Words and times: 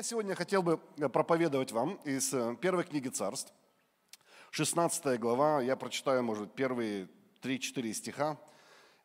Я 0.00 0.04
сегодня 0.04 0.34
хотел 0.34 0.62
бы 0.62 0.80
э, 0.96 1.10
проповедовать 1.10 1.72
вам 1.72 1.96
из 2.06 2.32
э, 2.32 2.56
первой 2.58 2.84
книги 2.84 3.08
царств, 3.08 3.52
16 4.50 5.20
глава. 5.20 5.60
Я 5.60 5.76
прочитаю, 5.76 6.22
может, 6.22 6.54
первые 6.54 7.06
3-4 7.42 7.92
стиха 7.92 8.38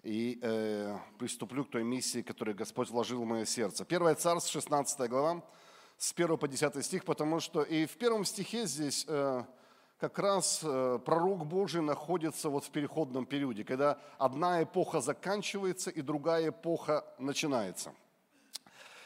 и 0.03 0.39
э, 0.41 0.97
приступлю 1.19 1.65
к 1.65 1.69
той 1.69 1.83
миссии, 1.83 2.21
которую 2.21 2.55
Господь 2.55 2.89
вложил 2.91 3.23
в 3.23 3.25
мое 3.25 3.43
сердце. 3.43 3.83
Первое 3.83 4.15
царство, 4.15 4.53
16 4.53 5.09
глава, 5.09 5.43
с 5.97 6.13
1 6.13 6.37
по 6.37 6.47
10 6.47 6.85
стих, 6.85 7.03
потому 7.03 7.41
что 7.41 7.61
и 7.61 7.87
в 7.87 7.97
первом 7.97 8.23
стихе 8.23 8.65
здесь 8.65 9.03
э, 9.09 9.43
как 9.99 10.17
раз 10.17 10.61
э, 10.63 10.99
пророк 11.03 11.45
Божий 11.45 11.81
находится 11.81 12.47
вот 12.47 12.63
в 12.63 12.69
переходном 12.69 13.25
периоде, 13.25 13.65
когда 13.65 13.99
одна 14.17 14.63
эпоха 14.63 15.01
заканчивается 15.01 15.89
и 15.89 16.01
другая 16.01 16.51
эпоха 16.51 17.03
начинается– 17.19 17.93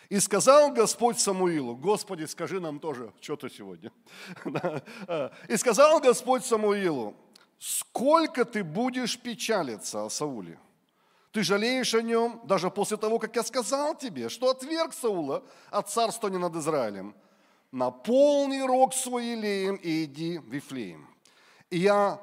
и 0.09 0.19
сказал 0.19 0.71
Господь 0.71 1.19
Самуилу, 1.19 1.75
Господи, 1.75 2.25
скажи 2.25 2.59
нам 2.59 2.79
тоже 2.79 3.13
что-то 3.21 3.47
сегодня. 3.47 3.91
И 5.47 5.55
сказал 5.55 5.99
Господь 5.99 6.43
Самуилу, 6.43 7.15
сколько 7.59 8.43
ты 8.43 8.63
будешь 8.63 9.19
печалиться 9.19 10.03
о 10.03 10.09
Сауле? 10.09 10.59
Ты 11.31 11.43
жалеешь 11.43 11.93
о 11.93 12.01
нем 12.01 12.41
даже 12.45 12.71
после 12.71 12.97
того, 12.97 13.19
как 13.19 13.35
я 13.35 13.43
сказал 13.43 13.95
тебе, 13.95 14.29
что 14.29 14.49
отверг 14.49 14.93
Саула 14.93 15.43
от 15.69 15.89
царствования 15.89 16.39
над 16.39 16.55
Израилем. 16.55 17.13
Наполни 17.71 18.61
рог 18.61 18.95
свой 18.95 19.35
илеем 19.35 19.75
и 19.75 20.05
иди 20.05 20.39
в 20.39 20.47
Вифлеем. 20.47 21.07
И 21.69 21.77
я 21.77 22.19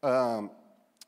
э, 0.00 0.48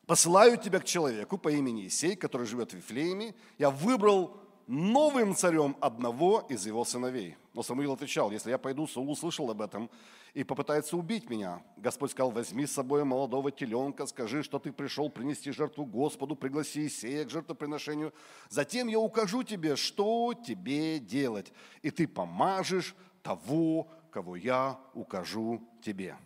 посылаю 0.05 0.57
тебя 0.57 0.81
к 0.81 0.85
человеку 0.85 1.39
по 1.39 1.49
имени 1.49 1.87
Исей, 1.87 2.17
который 2.17 2.49
живет 2.49 2.73
в 2.73 2.75
Вифлееме. 2.75 3.37
Я 3.57 3.71
выбрал 3.71 4.37
новым 4.69 5.35
царем 5.35 5.77
одного 5.81 6.45
из 6.49 6.67
его 6.67 6.85
сыновей. 6.85 7.37
Но 7.55 7.63
Самуил 7.63 7.95
отвечал, 7.95 8.31
если 8.31 8.51
я 8.51 8.59
пойду, 8.59 8.87
Саул 8.87 9.11
услышал 9.11 9.51
об 9.51 9.63
этом 9.63 9.91
и 10.35 10.45
попытается 10.45 10.97
убить 10.97 11.29
меня. 11.31 11.63
Господь 11.79 12.11
сказал, 12.11 12.31
возьми 12.31 12.67
с 12.67 12.73
собой 12.73 13.03
молодого 13.03 13.51
теленка, 13.51 14.07
скажи, 14.07 14.43
что 14.43 14.59
ты 14.59 14.71
пришел 14.71 15.09
принести 15.09 15.51
жертву 15.53 15.87
Господу, 15.87 16.37
пригласи 16.37 16.87
Исея 16.87 17.25
к 17.25 17.31
жертвоприношению. 17.31 18.13
Затем 18.51 18.89
я 18.89 19.01
укажу 19.01 19.43
тебе, 19.43 19.75
что 19.75 20.35
тебе 20.35 20.99
делать, 20.99 21.51
и 21.81 21.91
ты 21.91 22.07
помажешь 22.07 22.95
того, 23.23 23.89
кого 24.11 24.37
я 24.37 24.79
укажу 24.93 25.67
тебе. 25.83 26.17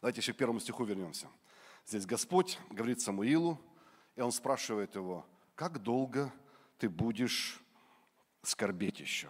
Давайте 0.00 0.20
еще 0.20 0.32
к 0.32 0.36
первому 0.36 0.60
стиху 0.60 0.84
вернемся. 0.84 1.26
Здесь 1.84 2.06
Господь 2.06 2.60
говорит 2.70 3.00
Самуилу, 3.00 3.58
и 4.14 4.20
он 4.20 4.30
спрашивает 4.30 4.94
его, 4.94 5.26
как 5.56 5.82
долго 5.82 6.32
ты 6.78 6.88
будешь 6.88 7.60
скорбеть 8.42 9.00
еще? 9.00 9.28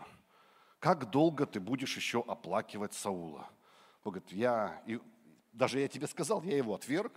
Как 0.79 1.11
долго 1.11 1.47
ты 1.47 1.59
будешь 1.59 1.97
еще 1.97 2.23
оплакивать 2.27 2.95
Саула? 2.95 3.51
Он 4.05 4.13
говорит, 4.13 4.31
я, 4.33 4.81
и 4.87 5.01
даже 5.53 5.81
я 5.81 5.89
тебе 5.89 6.07
сказал, 6.07 6.43
я 6.43 6.57
его 6.57 6.75
отверг, 6.75 7.13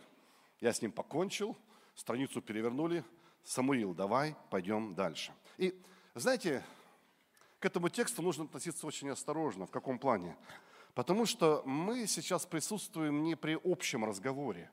я 0.61 0.73
с 0.73 0.81
ним 0.81 0.91
покончил, 0.91 1.55
страницу 1.95 2.41
перевернули, 2.41 3.03
Самуил, 3.43 3.93
давай 3.93 4.35
пойдем 4.49 4.95
дальше. 4.95 5.33
И 5.57 5.79
знаете, 6.15 6.63
к 7.59 7.65
этому 7.65 7.89
тексту 7.89 8.21
нужно 8.21 8.45
относиться 8.45 8.87
очень 8.87 9.09
осторожно. 9.09 9.65
В 9.65 9.71
каком 9.71 9.99
плане? 9.99 10.35
Потому 10.93 11.25
что 11.25 11.63
мы 11.65 12.07
сейчас 12.07 12.45
присутствуем 12.45 13.23
не 13.23 13.35
при 13.35 13.59
общем 13.63 14.05
разговоре. 14.05 14.69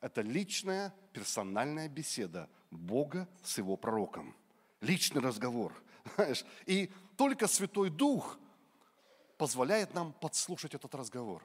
Это 0.00 0.22
личная, 0.22 0.94
персональная 1.12 1.88
беседа 1.88 2.48
Бога 2.70 3.28
с 3.42 3.58
его 3.58 3.76
пророком 3.76 4.34
личный 4.80 5.20
разговор. 5.20 5.72
Знаешь? 6.16 6.44
И 6.66 6.90
только 7.16 7.46
Святой 7.46 7.90
Дух 7.90 8.38
позволяет 9.36 9.94
нам 9.94 10.12
подслушать 10.12 10.74
этот 10.74 10.94
разговор. 10.94 11.42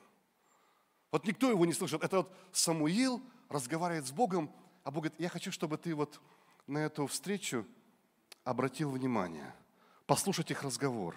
Вот 1.11 1.25
никто 1.25 1.49
его 1.49 1.65
не 1.65 1.73
слышит. 1.73 2.03
Это 2.03 2.17
вот 2.17 2.35
Самуил 2.51 3.21
разговаривает 3.49 4.05
с 4.05 4.11
Богом, 4.11 4.51
а 4.83 4.91
Бог 4.91 5.03
говорит, 5.03 5.19
я 5.19 5.29
хочу, 5.29 5.51
чтобы 5.51 5.77
ты 5.77 5.95
вот 5.95 6.19
на 6.67 6.79
эту 6.79 7.07
встречу 7.07 7.65
обратил 8.43 8.91
внимание, 8.91 9.53
послушать 10.07 10.51
их 10.51 10.63
разговор. 10.63 11.15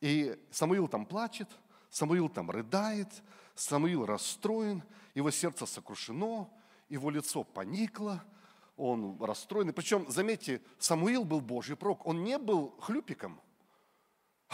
И 0.00 0.38
Самуил 0.50 0.88
там 0.88 1.04
плачет, 1.04 1.48
Самуил 1.90 2.28
там 2.28 2.50
рыдает, 2.50 3.08
Самуил 3.54 4.06
расстроен, 4.06 4.82
его 5.14 5.30
сердце 5.30 5.66
сокрушено, 5.66 6.50
его 6.88 7.10
лицо 7.10 7.44
поникло– 7.44 8.24
он 8.76 9.16
расстроенный. 9.20 9.72
Причем, 9.72 10.06
заметьте, 10.08 10.60
Самуил 10.78 11.24
был 11.24 11.40
Божий 11.40 11.76
пророк, 11.76 12.06
он 12.06 12.22
не 12.24 12.38
был 12.38 12.74
хлюпиком. 12.80 13.40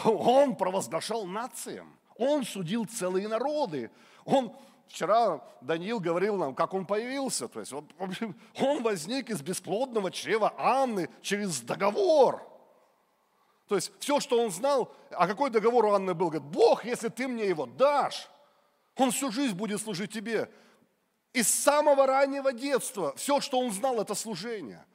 Он 0.03 0.55
провозглашал 0.55 1.25
нациям, 1.25 1.97
он 2.17 2.43
судил 2.45 2.85
целые 2.85 3.27
народы. 3.27 3.91
Он, 4.25 4.55
вчера 4.87 5.43
Даниил 5.61 5.99
говорил 5.99 6.37
нам, 6.37 6.55
как 6.55 6.73
он 6.73 6.85
появился. 6.85 7.47
То 7.47 7.59
есть 7.59 7.73
он, 7.73 7.87
он 8.59 8.81
возник 8.81 9.29
из 9.29 9.41
бесплодного 9.41 10.09
чрева 10.09 10.53
Анны 10.57 11.09
через 11.21 11.61
договор. 11.61 12.41
То 13.67 13.75
есть 13.75 13.91
все, 13.99 14.19
что 14.19 14.41
он 14.41 14.51
знал, 14.51 14.93
а 15.11 15.27
какой 15.27 15.49
договор 15.49 15.85
у 15.85 15.93
Анны 15.93 16.13
был? 16.13 16.29
Говорит, 16.29 16.49
Бог, 16.49 16.85
если 16.85 17.09
ты 17.09 17.27
мне 17.27 17.47
его 17.47 17.65
дашь, 17.65 18.29
он 18.95 19.11
всю 19.11 19.31
жизнь 19.31 19.55
будет 19.55 19.81
служить 19.81 20.11
тебе. 20.11 20.49
Из 21.33 21.47
самого 21.47 22.05
раннего 22.05 22.53
детства 22.53 23.15
все, 23.15 23.41
что 23.41 23.59
он 23.59 23.71
знал, 23.71 23.99
это 23.99 24.13
служение. 24.13 24.85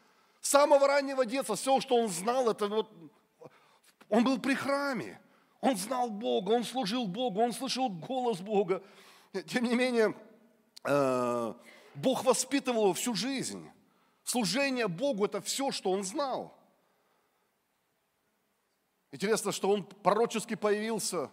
С 0.40 0.50
самого 0.50 0.86
раннего 0.86 1.26
детства 1.26 1.56
все, 1.56 1.80
что 1.80 1.96
он 1.96 2.08
знал, 2.08 2.48
это 2.48 2.68
вот... 2.68 2.88
Он 4.08 4.24
был 4.24 4.38
при 4.38 4.54
храме. 4.54 5.20
Он 5.60 5.76
знал 5.76 6.08
Бога, 6.08 6.52
он 6.52 6.62
служил 6.62 7.08
Богу, 7.08 7.42
он 7.42 7.52
слышал 7.52 7.90
голос 7.90 8.40
Бога. 8.40 8.82
Тем 9.48 9.64
не 9.64 9.74
менее, 9.74 10.14
э, 10.84 11.54
Бог 11.96 12.24
воспитывал 12.24 12.84
его 12.84 12.94
всю 12.94 13.14
жизнь. 13.14 13.68
Служение 14.22 14.86
Богу– 14.86 15.24
это 15.26 15.40
все, 15.40 15.72
что 15.72 15.90
он 15.90 16.04
знал. 16.04 16.56
Интересно, 19.10 19.50
что 19.50 19.70
он 19.70 19.82
пророчески 19.82 20.54
появился. 20.54 21.30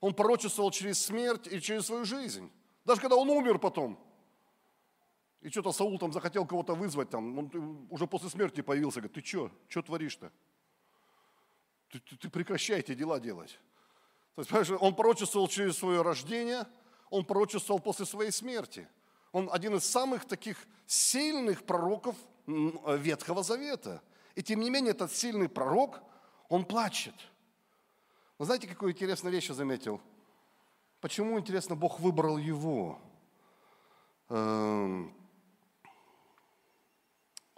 Он 0.00 0.12
пророчествовал 0.12 0.72
через 0.72 1.00
смерть 1.00 1.46
и 1.46 1.60
через 1.60 1.86
свою 1.86 2.04
жизнь. 2.04 2.50
Даже 2.84 3.00
когда 3.00 3.14
он 3.14 3.30
умер 3.30 3.60
потом– 3.60 3.96
и 5.44 5.50
что-то 5.50 5.72
Саул 5.72 5.98
там 5.98 6.10
захотел 6.10 6.46
кого-то 6.46 6.74
вызвать, 6.74 7.10
там, 7.10 7.38
он 7.38 7.86
уже 7.90 8.06
после 8.06 8.30
смерти 8.30 8.62
появился, 8.62 9.00
говорит, 9.00 9.12
ты 9.12 9.22
что, 9.22 9.50
что 9.68 9.82
творишь-то? 9.82 10.32
Ты, 11.90 11.98
ты, 12.00 12.16
ты 12.16 12.30
прекращай 12.30 12.80
эти 12.80 12.94
дела 12.94 13.20
делать. 13.20 13.60
То 14.36 14.40
есть, 14.40 14.50
понимаешь, 14.50 14.80
он 14.80 14.94
пророчествовал 14.94 15.46
через 15.48 15.76
свое 15.76 16.00
рождение, 16.00 16.66
он 17.10 17.26
пророчествовал 17.26 17.78
после 17.78 18.06
своей 18.06 18.30
смерти. 18.30 18.88
Он 19.32 19.50
один 19.52 19.74
из 19.74 19.84
самых 19.84 20.24
таких 20.24 20.56
сильных 20.86 21.64
пророков 21.64 22.16
Ветхого 22.46 23.42
Завета. 23.42 24.02
И 24.34 24.42
тем 24.42 24.60
не 24.60 24.70
менее, 24.70 24.92
этот 24.92 25.12
сильный 25.12 25.50
пророк, 25.50 26.00
он 26.48 26.64
плачет. 26.64 27.14
Вы 28.38 28.46
знаете, 28.46 28.66
какую 28.66 28.92
интересную 28.92 29.30
вещь 29.30 29.50
я 29.50 29.54
заметил? 29.54 30.00
Почему, 31.02 31.38
интересно, 31.38 31.76
Бог 31.76 32.00
выбрал 32.00 32.38
его? 32.38 32.98
Эм, 34.30 35.14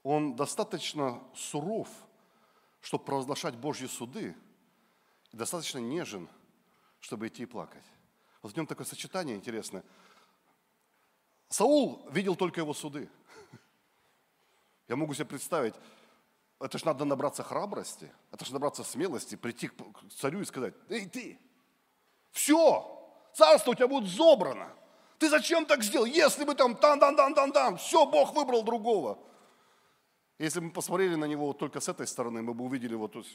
он 0.06 0.36
достаточно 0.36 1.20
суров, 1.34 1.88
чтобы 2.80 3.04
провозглашать 3.04 3.56
Божьи 3.56 3.86
суды, 3.86 4.36
и 5.32 5.36
достаточно 5.36 5.78
нежен, 5.78 6.28
чтобы 7.00 7.26
идти 7.26 7.42
и 7.42 7.46
плакать. 7.46 7.82
Вот 8.40 8.52
в 8.52 8.56
нем 8.56 8.68
такое 8.68 8.86
сочетание 8.86 9.34
интересное. 9.34 9.82
Саул 11.48 12.06
видел 12.10 12.36
только 12.36 12.60
его 12.60 12.72
суды. 12.72 13.10
Я 14.88 14.94
могу 14.94 15.12
себе 15.12 15.24
представить, 15.24 15.74
это 16.60 16.78
же 16.78 16.86
надо 16.86 17.04
набраться 17.04 17.42
храбрости, 17.42 18.12
это 18.30 18.44
же 18.44 18.52
набраться 18.52 18.84
смелости, 18.84 19.34
прийти 19.34 19.66
к 19.66 19.74
царю 20.16 20.40
и 20.40 20.44
сказать, 20.44 20.74
эй 20.88 21.06
ты, 21.06 21.36
все, 22.30 23.28
царство 23.34 23.72
у 23.72 23.74
тебя 23.74 23.88
будет 23.88 24.08
забрано. 24.08 24.72
Ты 25.18 25.28
зачем 25.28 25.66
так 25.66 25.82
сделал? 25.82 26.06
Если 26.06 26.44
бы 26.44 26.54
там 26.54 26.76
там-там-там-там-там, 26.76 27.78
все, 27.78 28.06
Бог 28.06 28.34
выбрал 28.36 28.62
другого. 28.62 29.18
Если 30.38 30.60
бы 30.60 30.66
мы 30.66 30.72
посмотрели 30.72 31.14
на 31.14 31.24
него 31.24 31.46
вот 31.46 31.58
только 31.58 31.80
с 31.80 31.88
этой 31.88 32.06
стороны, 32.06 32.42
мы 32.42 32.52
бы 32.52 32.64
увидели 32.64 32.94
вот 32.94 33.12
тут 33.12 33.26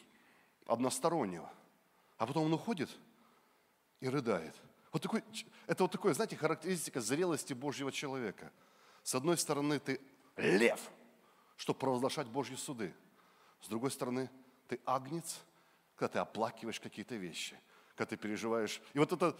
одностороннего. 0.67 1.51
А 2.17 2.27
потом 2.27 2.45
он 2.45 2.53
уходит 2.53 2.89
и 3.99 4.07
рыдает. 4.07 4.55
Вот 4.91 5.01
такой, 5.01 5.23
это 5.65 5.83
вот 5.83 5.91
такое, 5.91 6.13
знаете, 6.13 6.35
характеристика 6.35 7.01
зрелости 7.01 7.53
Божьего 7.53 7.91
человека. 7.91 8.51
С 9.03 9.15
одной 9.15 9.37
стороны, 9.37 9.79
ты 9.79 9.99
лев, 10.37 10.79
чтобы 11.55 11.79
провозглашать 11.79 12.27
Божьи 12.27 12.55
суды. 12.55 12.93
С 13.61 13.67
другой 13.67 13.89
стороны, 13.89 14.29
ты 14.67 14.79
агнец, 14.85 15.39
когда 15.95 16.13
ты 16.13 16.19
оплакиваешь 16.19 16.79
какие-то 16.79 17.15
вещи, 17.15 17.57
когда 17.95 18.09
ты 18.09 18.17
переживаешь. 18.17 18.79
И 18.93 18.99
вот 18.99 19.11
это, 19.11 19.35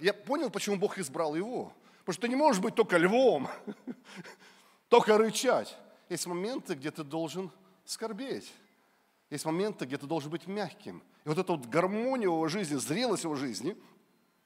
я 0.00 0.12
понял, 0.12 0.50
почему 0.50 0.76
Бог 0.76 0.98
избрал 0.98 1.36
его. 1.36 1.72
Потому 1.98 2.14
что 2.14 2.22
ты 2.22 2.28
не 2.28 2.36
можешь 2.36 2.62
быть 2.62 2.74
только 2.74 2.98
львом, 2.98 3.48
только 4.88 5.18
рычать 5.18 5.76
есть 6.08 6.26
моменты, 6.26 6.74
где 6.74 6.90
ты 6.90 7.04
должен 7.04 7.50
скорбеть. 7.84 8.52
есть 9.30 9.44
моменты, 9.44 9.86
где 9.86 9.98
ты 9.98 10.06
должен 10.06 10.30
быть 10.30 10.46
мягким. 10.46 11.02
И 11.24 11.28
вот 11.28 11.38
эта 11.38 11.52
вот 11.52 11.66
гармония 11.66 12.24
его 12.24 12.46
жизни, 12.48 12.76
зрелость 12.76 13.24
его 13.24 13.34
жизни, 13.34 13.76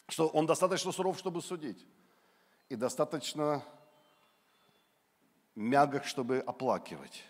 что 0.09 0.29
он 0.29 0.47
достаточно 0.47 0.93
суров, 0.93 1.19
чтобы 1.19 1.43
судить. 1.43 1.87
И 2.69 2.77
достаточно 2.77 3.65
мягок, 5.55 6.05
чтобы 6.05 6.39
оплакивать. 6.39 7.25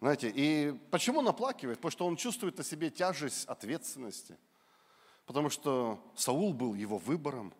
Знаете, 0.00 0.32
и 0.34 0.72
почему 0.90 1.18
он 1.18 1.28
оплакивает? 1.28 1.78
Потому 1.78 1.90
что 1.90 2.06
он 2.06 2.16
чувствует 2.16 2.56
на 2.56 2.64
себе 2.64 2.90
тяжесть 2.90 3.46
ответственности. 3.46 4.36
Потому 5.26 5.50
что 5.50 6.02
Саул 6.16 6.54
был 6.54 6.74
его 6.74 6.98
выбором. 6.98 7.52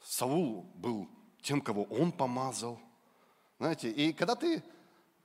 Саул 0.00 0.62
был 0.76 1.08
тем, 1.42 1.60
кого 1.60 1.84
он 1.84 2.12
помазал. 2.12 2.78
Знаете, 3.58 3.90
и 3.90 4.12
когда 4.12 4.34
ты, 4.34 4.62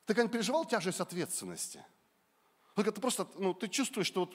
ты 0.05 0.13
когда 0.13 0.31
переживал 0.31 0.65
тяжесть 0.65 0.99
ответственности, 0.99 1.83
только 2.75 2.91
ты 2.91 3.01
просто, 3.01 3.27
ну, 3.35 3.53
ты 3.53 3.67
чувствуешь, 3.67 4.07
что 4.07 4.21
вот, 4.21 4.33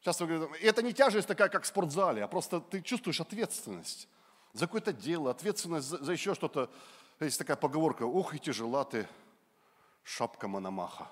часто 0.00 0.26
говорят, 0.26 0.50
это 0.60 0.82
не 0.82 0.92
тяжесть 0.92 1.28
такая, 1.28 1.48
как 1.48 1.64
в 1.64 1.66
спортзале, 1.66 2.24
а 2.24 2.28
просто 2.28 2.60
ты 2.60 2.82
чувствуешь 2.82 3.20
ответственность 3.20 4.08
за 4.52 4.66
какое-то 4.66 4.92
дело, 4.92 5.30
ответственность 5.30 5.86
за, 5.88 6.02
за 6.02 6.12
еще 6.12 6.34
что-то. 6.34 6.70
Есть 7.20 7.38
такая 7.38 7.56
поговорка, 7.56 8.02
ух, 8.02 8.34
и 8.34 8.38
тяжела 8.38 8.84
ты, 8.84 9.08
шапка 10.02 10.48
Мономаха. 10.48 11.08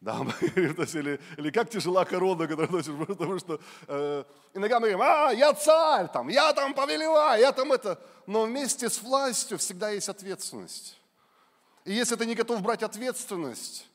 Да, 0.00 0.18
или, 0.40 1.18
или 1.38 1.50
как 1.50 1.70
тяжела 1.70 2.04
корона, 2.04 2.46
которую 2.46 2.72
носишь, 2.72 2.94
потому 3.06 3.38
что 3.38 3.58
э, 3.88 4.24
иногда 4.52 4.78
мы 4.78 4.90
говорим, 4.90 5.02
а, 5.02 5.32
я 5.32 5.54
царь, 5.54 6.08
там, 6.08 6.28
я 6.28 6.52
там 6.52 6.74
повелеваю, 6.74 7.40
я 7.40 7.52
там 7.52 7.72
это. 7.72 7.98
Но 8.26 8.44
вместе 8.44 8.90
с 8.90 9.00
властью 9.00 9.56
всегда 9.56 9.90
есть 9.90 10.08
ответственность. 10.10 11.00
И 11.84 11.92
если 11.92 12.16
ты 12.16 12.26
не 12.26 12.34
готов 12.34 12.62
брать 12.62 12.82
ответственность, 12.82 13.86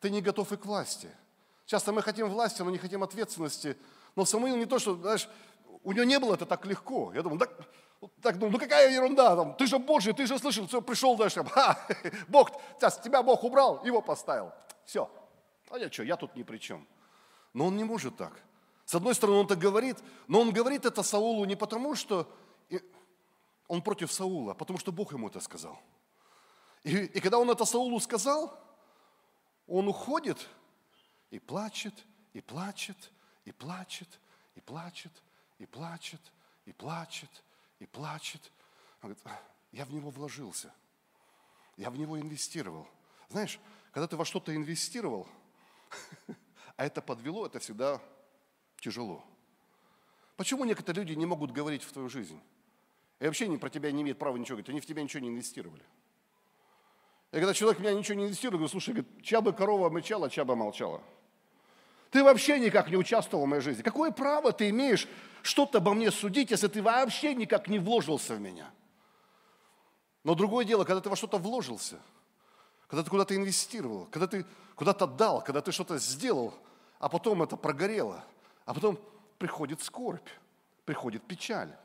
ты 0.00 0.10
не 0.10 0.20
готов 0.20 0.52
и 0.52 0.56
к 0.56 0.66
власти. 0.66 1.08
Часто 1.66 1.92
мы 1.92 2.02
хотим 2.02 2.28
власти, 2.28 2.62
но 2.62 2.70
не 2.70 2.78
хотим 2.78 3.02
ответственности. 3.02 3.76
Но 4.16 4.24
Самуил 4.24 4.56
не 4.56 4.66
то, 4.66 4.78
что, 4.78 4.96
знаешь, 4.96 5.28
у 5.84 5.92
него 5.92 6.04
не 6.04 6.18
было 6.18 6.34
это 6.34 6.46
так 6.46 6.66
легко. 6.66 7.12
Я 7.14 7.22
думаю, 7.22 7.38
так, 7.38 7.50
так 8.22 8.36
ну, 8.36 8.50
ну 8.50 8.58
какая 8.58 8.90
ерунда, 8.90 9.36
там, 9.36 9.54
ты 9.54 9.66
же 9.66 9.78
Божий, 9.78 10.12
ты 10.12 10.26
же 10.26 10.38
слышал, 10.38 10.66
все, 10.66 10.80
пришел 10.82 11.16
дальше, 11.16 11.44
ха, 11.44 11.78
Бог, 12.28 12.50
тебя 13.02 13.22
Бог 13.22 13.44
убрал, 13.44 13.84
его 13.84 14.00
поставил. 14.00 14.52
Все. 14.84 15.10
А 15.70 15.78
я 15.78 15.90
что, 15.90 16.02
я 16.02 16.16
тут 16.16 16.34
ни 16.34 16.42
при 16.42 16.58
чем. 16.58 16.86
Но 17.52 17.66
он 17.66 17.76
не 17.76 17.84
может 17.84 18.16
так. 18.16 18.32
С 18.84 18.94
одной 18.94 19.14
стороны, 19.14 19.38
он 19.38 19.46
так 19.46 19.58
говорит, 19.58 19.98
но 20.26 20.40
он 20.40 20.50
говорит 20.50 20.86
это 20.86 21.02
Саулу 21.02 21.44
не 21.44 21.56
потому, 21.56 21.94
что 21.94 22.26
он 23.66 23.82
против 23.82 24.10
Саула, 24.10 24.52
а 24.52 24.54
потому 24.54 24.78
что 24.78 24.92
Бог 24.92 25.12
ему 25.12 25.28
это 25.28 25.40
сказал. 25.40 25.78
И, 26.84 27.04
и 27.04 27.20
когда 27.20 27.38
он 27.38 27.50
это 27.50 27.64
Саулу 27.64 28.00
сказал, 28.00 28.58
он 29.66 29.88
уходит 29.88 30.48
и 31.30 31.38
плачет, 31.38 31.94
и 32.32 32.40
плачет, 32.40 33.10
и 33.44 33.52
плачет, 33.52 34.08
и 34.54 34.60
плачет, 34.60 35.12
и 35.58 35.66
плачет, 35.66 36.20
и 36.64 36.72
плачет, 36.72 37.30
и 37.78 37.86
плачет. 37.86 38.52
Он 39.02 39.12
говорит, 39.12 39.24
я 39.72 39.84
в 39.84 39.92
него 39.92 40.10
вложился, 40.10 40.72
я 41.76 41.90
в 41.90 41.98
него 41.98 42.18
инвестировал. 42.18 42.88
Знаешь, 43.28 43.60
когда 43.92 44.06
ты 44.06 44.16
во 44.16 44.24
что-то 44.24 44.54
инвестировал, 44.54 45.28
а 46.76 46.84
это 46.84 47.02
подвело, 47.02 47.46
это 47.46 47.58
всегда 47.58 48.00
тяжело. 48.80 49.24
Почему 50.36 50.64
некоторые 50.64 51.04
люди 51.04 51.18
не 51.18 51.26
могут 51.26 51.50
говорить 51.50 51.82
в 51.82 51.92
твою 51.92 52.08
жизнь? 52.08 52.40
И 53.18 53.24
вообще 53.24 53.48
не 53.48 53.58
про 53.58 53.68
тебя 53.68 53.90
не 53.90 54.02
имеют 54.02 54.18
права 54.18 54.36
ничего 54.36 54.56
говорить, 54.56 54.68
они 54.70 54.80
в 54.80 54.86
тебя 54.86 55.02
ничего 55.02 55.20
не 55.20 55.28
инвестировали. 55.28 55.84
И 57.30 57.36
когда 57.36 57.52
человек 57.52 57.78
в 57.78 57.82
меня 57.82 57.92
ничего 57.92 58.16
не 58.16 58.24
инвестирует, 58.24 58.60
говорю, 58.60 58.68
слушай, 58.70 59.04
чья 59.22 59.40
бы 59.40 59.52
корова 59.52 59.90
мычала, 59.90 60.30
чья 60.30 60.44
бы 60.44 60.56
молчала. 60.56 61.02
Ты 62.10 62.24
вообще 62.24 62.58
никак 62.58 62.88
не 62.88 62.96
участвовал 62.96 63.44
в 63.44 63.48
моей 63.48 63.60
жизни. 63.60 63.82
Какое 63.82 64.10
право 64.10 64.50
ты 64.50 64.70
имеешь 64.70 65.06
что-то 65.42 65.78
обо 65.78 65.92
мне 65.92 66.10
судить, 66.10 66.50
если 66.50 66.68
ты 66.68 66.82
вообще 66.82 67.34
никак 67.34 67.68
не 67.68 67.78
вложился 67.78 68.34
в 68.34 68.40
меня? 68.40 68.70
Но 70.24 70.34
другое 70.34 70.64
дело, 70.64 70.84
когда 70.84 71.02
ты 71.02 71.10
во 71.10 71.16
что-то 71.16 71.36
вложился, 71.36 72.00
когда 72.86 73.02
ты 73.02 73.10
куда-то 73.10 73.36
инвестировал, 73.36 74.08
когда 74.10 74.26
ты 74.26 74.46
куда-то 74.74 75.06
дал, 75.06 75.44
когда 75.44 75.60
ты 75.60 75.70
что-то 75.70 75.98
сделал, 75.98 76.54
а 76.98 77.10
потом 77.10 77.42
это 77.42 77.58
прогорело, 77.58 78.24
а 78.64 78.72
потом 78.72 78.98
приходит 79.36 79.82
скорбь, 79.82 80.28
приходит 80.86 81.22
печаль, 81.24 81.76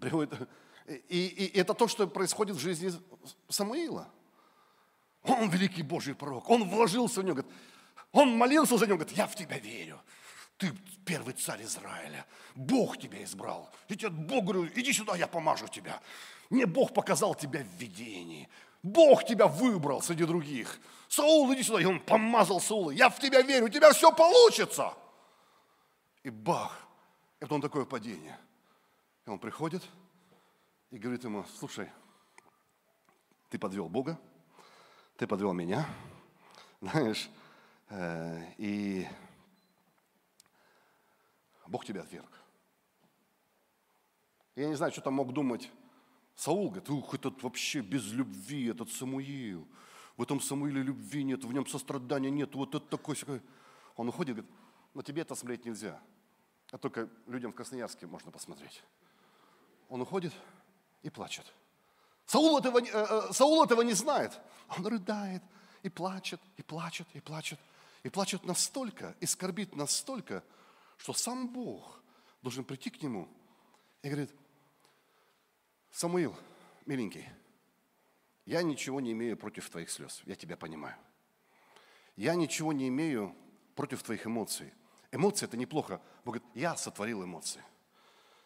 приходит... 0.00 0.32
И, 0.86 0.94
и, 0.94 1.44
и 1.46 1.58
это 1.58 1.74
то, 1.74 1.86
что 1.86 2.06
происходит 2.06 2.56
в 2.56 2.60
жизни 2.60 2.92
Самуила– 3.48 4.08
он 5.24 5.48
великий 5.48 5.82
Божий 5.82 6.14
пророк. 6.14 6.48
Он 6.50 6.68
вложился 6.68 7.20
в 7.20 7.24
него. 7.24 7.36
Говорит, 7.36 7.52
он 8.12 8.36
молился 8.36 8.76
за 8.76 8.86
него. 8.86 8.98
Говорит, 8.98 9.16
я 9.16 9.26
в 9.26 9.34
тебя 9.34 9.58
верю. 9.58 10.00
Ты 10.58 10.72
первый 11.04 11.34
царь 11.34 11.62
Израиля. 11.62 12.26
Бог 12.54 12.98
тебя 12.98 13.22
избрал. 13.24 13.72
И 13.88 13.96
тебе 13.96 14.10
Бог 14.10 14.44
говорю, 14.44 14.66
иди 14.66 14.92
сюда, 14.92 15.16
я 15.16 15.26
помажу 15.26 15.66
тебя. 15.68 16.00
Мне 16.50 16.66
Бог 16.66 16.92
показал 16.92 17.34
тебя 17.34 17.60
в 17.60 17.80
видении. 17.80 18.48
Бог 18.82 19.24
тебя 19.24 19.46
выбрал 19.46 20.02
среди 20.02 20.24
других. 20.24 20.78
Саул, 21.08 21.52
иди 21.54 21.62
сюда. 21.62 21.80
И 21.80 21.84
он 21.84 22.00
помазал 22.00 22.60
Саула. 22.60 22.90
Я 22.90 23.08
в 23.08 23.18
тебя 23.18 23.40
верю, 23.40 23.66
у 23.66 23.68
тебя 23.70 23.92
все 23.92 24.12
получится. 24.12 24.92
И 26.22 26.30
бах. 26.30 26.86
Это 27.40 27.54
он 27.54 27.62
такое 27.62 27.86
падение. 27.86 28.38
И 29.26 29.30
он 29.30 29.38
приходит 29.38 29.82
и 30.90 30.98
говорит 30.98 31.24
ему, 31.24 31.44
слушай, 31.58 31.90
ты 33.48 33.58
подвел 33.58 33.88
Бога, 33.88 34.18
ты 35.16 35.26
подвел 35.26 35.52
меня, 35.52 35.86
знаешь, 36.80 37.30
э, 37.88 38.52
и 38.58 39.06
Бог 41.66 41.84
тебя 41.84 42.02
отверг. 42.02 42.30
Я 44.56 44.68
не 44.68 44.74
знаю, 44.74 44.92
что 44.92 45.00
там 45.00 45.14
мог 45.14 45.32
думать 45.32 45.70
Саул, 46.36 46.68
говорит, 46.68 46.90
ух, 46.90 47.14
этот 47.14 47.42
вообще 47.42 47.80
без 47.80 48.12
любви, 48.12 48.66
этот 48.66 48.90
Самуил. 48.90 49.66
В 50.16 50.22
этом 50.22 50.40
Самуиле 50.40 50.82
любви 50.82 51.24
нет, 51.24 51.44
в 51.44 51.52
нем 51.52 51.66
сострадания 51.66 52.30
нет, 52.30 52.54
вот 52.54 52.74
это 52.74 52.86
такой, 52.86 53.16
такой. 53.16 53.40
Он 53.96 54.08
уходит, 54.08 54.36
говорит, 54.36 54.54
но 54.94 55.02
тебе 55.02 55.22
это 55.22 55.34
смотреть 55.34 55.64
нельзя. 55.64 56.00
А 56.70 56.78
только 56.78 57.08
людям 57.26 57.52
в 57.52 57.54
Красноярске 57.54 58.06
можно 58.06 58.30
посмотреть. 58.30 58.82
Он 59.88 60.00
уходит 60.00 60.32
и 61.02 61.10
плачет. 61.10 61.52
Саул 62.26 62.58
этого, 62.58 62.80
э, 62.80 62.84
э, 62.92 63.32
Саул 63.32 63.62
этого 63.62 63.82
не 63.82 63.92
знает. 63.92 64.32
Он 64.76 64.86
рыдает 64.86 65.42
и 65.82 65.88
плачет, 65.88 66.40
и 66.56 66.62
плачет, 66.62 67.06
и 67.12 67.20
плачет. 67.20 67.58
И 68.02 68.10
плачет 68.10 68.44
настолько, 68.44 69.14
и 69.20 69.26
скорбит 69.26 69.74
настолько, 69.74 70.44
что 70.98 71.12
сам 71.12 71.48
Бог 71.48 72.02
должен 72.42 72.64
прийти 72.64 72.90
к 72.90 73.02
нему 73.02 73.28
и 74.02 74.08
говорит, 74.08 74.30
Самуил, 75.90 76.36
миленький, 76.84 77.26
я 78.44 78.62
ничего 78.62 79.00
не 79.00 79.12
имею 79.12 79.38
против 79.38 79.70
твоих 79.70 79.90
слез, 79.90 80.22
я 80.26 80.34
тебя 80.34 80.56
понимаю. 80.56 80.96
Я 82.16 82.34
ничего 82.34 82.72
не 82.72 82.88
имею 82.88 83.34
против 83.74 84.02
твоих 84.02 84.26
эмоций. 84.26 84.72
Эмоции– 85.10 85.46
это 85.46 85.56
неплохо. 85.56 86.00
Бог 86.24 86.34
говорит, 86.34 86.48
я 86.54 86.76
сотворил 86.76 87.24
эмоции. 87.24 87.62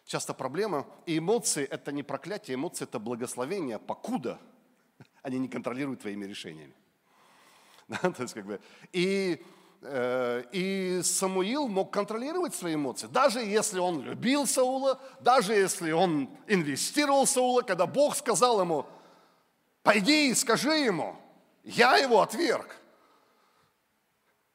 Часто 0.09 0.33
проблема, 0.33 0.87
и 1.05 1.19
эмоции– 1.19 1.63
это 1.69 1.91
не 1.91 2.01
проклятие, 2.01 2.55
эмоции– 2.55 2.83
это 2.85 2.97
благословение, 2.97 3.77
покуда 3.77 4.39
они 5.21 5.37
не 5.37 5.47
контролируют 5.47 6.01
твоими 6.01 6.25
решениями. 6.25 6.73
Да, 7.87 7.97
то 7.97 8.23
есть 8.23 8.33
как 8.33 8.45
бы, 8.45 8.59
и, 8.91 9.45
э, 9.83 10.43
и 10.51 11.01
Самуил 11.03 11.67
мог 11.67 11.93
контролировать 11.93 12.55
свои 12.55 12.73
эмоции, 12.73 13.05
даже 13.05 13.39
если 13.39 13.77
он 13.77 14.01
любил 14.01 14.47
Саула, 14.47 14.99
даже 15.19 15.53
если 15.53 15.91
он 15.91 16.27
инвестировал 16.47 17.25
в 17.25 17.29
Саула, 17.29 17.61
когда 17.61 17.85
Бог 17.85 18.15
сказал 18.15 18.61
ему, 18.61 18.87
пойди 19.83 20.31
и 20.31 20.33
скажи 20.33 20.73
ему, 20.73 21.17
я 21.63 21.97
его 21.97 22.21
отверг. 22.21 22.77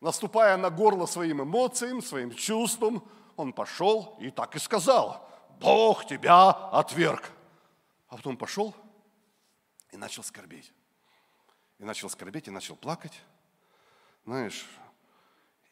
Наступая 0.01 0.57
на 0.57 0.71
горло 0.71 1.07
своим 1.07 1.43
эмоциям, 1.43 2.03
своим 2.03 2.33
чувствам, 2.35 3.09
он 3.37 3.53
пошел 3.53 4.17
и 4.21 4.31
так 4.31 4.57
и 4.57 4.59
сказал– 4.59 5.21
Бог 5.61 6.07
тебя 6.07 6.51
отверг. 6.51 7.31
А 8.09 8.17
потом 8.17 8.37
пошел 8.37 8.75
и 9.91 9.97
начал 9.97 10.23
скорбеть. 10.23 10.73
И 11.79 11.85
начал 11.85 12.09
скорбеть, 12.09 12.49
и 12.49 12.51
начал 12.51 12.77
плакать. 12.77 13.21
Знаешь, 14.25 14.67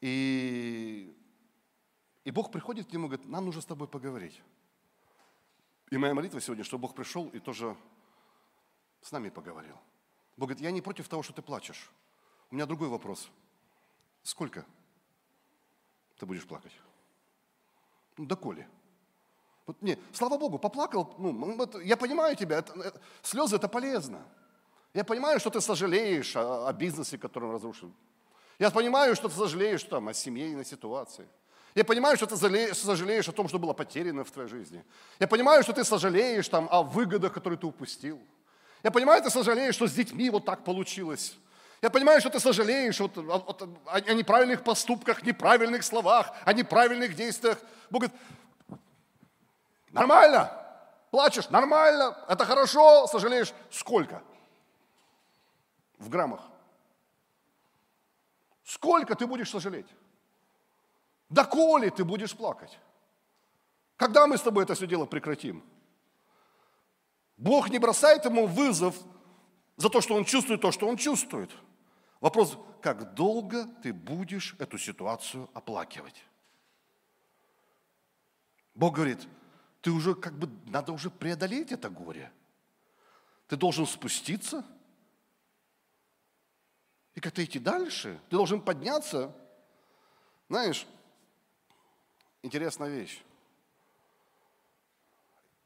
и, 0.01 1.17
и 2.25 2.31
Бог 2.31 2.51
приходит 2.51 2.89
к 2.89 2.93
нему 2.93 3.07
и 3.07 3.11
говорит, 3.11 3.29
нам 3.29 3.45
нужно 3.45 3.62
с 3.62 3.67
тобой 3.67 3.89
поговорить. 3.89 4.43
И 5.91 5.97
моя 5.97 6.15
молитва 6.15 6.41
сегодня, 6.41 6.65
что 6.65 6.79
Бог 6.79 6.95
пришел 6.95 7.29
и 7.29 7.39
тоже 7.39 7.77
с 9.01 9.12
нами 9.12 9.29
поговорил. 9.29 9.79
Бог 10.37 10.49
говорит, 10.49 10.62
я 10.62 10.71
не 10.71 10.81
против 10.81 11.09
того, 11.09 11.23
что 11.23 11.33
ты 11.33 11.43
плачешь. 11.43 11.91
У 12.51 12.55
меня 12.55 12.67
другой 12.67 12.89
вопрос. 12.89 13.31
Сколько 14.23 14.67
ты 16.19 16.27
будешь 16.27 16.47
плакать? 16.47 16.73
Ну, 18.17 18.27
доколе? 18.27 18.69
Вот, 19.66 19.81
не, 19.81 19.97
слава 20.12 20.38
Богу, 20.38 20.59
поплакал, 20.59 21.14
ну, 21.19 21.62
это, 21.62 21.78
я 21.81 21.97
понимаю 21.97 22.35
тебя, 22.35 22.59
это, 22.59 22.73
это, 22.81 23.00
слезы 23.23 23.57
это 23.57 23.69
полезно. 23.69 24.23
Я 24.92 25.04
понимаю, 25.04 25.38
что 25.40 25.50
ты 25.50 25.61
сожалеешь 25.61 26.37
о, 26.37 26.69
о 26.69 26.73
бизнесе, 26.73 27.16
который 27.16 27.50
разрушил. 27.50 27.92
Я 28.59 28.71
понимаю, 28.71 29.14
что 29.16 29.28
ты 29.28 29.35
сожалеешь 29.35 29.83
там 29.85 30.09
о 30.09 30.14
семейной 30.14 30.64
ситуации. 30.64 31.28
Я 31.75 31.85
понимаю, 31.85 32.16
что 32.16 32.26
ты 32.26 32.37
сожалеешь 32.37 33.28
о 33.28 33.33
том, 33.33 33.49
что 33.49 33.59
было 33.59 33.73
потеряно 33.73 34.25
в 34.25 34.31
твоей 34.31 34.49
жизни. 34.49 34.85
Я 35.19 35.26
понимаю, 35.26 35.62
что 35.62 35.73
ты 35.73 35.85
сожалеешь 35.85 36.49
там 36.49 36.69
о 36.71 36.83
выгодах, 36.83 37.33
которые 37.33 37.59
ты 37.59 37.66
упустил. 37.66 38.21
Я 38.83 38.90
понимаю, 38.90 39.23
ты 39.23 39.31
сожалеешь, 39.31 39.75
что 39.75 39.87
с 39.87 39.92
детьми 39.92 40.28
вот 40.28 40.45
так 40.45 40.64
получилось. 40.64 41.37
Я 41.81 41.88
понимаю, 41.88 42.21
что 42.21 42.31
ты 42.31 42.40
сожалеешь 42.40 43.00
вот, 43.00 43.16
о, 43.16 43.23
о, 43.23 43.95
о 43.95 44.12
неправильных 44.12 44.62
поступках, 44.62 45.23
неправильных 45.25 45.83
словах, 45.83 46.33
о 46.45 46.52
неправильных 46.52 47.16
действиях. 47.16 47.59
Бог 47.90 48.02
говорит, 48.02 48.21
нормально, 49.93 50.51
плачешь, 51.11 51.49
нормально, 51.51 52.17
это 52.29 52.45
хорошо, 52.45 53.07
сожалеешь. 53.07 53.53
Сколько? 53.71 54.23
В 55.99 56.09
граммах. 56.09 56.41
Сколько 58.65 59.15
ты 59.15 59.27
будешь 59.27 59.51
сожалеть? 59.51 59.89
Доколе 61.29 61.91
ты 61.91 62.05
будешь 62.05 62.37
плакать? 62.37 62.79
Когда 63.97 64.27
мы 64.27 64.37
с 64.37 64.43
тобой 64.43 64.65
это 64.65 64.75
все 64.75 64.87
дело 64.87 65.07
прекратим? 65.07 65.63
Бог 67.37 67.71
не 67.71 67.79
бросает 67.79 68.25
ему 68.25 68.47
вызов 68.47 68.97
за 69.77 69.89
то, 69.89 70.01
что 70.01 70.15
он 70.15 70.25
чувствует 70.25 70.61
то, 70.61 70.73
что 70.73 70.89
он 70.89 70.97
чувствует. 70.97 71.51
Вопрос, 72.21 72.57
как 72.81 73.15
долго 73.15 73.67
ты 73.83 73.93
будешь 73.93 74.55
эту 74.59 74.79
ситуацию 74.79 75.51
оплакивать? 75.55 76.25
Бог 78.75 78.95
говорит, 78.95 79.27
ты 79.83 79.91
уже 79.91 80.15
как 80.15 80.39
бы, 80.39 80.49
надо 80.71 80.93
уже 80.93 81.11
преодолеть 81.11 81.73
это 81.73 81.91
горе. 81.91 82.33
Ты 83.49 83.57
должен 83.57 83.85
спуститься 83.87 84.65
и 87.15 87.21
как-то 87.21 87.45
идти 87.45 87.59
дальше. 87.59 88.19
Ты 88.31 88.37
должен 88.37 88.62
подняться. 88.62 89.35
Знаешь, 90.49 90.87
интересная 92.43 92.89
вещь. 92.89 93.23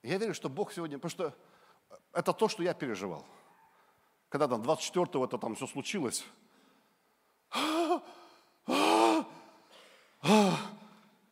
Я 0.02 0.16
верю, 0.16 0.34
что 0.34 0.48
Бог 0.48 0.72
сегодня, 0.72 0.98
потому 0.98 1.10
что 1.10 1.36
это 2.12 2.32
то, 2.32 2.48
что 2.48 2.62
я 2.62 2.72
переживал. 2.72 3.26
Когда 4.30 4.48
там 4.48 4.62
24-го 4.62 5.24
это 5.24 5.36
там 5.36 5.54
все 5.56 5.66
случилось. 5.66 6.24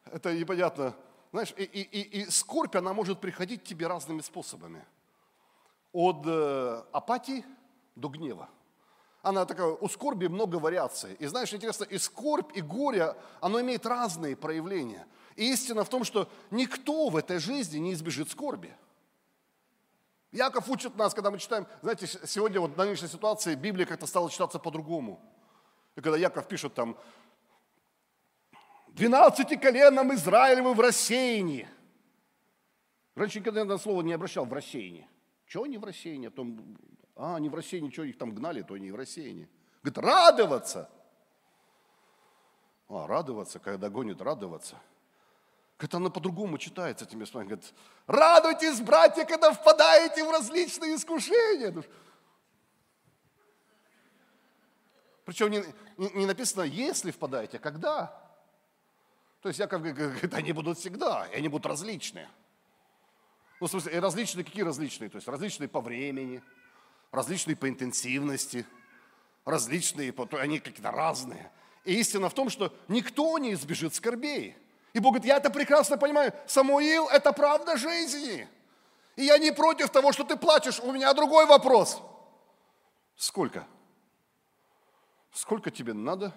Это 0.04 0.34
непонятно. 0.34 0.94
Знаешь, 1.34 1.52
и, 1.56 1.64
и, 1.64 1.80
и, 1.80 2.20
и 2.20 2.30
скорбь, 2.30 2.76
она 2.76 2.92
может 2.92 3.20
приходить 3.20 3.64
к 3.64 3.64
тебе 3.64 3.88
разными 3.88 4.20
способами. 4.20 4.84
От 5.92 6.24
э, 6.24 6.82
апатии 6.92 7.44
до 7.96 8.08
гнева. 8.08 8.48
Она 9.20 9.44
такая, 9.44 9.66
у 9.66 9.88
скорби 9.88 10.28
много 10.28 10.60
вариаций. 10.60 11.16
И 11.18 11.26
знаешь, 11.26 11.52
интересно, 11.52 11.82
и 11.82 11.98
скорбь, 11.98 12.56
и 12.56 12.60
горе, 12.60 13.16
оно 13.40 13.60
имеет 13.60 13.84
разные 13.84 14.36
проявления. 14.36 15.08
И 15.34 15.52
истина 15.52 15.82
в 15.82 15.88
том, 15.88 16.04
что 16.04 16.28
никто 16.52 17.08
в 17.08 17.16
этой 17.16 17.40
жизни 17.40 17.78
не 17.78 17.94
избежит 17.94 18.30
скорби. 18.30 18.72
Яков 20.30 20.68
учит 20.68 20.94
нас, 20.96 21.14
когда 21.14 21.32
мы 21.32 21.40
читаем, 21.40 21.66
знаете, 21.82 22.06
сегодня 22.06 22.60
вот 22.60 22.76
в 22.76 22.78
нынешней 22.78 23.08
ситуации 23.08 23.56
Библия 23.56 23.86
как-то 23.86 24.06
стала 24.06 24.30
читаться 24.30 24.60
по-другому. 24.60 25.20
И 25.96 26.00
когда 26.00 26.16
Яков 26.16 26.46
пишет 26.46 26.74
там, 26.74 26.96
«Двенадцати 28.94 29.56
коленам 29.56 30.14
Израилевы 30.14 30.72
в 30.74 30.80
рассеянии». 30.80 31.68
Раньше 33.14 33.40
никогда 33.40 33.64
на 33.64 33.78
слово 33.78 34.02
не 34.02 34.12
обращал 34.12 34.46
в 34.46 34.52
рассеянии. 34.52 35.06
Чего 35.46 35.66
не 35.66 35.78
в 35.78 35.84
рассеянии? 35.84 36.28
А, 36.28 36.30
том, 36.30 36.76
а, 37.14 37.38
не 37.38 37.48
в 37.48 37.54
рассеянии, 37.54 37.90
что 37.90 38.04
их 38.04 38.18
там 38.18 38.34
гнали, 38.34 38.62
то 38.62 38.76
не 38.76 38.90
в 38.90 38.96
рассеянии. 38.96 39.48
Говорит, 39.82 39.98
радоваться. 39.98 40.90
А, 42.88 43.06
радоваться, 43.06 43.58
когда 43.58 43.90
гонит, 43.90 44.22
радоваться– 44.22 44.80
это 45.84 45.98
она 45.98 46.08
по-другому 46.08 46.56
читается 46.58 47.04
этими 47.04 47.24
словами. 47.24 47.48
Говорит, 47.48 47.74
радуйтесь, 48.06 48.80
братья, 48.80 49.24
когда 49.24 49.52
впадаете 49.52 50.24
в 50.24 50.30
различные 50.30 50.96
искушения. 50.96 51.84
Причем 55.24 55.50
не, 55.50 55.64
не, 55.98 56.10
не 56.10 56.26
написано, 56.26 56.62
если 56.62 57.10
впадаете, 57.10 57.58
а 57.58 57.60
когда. 57.60 58.23
То 59.44 59.48
есть 59.48 59.60
Яков 59.60 59.82
говорит, 59.82 60.32
они 60.32 60.52
будут 60.52 60.78
всегда, 60.78 61.26
и 61.26 61.36
они 61.36 61.48
будут 61.48 61.66
различные. 61.66 62.30
Ну, 63.60 63.66
в 63.66 63.70
смысле, 63.70 63.92
и 63.92 63.98
различные, 63.98 64.42
какие 64.42 64.62
различные? 64.62 65.10
То 65.10 65.16
есть 65.16 65.28
различные 65.28 65.68
по 65.68 65.82
времени, 65.82 66.42
различные 67.12 67.54
по 67.54 67.68
интенсивности, 67.68 68.64
различные, 69.44 70.14
по, 70.14 70.26
они 70.38 70.60
какие-то 70.60 70.90
разные. 70.90 71.52
И 71.84 71.92
истина 72.00 72.30
в 72.30 72.32
том, 72.32 72.48
что 72.48 72.74
никто 72.88 73.36
не 73.36 73.52
избежит 73.52 73.94
скорбей. 73.94 74.56
И 74.94 74.98
Бог 74.98 75.12
говорит, 75.12 75.26
я 75.26 75.36
это 75.36 75.50
прекрасно 75.50 75.98
понимаю. 75.98 76.32
Самуил– 76.46 77.06
это 77.12 77.30
правда 77.34 77.76
жизни. 77.76 78.48
И 79.14 79.24
я 79.24 79.36
не 79.36 79.52
против 79.52 79.90
того, 79.90 80.12
что 80.12 80.24
ты 80.24 80.36
плачешь. 80.36 80.80
У 80.80 80.90
меня 80.90 81.12
другой 81.12 81.44
вопрос. 81.44 82.00
Сколько? 83.14 83.66
Сколько 85.34 85.70
тебе 85.70 85.92
надо, 85.92 86.32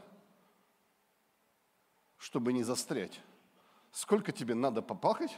чтобы 2.18 2.54
не 2.54 2.64
застрять? 2.64 3.22
Сколько 3.92 4.32
тебе 4.32 4.56
надо 4.56 4.82
попахать, 4.82 5.38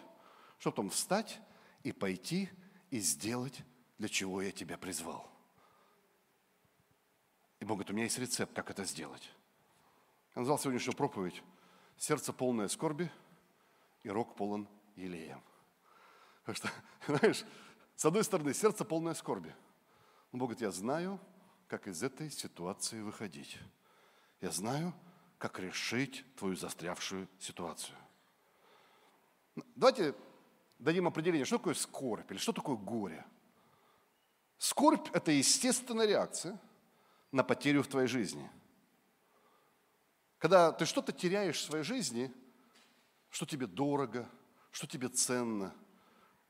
чтобы 0.58 0.76
потом 0.76 0.90
встать 0.90 1.40
и 1.84 1.92
пойти 1.92 2.50
и 2.90 3.00
сделать, 3.00 3.62
для 3.98 4.10
чего 4.10 4.42
я 4.42 4.52
тебя 4.52 4.78
призвал? 4.78 5.30
И 7.60 7.66
Бог 7.66 7.78
говорит, 7.78 7.92
у 7.92 7.94
меня 7.94 8.06
есть 8.06 8.18
рецепт, 8.18 8.54
как 8.54 8.70
это 8.70 8.86
сделать. 8.86 9.30
Я 10.36 10.42
назвал 10.42 10.58
сегодняшнюю 10.58 10.96
проповедь 10.96 11.44
сердце 11.98 12.32
полное 12.32 12.70
скорби 12.70 13.12
и 14.04 14.10
рог 14.10 14.36
полон 14.36 14.68
елеем. 14.96 15.44
Так 16.46 16.56
что, 16.56 16.70
знаешь, 17.08 17.46
с 17.96 18.06
одной 18.06 18.24
стороны, 18.24 18.54
сердце 18.54 18.86
полное 18.86 19.14
скорби. 19.14 19.54
Но 20.32 20.40
Бог 20.40 20.50
говорит, 20.50 20.62
я 20.62 20.72
знаю, 20.72 21.20
как 21.68 21.88
из 21.88 22.02
этой 22.02 22.32
ситуации 22.32 23.02
выходить. 23.02 23.60
Я 24.42 24.52
знаю, 24.52 24.94
как 25.40 25.60
решить 25.60 26.24
твою 26.36 26.56
застрявшую 26.56 27.28
ситуацию. 27.40 27.98
Давайте 29.76 30.14
дадим 30.78 31.08
определение, 31.08 31.46
что 31.46 31.58
такое 31.58 31.74
скорбь 31.74 32.30
или 32.32 32.38
что 32.38 32.54
такое 32.54 32.76
горе. 32.76 33.26
Скорбь– 34.60 35.10
это 35.14 35.32
естественная 35.32 36.06
реакция 36.06 36.60
на 37.32 37.44
потерю 37.44 37.82
в 37.82 37.88
твоей 37.88 38.08
жизни– 38.08 38.48
когда 40.40 40.72
ты 40.72 40.86
что-то 40.86 41.12
теряешь 41.12 41.58
в 41.58 41.66
своей 41.66 41.84
жизни, 41.84 42.34
что 43.30 43.46
тебе 43.46 43.68
дорого, 43.68 44.28
что 44.72 44.88
тебе 44.88 45.10
ценно, 45.10 45.76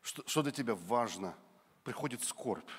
что, 0.02 0.44
для 0.44 0.52
тебя 0.52 0.76
важно, 0.76 1.36
приходит 1.84 2.24
скорбь. 2.24 2.70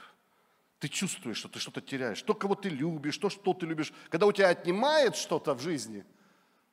Ты 0.80 0.88
чувствуешь, 0.88 1.36
что 1.36 1.48
ты 1.48 1.58
что-то 1.58 1.82
теряешь. 1.82 2.22
То, 2.22 2.34
кого 2.34 2.54
ты 2.54 2.70
любишь, 2.70 3.18
то, 3.18 3.28
что 3.28 3.52
ты 3.52 3.66
любишь. 3.66 3.92
Когда 4.08 4.26
у 4.26 4.32
тебя 4.32 4.48
отнимает 4.48 5.14
что-то 5.14 5.54
в 5.54 5.60
жизни, 5.60 6.06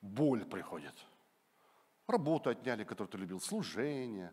боль 0.01 0.45
приходит. 0.45 0.93
Работу 2.07 2.49
отняли, 2.49 2.85
которую 2.85 3.09
ты 3.09 3.17
любил, 3.17 3.41
служение, 3.41 4.31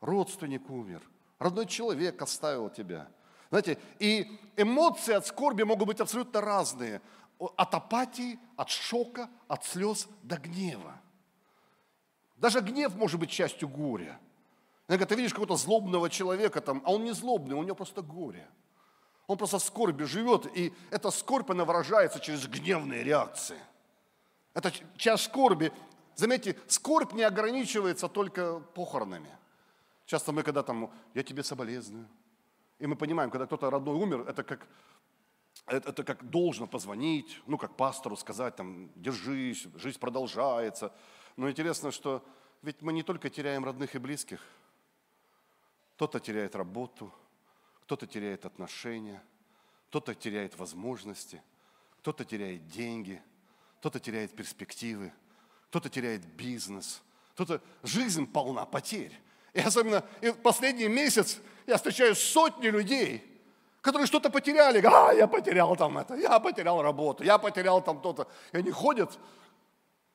родственник 0.00 0.70
умер, 0.70 1.02
родной 1.40 1.66
человек 1.66 2.22
оставил 2.22 2.70
тебя. 2.70 3.08
Знаете, 3.50 3.78
и 3.98 4.38
эмоции 4.56 5.14
от 5.14 5.26
скорби 5.26 5.64
могут 5.64 5.88
быть 5.88 6.00
абсолютно 6.00 6.40
разные 6.40 7.02
от 7.38 7.74
апатии, 7.74 8.38
от 8.56 8.70
шока, 8.70 9.28
от 9.48 9.64
слез 9.64 10.08
до 10.22 10.36
гнева. 10.36 11.00
Даже 12.36 12.60
гнев 12.60 12.94
может 12.94 13.18
быть 13.18 13.30
частью 13.30 13.68
горя. 13.68 14.20
Когда 14.86 15.04
ты 15.04 15.16
видишь 15.16 15.32
какого-то 15.32 15.56
злобного 15.56 16.08
человека, 16.10 16.60
там, 16.60 16.80
а 16.84 16.92
он 16.92 17.02
не 17.02 17.12
злобный, 17.12 17.56
у 17.56 17.62
него 17.64 17.74
просто 17.74 18.02
горе. 18.02 18.48
Он 19.30 19.36
просто 19.36 19.60
в 19.60 19.62
скорби 19.62 20.02
живет, 20.02 20.46
и 20.56 20.72
эта 20.90 21.12
скорбь, 21.12 21.50
она 21.50 21.64
выражается 21.64 22.18
через 22.18 22.48
гневные 22.48 23.04
реакции. 23.04 23.58
Это 24.54 24.72
часть 24.96 25.22
скорби. 25.22 25.72
Заметьте, 26.16 26.56
скорбь 26.66 27.12
не 27.12 27.22
ограничивается 27.22 28.08
только 28.08 28.58
похоронами. 28.74 29.30
Часто 30.04 30.32
мы, 30.32 30.42
когда 30.42 30.64
там, 30.64 30.90
я 31.14 31.22
тебе 31.22 31.44
соболезную, 31.44 32.08
и 32.80 32.88
мы 32.88 32.96
понимаем, 32.96 33.30
когда 33.30 33.46
кто-то 33.46 33.70
родной 33.70 33.94
умер, 33.94 34.24
это 34.28 34.42
как 34.42 34.66
это, 35.66 35.90
это 35.90 36.02
как 36.02 36.28
должно 36.28 36.66
позвонить, 36.66 37.40
ну, 37.46 37.56
как 37.56 37.76
пастору 37.76 38.16
сказать, 38.16 38.56
там, 38.56 38.90
держись, 38.96 39.68
жизнь 39.76 40.00
продолжается. 40.00 40.92
Но 41.36 41.48
интересно, 41.48 41.92
что 41.92 42.24
ведь 42.62 42.82
мы 42.82 42.92
не 42.92 43.04
только 43.04 43.30
теряем 43.30 43.64
родных 43.64 43.94
и 43.94 43.98
близких. 43.98 44.40
Кто-то 45.94 46.18
теряет 46.18 46.56
работу, 46.56 47.12
кто-то 47.90 48.06
теряет 48.06 48.44
отношения, 48.46 49.20
кто-то 49.88 50.14
теряет 50.14 50.56
возможности, 50.56 51.42
кто-то 51.98 52.24
теряет 52.24 52.68
деньги, 52.68 53.20
кто-то 53.80 53.98
теряет 53.98 54.30
перспективы, 54.30 55.12
кто-то 55.70 55.88
теряет 55.88 56.24
бизнес, 56.24 57.02
кто-то... 57.34 57.60
Жизнь 57.82 58.30
полна 58.30 58.64
потерь. 58.64 59.12
И 59.54 59.58
особенно 59.58 60.04
и 60.20 60.30
последний 60.30 60.86
месяц 60.86 61.40
я 61.66 61.78
встречаю 61.78 62.14
сотни 62.14 62.68
людей– 62.68 63.26
которые 63.80 64.06
что-то 64.06 64.30
потеряли. 64.30 64.80
А, 64.86 65.12
я 65.12 65.26
потерял 65.26 65.74
там 65.74 65.96
это, 65.96 66.14
я 66.14 66.38
потерял 66.38 66.82
работу, 66.82 67.24
я 67.24 67.38
потерял 67.38 67.82
там 67.82 68.00
то-то. 68.02 68.28
И 68.52 68.58
они 68.58 68.70
ходят 68.70 69.18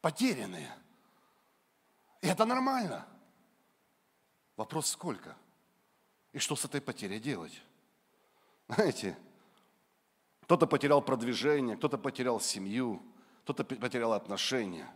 потерянные. 0.02 0.72
И 2.22 2.28
это 2.28 2.46
нормально. 2.46 3.06
Вопрос 4.56 4.88
сколько? 4.92 5.36
И 6.36 6.40
что 6.40 6.58
с 6.58 6.66
этой 6.66 6.82
потерей 6.82 7.18
делать? 7.18 7.62
Знаете, 8.68 9.18
кто-то 10.42 10.68
потерял 10.68 11.02
продвижение, 11.02 11.78
кто-то 11.78 11.98
потерял 11.98 12.42
семью, 12.42 13.02
кто-то 13.44 13.64
потерял 13.64 14.12
отношения. 14.12 14.94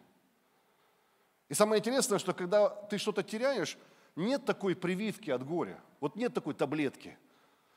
И 1.48 1.54
самое 1.54 1.80
интересное, 1.80 2.20
что 2.20 2.34
когда 2.34 2.68
ты 2.68 2.98
что-то 2.98 3.24
теряешь, 3.24 3.78
нет 4.18 4.44
такой 4.44 4.76
прививки 4.76 5.30
от 5.30 5.46
горя. 5.46 5.82
Вот 6.02 6.18
нет 6.18 6.34
такой 6.34 6.56
таблетки. 6.56 7.18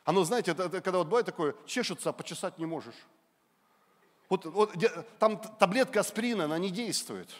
Оно, 0.03 0.25
знаете, 0.25 0.51
это, 0.51 0.65
это, 0.65 0.81
когда 0.81 0.99
вот 0.99 1.07
бывает 1.07 1.27
такое, 1.27 1.55
чешется, 1.65 2.11
а 2.11 2.13
почесать 2.13 2.59
не 2.59 2.67
можешь. 2.67 3.07
Вот, 4.29 4.45
вот 4.45 4.75
там 5.21 5.39
таблетка 5.39 6.01
аспирина, 6.01 6.47
она 6.47 6.59
не 6.59 6.73
действует. 6.73 7.31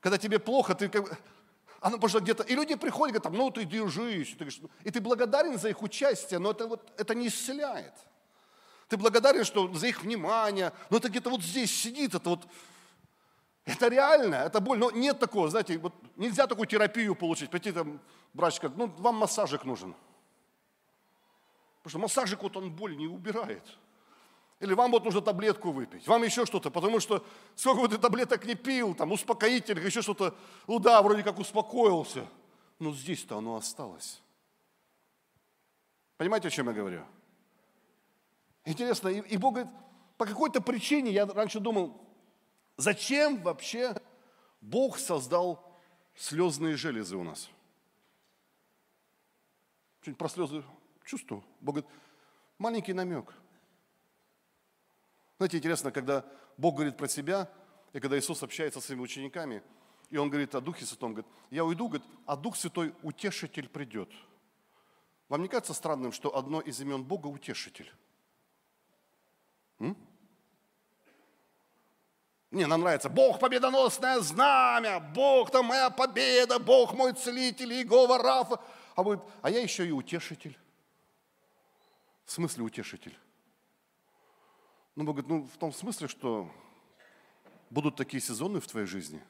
Когда 0.00 0.18
тебе 0.18 0.38
плохо, 0.38 0.74
ты 0.74 0.90
как 0.90 1.18
она 1.86 1.98
просто 1.98 2.18
где-то, 2.18 2.42
и 2.42 2.56
люди 2.56 2.74
приходят, 2.74 3.14
говорят, 3.14 3.38
ну 3.38 3.48
ты 3.52 3.64
держись, 3.64 4.34
ты 4.36 4.48
и 4.82 4.90
ты 4.90 5.00
благодарен 5.00 5.56
за 5.56 5.68
их 5.68 5.82
участие, 5.82 6.40
но 6.40 6.50
это, 6.50 6.66
вот, 6.66 6.92
это 6.98 7.14
не 7.14 7.28
исцеляет. 7.28 7.94
Ты 8.88 8.96
благодарен 8.96 9.44
что, 9.44 9.72
за 9.72 9.86
их 9.86 10.02
внимание, 10.02 10.72
но 10.90 10.96
это 10.96 11.08
где-то 11.08 11.30
вот 11.30 11.42
здесь 11.42 11.72
сидит, 11.72 12.16
это 12.16 12.30
вот, 12.30 12.48
это 13.64 13.86
реально, 13.86 14.34
это 14.34 14.58
боль. 14.58 14.78
Но 14.78 14.90
нет 14.90 15.20
такого, 15.20 15.48
знаете, 15.48 15.78
вот 15.78 15.94
нельзя 16.16 16.48
такую 16.48 16.66
терапию 16.66 17.14
получить. 17.14 17.50
Пойти 17.50 17.70
там, 17.70 18.00
врач 18.34 18.56
скажет, 18.56 18.76
ну 18.76 18.92
вам 18.98 19.14
массажик 19.14 19.64
нужен. 19.64 19.94
Потому 21.84 21.90
что 21.90 21.98
массажик 22.00 22.42
вот 22.42 22.56
он 22.56 22.72
боль 22.72 22.96
не 22.96 23.06
убирает. 23.06 23.62
Или 24.58 24.72
вам 24.72 24.90
вот 24.90 25.04
нужно 25.04 25.20
таблетку 25.20 25.70
выпить, 25.70 26.06
вам 26.06 26.22
еще 26.22 26.46
что-то, 26.46 26.70
потому 26.70 26.98
что 26.98 27.24
сколько 27.54 27.82
бы 27.82 27.88
ты 27.88 27.98
таблеток 27.98 28.46
не 28.46 28.54
пил, 28.54 28.94
там 28.94 29.12
успокоитель, 29.12 29.78
еще 29.84 30.00
что-то, 30.00 30.34
ну 30.66 30.78
да, 30.78 31.02
вроде 31.02 31.22
как 31.22 31.38
успокоился, 31.38 32.26
но 32.78 32.92
здесь-то 32.94 33.36
оно 33.36 33.56
осталось. 33.56 34.22
Понимаете, 36.16 36.48
о 36.48 36.50
чем 36.50 36.68
я 36.68 36.72
говорю? 36.72 37.04
Интересно, 38.64 39.08
и, 39.08 39.20
и 39.20 39.36
Бог 39.36 39.54
говорит, 39.54 39.72
по 40.16 40.24
какой-то 40.24 40.62
причине, 40.62 41.10
я 41.10 41.26
раньше 41.26 41.60
думал, 41.60 42.00
зачем 42.78 43.42
вообще 43.42 43.94
Бог 44.62 44.98
создал 44.98 45.78
слезные 46.14 46.76
железы 46.76 47.18
у 47.18 47.22
нас? 47.22 47.50
Чуть 50.00 50.16
про 50.16 50.30
слезы 50.30 50.64
чувствую. 51.04 51.44
Бог 51.60 51.74
говорит, 51.74 51.90
маленький 52.56 52.94
намек– 52.94 53.34
знаете, 55.38 55.58
интересно, 55.58 55.90
когда 55.90 56.24
Бог 56.56 56.76
говорит 56.76 56.96
про 56.96 57.08
себя, 57.08 57.50
и 57.92 58.00
когда 58.00 58.18
Иисус 58.18 58.42
общается 58.42 58.80
со 58.80 58.86
своими 58.86 59.02
учениками, 59.02 59.62
и 60.10 60.16
Он 60.16 60.30
говорит 60.30 60.54
о 60.54 60.60
Духе 60.60 60.84
Святом, 60.84 61.12
говорит, 61.12 61.32
я 61.50 61.64
уйду, 61.64 61.88
говорит, 61.88 62.06
а 62.26 62.36
Дух 62.36 62.56
Святой 62.56 62.94
утешитель 63.02 63.68
придет. 63.68 64.10
Вам 65.28 65.42
не 65.42 65.48
кажется 65.48 65.74
странным, 65.74 66.12
что 66.12 66.36
одно 66.36 66.60
из 66.60 66.80
имен 66.80 67.02
Бога– 67.02 67.26
утешитель? 67.28 67.92
М? 69.80 69.96
Не, 72.52 72.66
нам 72.66 72.80
нравится, 72.80 73.10
Бог 73.10 73.40
победоносное 73.40 74.20
знамя, 74.20 75.00
Бог 75.00 75.50
там 75.50 75.66
моя 75.66 75.90
победа, 75.90 76.58
Бог 76.58 76.94
мой 76.94 77.12
целитель, 77.12 77.72
Иегова 77.74 78.18
Рафа. 78.18 78.60
А, 78.94 79.02
будет, 79.02 79.20
а 79.42 79.50
я 79.50 79.60
еще 79.60 79.86
и 79.86 79.90
утешитель. 79.90 80.56
В 82.24 82.32
смысле 82.32 82.62
утешитель? 82.62 83.18
Ну, 84.96 85.04
Бог 85.04 85.16
говорит, 85.16 85.28
ну, 85.28 85.46
в 85.46 85.58
том 85.58 85.72
смысле, 85.72 86.08
что 86.08 86.50
будут 87.68 87.96
такие 87.96 88.20
сезоны 88.20 88.60
в 88.60 88.66
твоей 88.66 88.86
жизни, 88.86 89.22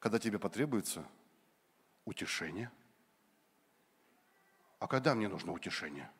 когда 0.00 0.18
тебе 0.18 0.40
потребуется 0.40 1.06
утешение. 2.04 2.68
А 4.80 4.88
когда 4.88 5.14
мне 5.14 5.28
нужно 5.28 5.52
утешение? 5.52 6.10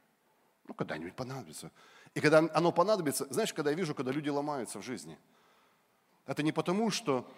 Ну, 0.69 0.75
когда-нибудь 0.75 1.17
понадобится. 1.17 1.73
И 2.15 2.21
когда 2.21 2.39
оно 2.39 2.71
понадобится, 2.71 3.27
знаешь, 3.31 3.53
когда 3.53 3.71
я 3.71 3.77
вижу, 3.77 3.97
когда 3.97 4.13
люди 4.13 4.29
ломаются 4.29 4.79
в 4.79 4.85
жизни, 4.85 5.19
это 6.27 6.45
не 6.45 6.53
потому, 6.53 6.93
что 6.93 7.29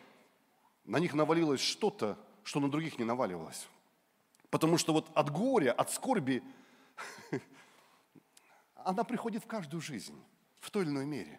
на 0.84 0.98
них 0.98 1.14
навалилось 1.14 1.60
что-то, 1.60 2.18
что 2.42 2.60
на 2.60 2.70
других 2.70 2.98
не 2.98 3.04
наваливалось. 3.04 3.66
Потому 4.50 4.76
что 4.76 4.92
вот 4.92 5.10
от 5.14 5.30
горя, 5.30 5.72
от 5.72 5.90
скорби, 5.90 6.42
она 8.74 9.04
приходит 9.04 9.42
в 9.42 9.46
каждую 9.46 9.80
жизнь 9.80 10.22
в 10.64 10.70
той 10.70 10.85
или 10.85 10.90
иной 10.90 11.07
мере. 11.07 11.38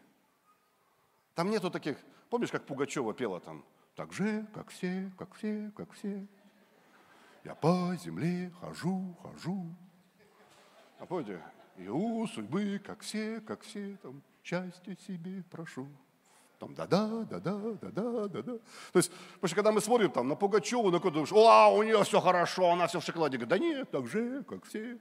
Там 1.34 1.50
нету 1.50 1.70
таких, 1.72 1.98
помнишь, 2.30 2.52
как 2.52 2.66
Пугачева 2.66 3.14
пела 3.14 3.40
там, 3.40 3.66
так 3.96 4.14
же, 4.14 4.46
как 4.54 4.70
все, 4.70 5.12
как 5.18 5.34
все, 5.34 5.72
как 5.76 5.92
все. 5.94 6.28
Я 7.44 7.56
по 7.56 7.96
земле 7.96 8.52
хожу, 8.60 9.16
хожу. 9.22 9.66
А 11.00 11.06
помните, 11.06 11.42
и 11.78 11.88
у 11.88 12.26
судьбы, 12.28 12.80
как 12.84 13.02
все, 13.02 13.42
как 13.42 13.62
все, 13.62 13.98
там, 14.02 14.22
счастье 14.44 14.96
себе 15.08 15.44
прошу. 15.50 15.88
Там 16.60 16.74
да-да, 16.74 17.26
да-да, 17.30 17.58
да-да, 17.82 18.28
да-да. 18.28 18.58
То 18.94 19.00
есть, 19.00 19.12
потому 19.12 19.48
что 19.48 19.56
когда 19.56 19.72
мы 19.72 19.82
смотрим 19.82 20.10
там 20.12 20.28
на 20.30 20.36
Пугачеву, 20.36 20.90
на 20.90 21.00
кого-то, 21.00 21.26
о, 21.36 21.76
у 21.76 21.84
нее 21.84 22.02
все 22.04 22.22
хорошо, 22.22 22.72
она 22.72 22.88
все 22.88 23.00
в 23.00 23.04
шоколаде. 23.04 23.38
Говорит, 23.38 23.50
да 23.50 23.58
нет, 23.58 23.92
так 23.92 24.08
же, 24.08 24.44
как 24.44 24.64
все. 24.66 24.98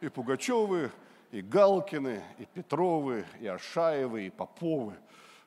И 0.00 0.08
Пугачевы, 0.08 0.92
и 1.32 1.40
Галкины, 1.40 2.22
и 2.38 2.44
Петровы, 2.44 3.26
и 3.40 3.46
Ашаевы, 3.46 4.26
и 4.26 4.30
Поповы. 4.30 4.94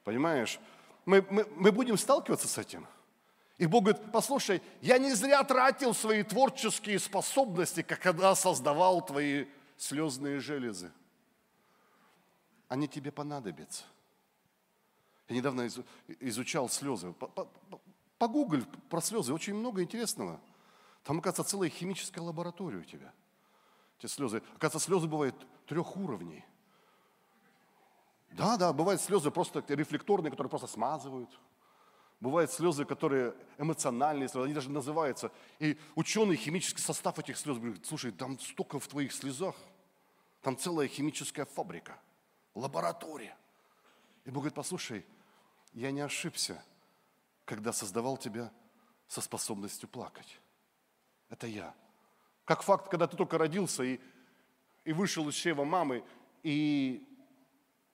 Понимаешь? 0.04 0.60
Мы, 1.06 1.26
мы, 1.30 1.46
мы 1.56 1.72
будем 1.72 1.96
сталкиваться 1.96 2.48
с 2.48 2.58
этим. 2.58 2.86
И 3.60 3.68
Бог 3.68 3.84
говорит, 3.86 4.02
послушай, 4.12 4.62
я 4.82 4.98
не 4.98 5.14
зря 5.14 5.44
тратил 5.44 5.94
свои 5.94 6.24
творческие 6.24 7.00
способности, 7.00 7.84
как 7.84 8.02
когда 8.02 8.36
создавал 8.36 9.06
твои 9.06 9.46
слезные 9.78 10.40
железы. 10.40 10.92
Они 12.68 12.88
тебе 12.88 13.12
понадобятся. 13.12 13.84
Я 15.30 15.36
недавно 15.36 15.70
изучал 16.20 16.68
слезы. 16.68 17.14
Погугль 18.18 18.66
про 18.90 19.02
слезы, 19.02 19.34
очень 19.34 19.54
много 19.54 19.84
интересного. 19.84 20.42
Там, 21.04 21.20
оказывается, 21.20 21.52
целая 21.52 21.70
химическая 21.70 22.24
лаборатория 22.24 22.80
у 22.80 22.84
тебя– 22.84 23.14
эти 23.98 24.08
слезы. 24.08 24.42
Оказывается, 24.56 24.88
слезы 24.88 25.08
бывают 25.08 25.36
трех 25.66 25.96
уровней. 25.98 26.46
Да, 28.32 28.58
да, 28.58 28.74
бывают 28.74 29.02
слезы 29.02 29.32
просто 29.32 29.64
рефлекторные, 29.68 30.30
которые 30.30 30.50
просто 30.50 30.68
смазывают. 30.68 31.30
Бывают 32.20 32.52
слезы, 32.52 32.86
которые 32.86 33.36
эмоциональные, 33.58 34.30
они 34.34 34.54
даже 34.54 34.70
называются. 34.70 35.32
И 35.60 35.78
ученый, 35.96 36.36
химический 36.36 36.82
состав 36.82 37.20
этих 37.20 37.38
слез 37.38 37.58
говорит, 37.58 37.86
слушай, 37.86 38.12
там 38.12 38.40
столько 38.40 38.80
в 38.80 38.88
твоих 38.88 39.14
слезах, 39.14 39.56
там 40.42 40.58
целая 40.58 40.88
химическая 40.88 41.46
фабрика, 41.46 42.00
лаборатория. 42.54 43.38
И 44.24 44.32
Бог 44.32 44.44
говорит, 44.44 44.56
послушай, 44.56 45.06
я 45.74 45.92
не 45.92 46.02
ошибся, 46.02 46.64
когда 47.44 47.72
создавал 47.74 48.18
тебя 48.18 48.52
со 49.08 49.22
способностью 49.22 49.88
плакать. 49.88 50.40
Это 51.30 51.48
я. 51.48 51.74
Как 52.46 52.62
факт, 52.62 52.90
когда 52.90 53.08
ты 53.08 53.18
только 53.18 53.38
родился 53.38 53.84
и, 53.84 54.00
и 54.84 54.94
вышел 54.94 55.28
из 55.28 55.36
чрева 55.36 55.64
мамы, 55.66 56.04
и 56.44 57.04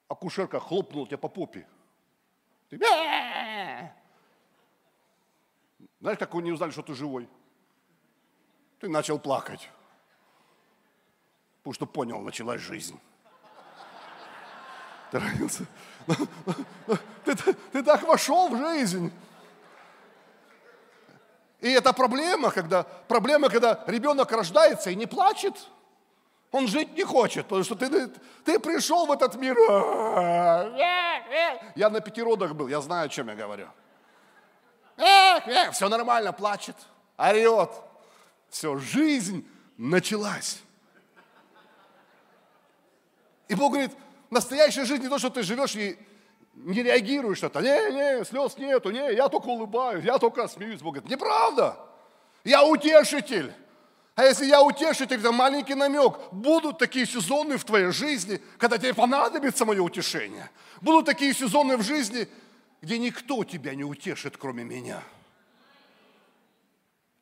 акушерка 0.08 0.60
хлопнула 0.60 1.06
тебя 1.06 1.18
по 1.18 1.28
попе. 1.28 1.66
Ты... 2.68 2.78
Знаешь, 6.00 6.18
как 6.18 6.34
они 6.34 6.52
узнали, 6.52 6.70
что 6.70 6.82
ты 6.82 6.94
живой? 6.94 7.28
Ты 8.78 8.88
начал 8.88 9.18
плакать. 9.18 9.70
Потому 11.58 11.74
что 11.74 11.86
понял, 11.86 12.20
началась 12.20 12.60
жизнь. 12.60 12.98
Ты 15.10 15.18
родился. 15.18 15.66
Ты, 17.24 17.36
ты, 17.36 17.52
ты 17.54 17.82
так 17.82 18.02
вошел 18.02 18.48
в 18.48 18.56
жизнь. 18.58 19.12
И 21.62 21.70
это 21.70 21.92
проблема, 21.92 22.50
когда, 22.50 22.82
проблема, 22.82 23.48
когда 23.48 23.84
ребенок 23.86 24.30
рождается 24.32 24.90
и 24.90 24.96
не 24.96 25.06
плачет. 25.06 25.54
Он 26.50 26.66
жить 26.66 26.94
не 26.94 27.04
хочет, 27.04 27.46
потому 27.46 27.62
что 27.62 27.76
ты, 27.76 28.08
ты 28.44 28.58
пришел 28.58 29.06
в 29.06 29.12
этот 29.12 29.36
мир. 29.36 29.56
Я 31.76 31.88
на 31.88 32.00
пяти 32.00 32.22
был, 32.22 32.66
я 32.68 32.80
знаю, 32.80 33.06
о 33.06 33.08
чем 33.08 33.28
я 33.28 33.36
говорю. 33.36 33.68
Все 35.72 35.88
нормально, 35.88 36.32
плачет, 36.32 36.76
орет. 37.16 37.70
Все, 38.50 38.76
жизнь 38.78 39.48
началась. 39.78 40.60
И 43.46 43.54
Бог 43.54 43.72
говорит, 43.72 43.92
настоящая 44.30 44.84
жизнь 44.84 45.04
не 45.04 45.08
то, 45.08 45.18
что 45.18 45.30
ты 45.30 45.44
живешь 45.44 45.76
и 45.76 45.96
не 46.54 46.82
реагируешь 46.82 47.38
что-то. 47.38 47.60
Не, 47.60 47.68
не, 47.68 48.24
слез 48.24 48.56
нету, 48.58 48.90
не, 48.90 49.14
я 49.14 49.28
только 49.28 49.46
улыбаюсь, 49.46 50.04
я 50.04 50.18
только 50.18 50.48
смеюсь. 50.48 50.80
Бог 50.80 50.94
говорит, 50.94 51.10
неправда. 51.10 51.76
Я 52.44 52.64
утешитель. 52.64 53.52
А 54.14 54.24
если 54.24 54.44
я 54.44 54.62
утешитель, 54.62 55.18
это 55.18 55.32
маленький 55.32 55.74
намек. 55.74 56.18
Будут 56.32 56.78
такие 56.78 57.06
сезоны 57.06 57.56
в 57.56 57.64
твоей 57.64 57.92
жизни, 57.92 58.42
когда 58.58 58.76
тебе 58.76 58.92
понадобится 58.92 59.64
мое 59.64 59.80
утешение. 59.80 60.50
Будут 60.82 61.06
такие 61.06 61.32
сезоны 61.32 61.78
в 61.78 61.82
жизни, 61.82 62.28
где 62.82 62.98
никто 62.98 63.44
тебя 63.44 63.74
не 63.74 63.84
утешит, 63.84 64.36
кроме 64.36 64.64
меня. 64.64 65.02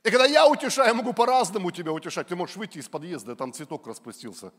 И 0.03 0.11
когда 0.11 0.25
я 0.25 0.49
утешаю, 0.49 0.88
я 0.88 0.95
могу 0.95 1.12
по-разному 1.12 1.71
тебя 1.71 1.93
утешать. 1.93 2.27
Ты 2.27 2.35
можешь 2.35 2.57
выйти 2.57 2.79
из 2.79 2.88
подъезда, 2.88 3.37
там 3.37 3.53
цветок 3.53 3.87
распустился. 3.87 4.53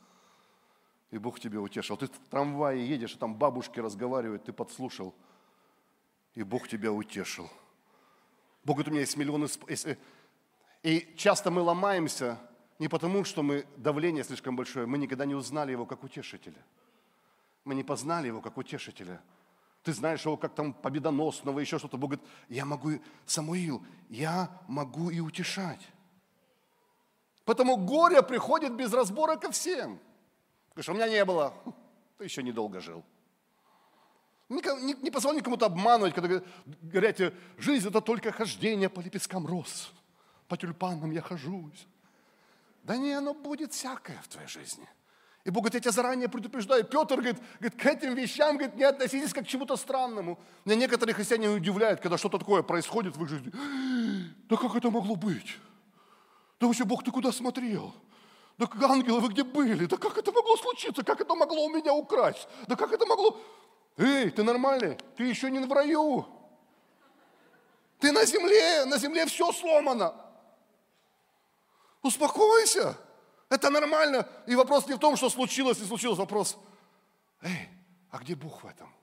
И 1.11 1.17
Бог 1.17 1.39
тебя 1.39 1.59
утешил. 1.59 1.97
Ты 1.97 2.07
в 2.07 2.29
трамвае 2.29 2.87
едешь, 2.87 3.15
и 3.15 3.17
там 3.17 3.35
бабушки 3.35 3.79
разговаривают, 3.79 4.45
ты 4.45 4.53
подслушал. 4.53 5.13
И 6.33 6.43
Бог 6.43 6.69
тебя 6.69 6.91
утешил. 6.91 7.49
Бог 8.63 8.77
говорит, 8.77 8.87
у 8.87 8.91
меня 8.91 9.01
есть 9.01 9.17
миллионы... 9.17 9.47
И 10.83 11.13
часто 11.17 11.51
мы 11.51 11.61
ломаемся 11.61 12.39
не 12.79 12.87
потому, 12.87 13.23
что 13.25 13.43
мы 13.43 13.67
давление 13.77 14.23
слишком 14.23 14.55
большое, 14.55 14.87
мы 14.87 14.97
никогда 14.97 15.25
не 15.25 15.35
узнали 15.35 15.71
его 15.71 15.85
как 15.85 16.03
утешителя. 16.03 16.65
Мы 17.65 17.75
не 17.75 17.83
познали 17.83 18.27
его 18.27 18.41
как 18.41 18.57
утешителя. 18.57 19.21
Ты 19.83 19.93
знаешь 19.93 20.25
его 20.25 20.37
как 20.37 20.55
там 20.55 20.73
победоносного, 20.73 21.59
еще 21.59 21.77
что-то. 21.77 21.97
Бог 21.97 22.11
говорит, 22.11 22.27
я 22.49 22.65
могу, 22.65 22.91
Самуил, 23.25 23.85
я 24.09 24.49
могу 24.67 25.09
и 25.09 25.19
утешать. 25.19 25.87
Потому 27.45 27.77
горе 27.77 28.23
приходит 28.23 28.73
без 28.75 28.93
разбора 28.93 29.35
ко 29.35 29.51
всем. 29.51 29.99
Говоришь, 30.73 30.89
у 30.89 30.93
меня 30.93 31.07
не 31.07 31.23
было. 31.25 31.53
Ты 32.17 32.25
еще 32.25 32.43
недолго 32.43 32.79
жил. 32.79 33.03
Не, 34.49 34.61
не, 34.83 34.93
не 34.95 35.11
позволь 35.11 35.41
кому-то 35.41 35.67
обманывать, 35.67 36.13
когда 36.13 36.41
говорят, 36.81 37.33
жизнь 37.57 37.87
это 37.87 38.01
только 38.01 38.31
хождение 38.31 38.89
по 38.89 38.99
лепесткам 38.99 39.47
роз. 39.47 39.93
По 40.47 40.57
тюльпанам 40.57 41.11
я 41.11 41.21
хожусь. 41.21 41.87
Да 42.83 42.97
не, 42.97 43.13
оно 43.13 43.33
будет 43.33 43.71
всякое 43.71 44.19
в 44.21 44.27
твоей 44.27 44.49
жизни. 44.49 44.87
И 45.43 45.49
Бог 45.49 45.63
говорит, 45.63 45.75
я 45.75 45.79
тебя 45.79 45.91
заранее 45.91 46.29
предупреждаю. 46.29 46.83
Петр 46.83 47.15
говорит, 47.15 47.37
говорит, 47.59 47.81
к 47.81 47.85
этим 47.85 48.13
вещам 48.13 48.57
говорит, 48.57 48.75
не 48.75 48.83
относитесь 48.83 49.33
как 49.33 49.45
к 49.45 49.47
чему-то 49.47 49.75
странному. 49.75 50.39
Меня 50.65 50.75
некоторые 50.75 51.15
христиане 51.15 51.49
удивляют, 51.49 51.99
когда 51.99 52.17
что-то 52.17 52.37
такое 52.37 52.61
происходит 52.61 53.15
в 53.15 53.23
их 53.23 53.29
жизни. 53.29 53.51
Да 54.49 54.57
как 54.57 54.75
это 54.75 54.91
могло 54.91 55.15
быть? 55.15 55.57
Да 56.59 56.67
вообще, 56.67 56.83
Бог, 56.83 57.03
ты 57.03 57.11
куда 57.11 57.31
смотрел? 57.31 57.95
Да 58.61 58.89
ангелы, 58.89 59.19
вы 59.21 59.29
где 59.29 59.43
были? 59.43 59.87
Да 59.87 59.97
как 59.97 60.17
это 60.19 60.31
могло 60.31 60.55
случиться? 60.55 61.03
Как 61.03 61.19
это 61.19 61.33
могло 61.33 61.65
у 61.65 61.69
меня 61.69 61.93
украсть? 61.95 62.47
Да 62.67 62.75
как 62.75 62.93
это 62.93 63.07
могло... 63.07 63.41
Эй, 63.97 64.29
ты 64.29 64.43
нормальный? 64.43 64.97
Ты 65.17 65.23
еще 65.23 65.49
не 65.49 65.57
в 65.57 65.71
раю. 65.71 66.27
Ты 67.97 68.11
на 68.11 68.23
земле, 68.23 68.85
на 68.85 68.99
земле 68.99 69.25
все 69.25 69.51
сломано. 69.51 70.13
Успокойся. 72.03 72.97
Это 73.49 73.71
нормально. 73.71 74.27
И 74.45 74.55
вопрос 74.55 74.87
не 74.87 74.93
в 74.93 74.99
том, 74.99 75.17
что 75.17 75.31
случилось, 75.31 75.79
не 75.79 75.87
случилось. 75.87 76.19
Вопрос, 76.19 76.55
эй, 77.41 77.67
а 78.11 78.19
где 78.19 78.35
Бог 78.35 78.63
в 78.63 78.67
этом? 78.67 78.93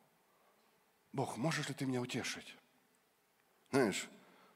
Бог, 1.13 1.37
можешь 1.37 1.69
ли 1.69 1.75
ты 1.75 1.85
меня 1.85 2.01
утешить? 2.01 2.55
Знаешь, 3.73 4.09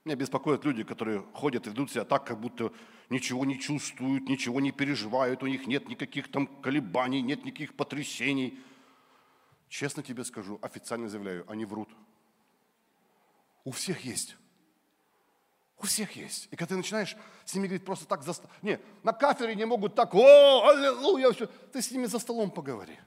меня 0.04 0.14
беспокоят 0.14 0.64
люди, 0.64 0.84
которые 0.84 1.24
ходят 1.34 1.66
и 1.66 1.70
ведут 1.70 1.90
себя 1.90 2.04
так, 2.04 2.24
как 2.24 2.40
будто 2.40 2.72
ничего 3.12 3.44
не 3.44 3.61
чувствуют, 3.61 4.29
ничего 4.29 4.61
не 4.61 4.72
переживают, 4.72 5.42
у 5.42 5.46
них 5.46 5.66
нет 5.66 5.88
никаких 5.88 6.31
там 6.31 6.46
колебаний, 6.46 7.22
нет 7.22 7.44
никаких 7.44 7.75
потрясений. 7.75 8.59
Честно 9.68 10.03
тебе 10.03 10.25
скажу, 10.25 10.59
официально 10.62 11.09
заявляю, 11.09 11.44
они 11.48 11.64
врут. 11.64 11.88
У 13.64 13.70
всех 13.70 14.05
есть. 14.05 14.37
У 15.79 15.87
всех 15.87 16.12
есть. 16.16 16.48
И 16.51 16.57
когда 16.57 16.75
ты 16.75 16.77
начинаешь 16.77 17.16
с 17.44 17.55
ними 17.55 17.66
говорить 17.66 17.85
просто 17.85 18.07
так 18.07 18.22
за 18.22 18.33
столом. 18.33 18.53
Не, 18.62 18.81
на 19.03 19.12
кафедре 19.12 19.55
не 19.55 19.66
могут 19.66 19.94
так, 19.94 20.14
о, 20.14 20.68
аллилуйя, 20.68 21.33
все. 21.33 21.46
Ты 21.72 21.83
с 21.83 21.90
ними 21.90 22.07
за 22.07 22.18
столом 22.18 22.51
поговори. 22.51 22.98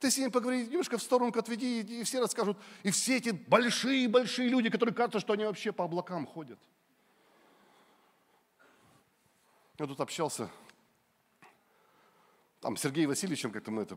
Ты 0.00 0.10
с 0.10 0.18
ними 0.18 0.30
поговори, 0.30 0.66
немножко 0.66 0.96
в 0.96 1.02
сторонку 1.02 1.38
отведи, 1.38 1.80
и 1.80 2.04
все 2.04 2.20
расскажут. 2.20 2.56
И 2.84 2.90
все 2.90 3.16
эти 3.16 3.30
большие-большие 3.30 4.48
люди, 4.48 4.70
которые 4.70 4.94
кажутся, 4.94 5.20
что 5.20 5.32
они 5.32 5.44
вообще 5.44 5.72
по 5.72 5.84
облакам 5.84 6.26
ходят. 6.26 6.58
Я 9.78 9.86
тут 9.86 10.00
общался, 10.00 10.50
там, 12.60 12.76
с 12.76 12.80
Сергеем 12.80 13.08
Васильевичем 13.08 13.52
как-то 13.52 13.70
мы 13.70 13.82
это, 13.82 13.96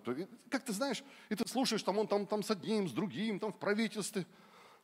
как 0.50 0.64
ты 0.64 0.74
знаешь, 0.74 1.04
и 1.30 1.36
ты 1.36 1.48
слушаешь, 1.48 1.82
там 1.82 1.98
он 1.98 2.08
там, 2.08 2.28
там 2.28 2.44
с 2.44 2.52
одним, 2.52 2.88
с 2.88 2.92
другим, 2.92 3.40
там 3.40 3.52
в 3.52 3.58
правительстве. 3.58 4.28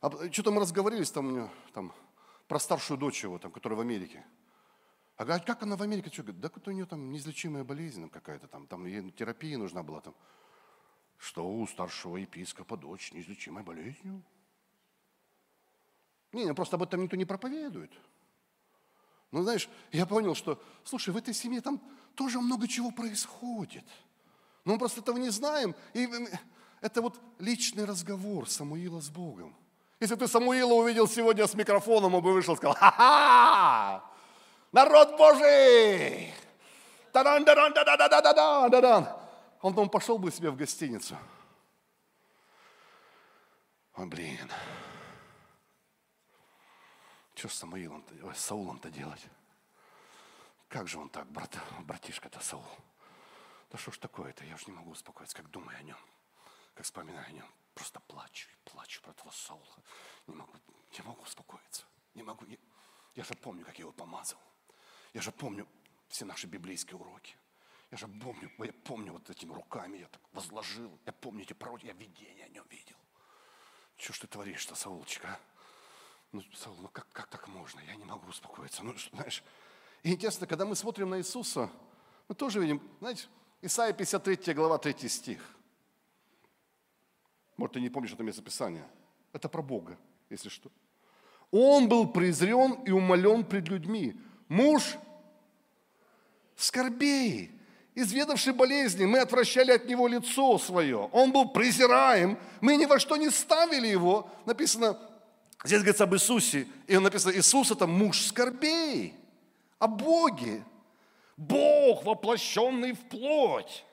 А, 0.02 0.10
что-то 0.32 0.52
мы 0.52 0.62
разговорились 0.62 1.12
там, 1.12 1.52
там 1.74 1.94
про 2.48 2.60
старшую 2.60 2.98
дочь 2.98 3.24
его, 3.24 3.38
там, 3.38 3.52
которая 3.52 3.78
в 3.78 3.82
Америке. 3.82 4.26
А 5.18 5.26
говорит, 5.26 5.46
как 5.46 5.62
она 5.62 5.76
в 5.76 5.84
Америке? 5.84 6.10
Что? 6.12 6.24
Говорит, 6.24 6.42
да 6.42 6.50
у 6.66 6.72
нее 6.72 6.86
там 6.86 7.12
неизлечимая 7.12 7.64
болезнь 7.64 8.10
какая-то, 8.10 8.48
там, 8.48 8.66
там 8.66 8.86
ей 8.88 9.12
терапия 9.12 9.58
нужна 9.58 9.84
была. 9.84 10.02
Там. 10.02 10.16
Что 11.18 11.48
у 11.48 11.68
старшего 11.68 12.18
епископа 12.18 12.78
дочь 12.78 13.12
неизлечимой 13.14 13.64
болезнью? 13.64 14.24
Не, 16.34 16.46
ну 16.46 16.56
просто 16.56 16.76
об 16.76 16.84
этом 16.84 17.04
никто 17.04 17.16
не 17.16 17.26
проповедует. 17.26 17.92
Ну, 19.32 19.44
знаешь, 19.44 19.70
я 19.92 20.06
понял, 20.06 20.36
что, 20.36 20.62
слушай, 20.84 21.10
в 21.13 21.18
этой 21.18 21.34
семье 21.34 21.62
там 21.62 21.82
тоже 22.16 22.40
много 22.40 22.68
чего 22.68 22.92
происходит. 22.92 23.84
Но 24.63 24.74
мы 24.74 24.80
просто 24.80 25.02
этого 25.02 25.18
не 25.18 25.30
знаем. 25.30 25.76
И 25.94 26.10
это 26.82 27.02
вот 27.02 27.20
личный 27.40 27.86
разговор 27.86 28.50
Самуила 28.50 29.02
с 29.02 29.10
Богом. 29.10 29.56
Если 30.00 30.16
ты 30.16 30.28
Самуила 30.28 30.74
увидел 30.74 31.08
сегодня 31.08 31.48
с 31.48 31.54
микрофоном, 31.56 32.16
он 32.16 32.24
бы 32.24 32.34
вышел 32.34 32.54
и 32.54 32.58
сказал, 32.58 32.76
ха-ха, 32.76 34.04
народ 34.72 35.18
Божий! 35.18 36.34
Тадан, 37.12 37.44
тадан, 37.46 37.74
тадан, 37.74 37.98
тадан, 37.98 38.24
тадан, 38.24 38.72
тадан. 38.72 39.10
Он 39.62 39.74
потом 39.74 39.90
пошел 39.90 40.18
бы 40.18 40.32
себе 40.32 40.52
в 40.52 40.56
гостиницу. 40.56 41.18
Ой, 43.96 44.06
блин. 44.06 44.52
Что 47.38 47.50
с 47.50 47.54
Самуилом-то, 47.54 48.15
ой, 48.26 48.34
с 48.34 48.39
Саулом-то 48.39 48.89
делать? 48.89 49.23
Как 50.69 50.88
же 50.88 50.97
он 50.97 51.08
так, 51.08 51.32
брат, 51.32 51.56
братишка-то 51.82 52.39
Саул? 52.39 52.65
Да 53.69 53.78
что 53.78 53.91
ж 53.91 54.00
такое-то, 54.00 54.43
я 54.43 54.56
уж 54.56 54.65
не 54.65 54.73
могу 54.73 54.89
успокоиться, 54.89 55.38
как 55.38 55.47
думаю 55.52 55.78
о 55.78 55.84
нем, 55.84 56.00
как 56.73 56.86
вспоминаю 56.86 57.28
о 57.28 57.32
нем. 57.32 57.45
Просто 57.76 58.00
плачу 58.00 58.50
и 58.50 58.69
плачу 58.71 59.04
про 59.04 59.12
этого 59.12 59.30
Саула. 59.30 59.84
Не 60.26 60.34
могу, 60.34 60.52
не 60.97 61.06
могу 61.06 61.21
успокоиться. 61.21 61.86
Не 62.15 62.23
могу. 62.23 62.43
Не... 62.45 62.58
Я 63.13 63.23
же 63.23 63.36
помню, 63.36 63.63
как 63.63 63.78
я 63.78 63.84
его 63.84 63.91
помазал. 63.91 64.39
Я 65.13 65.21
же 65.21 65.32
помню 65.32 65.67
все 66.08 66.26
наши 66.26 66.47
библейские 66.47 66.97
уроки. 66.97 67.36
Я 67.91 68.00
же 68.00 68.08
помню, 68.08 68.52
я 68.58 68.73
помню 68.73 69.13
вот 69.13 69.30
этими 69.30 69.54
руками, 69.54 70.00
я 70.00 70.08
так 70.08 70.23
возложил. 70.32 71.00
Я 71.06 71.13
помню 71.13 71.43
эти 71.43 71.54
пророки, 71.54 71.86
я 71.86 71.93
видение 71.93 72.45
о 72.45 72.50
нем 72.50 72.65
видел. 72.71 72.97
Что 73.95 74.13
ж 74.13 74.19
ты 74.21 74.28
творишь-то, 74.28 74.73
Саулчик, 74.73 75.23
а? 75.26 75.39
Ну, 76.38 76.43
Саул, 76.54 76.76
ну 76.84 76.88
как, 76.89 77.08
как 77.13 77.26
так 77.26 77.47
можно? 77.47 77.80
Я 77.88 77.95
не 77.95 78.06
могу 78.06 78.28
успокоиться. 78.28 78.84
Ну, 78.84 78.93
знаешь, 79.12 79.43
и 80.04 80.12
интересно, 80.12 80.45
когда 80.45 80.65
мы 80.65 80.76
смотрим 80.76 81.10
на 81.10 81.17
Иисуса, 81.17 81.67
мы 82.28 82.36
тоже 82.36 82.60
видим, 82.60 82.80
знаете, 83.00 83.26
Исайя 83.63 83.91
53 83.91 84.54
глава 84.54 84.78
3 84.78 85.10
стих. 85.10 85.41
Может, 87.56 87.73
ты 87.73 87.82
не 87.82 87.89
помнишь 87.89 88.13
это 88.13 88.21
местописание. 88.21 88.88
Это 89.34 89.50
про 89.50 89.63
Бога, 89.63 89.97
если 90.30 90.50
что. 90.50 90.69
Он 91.50 91.89
был 91.89 92.08
презрен 92.08 92.73
и 92.86 92.91
умолен 92.91 93.43
пред 93.43 93.67
людьми. 93.67 94.13
Муж 94.47 94.95
скорбей, 96.56 97.50
изведавший 97.95 98.54
болезни, 98.54 99.06
мы 99.06 99.21
отвращали 99.21 99.71
от 99.71 99.88
него 99.88 100.08
лицо 100.08 100.60
свое. 100.60 101.10
Он 101.13 101.32
был 101.32 101.50
презираем, 101.50 102.38
мы 102.62 102.78
ни 102.78 102.86
во 102.86 103.00
что 103.00 103.17
не 103.17 103.32
ставили 103.32 103.88
его. 103.88 104.30
Написано, 104.45 105.00
здесь 105.63 105.80
говорится 105.80 106.04
об 106.04 106.13
Иисусе, 106.13 106.67
и 106.88 106.96
он 106.96 107.04
написано, 107.04 107.32
Иисус 107.32 107.72
это 107.72 107.88
муж 107.88 108.22
скорбей, 108.22 109.15
о 109.80 109.88
Боге. 109.88 110.63
Бог, 111.36 112.04
воплощенный 112.04 112.93
в 112.93 113.00
плоть 113.10 113.86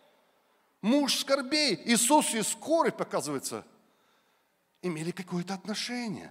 муж 0.84 1.16
скорбей. 1.16 1.80
Иисус 1.86 2.34
и 2.34 2.42
скорбь, 2.42 3.00
оказывается, 3.00 3.66
имели 4.82 5.10
какое-то 5.10 5.54
отношение. 5.54 6.30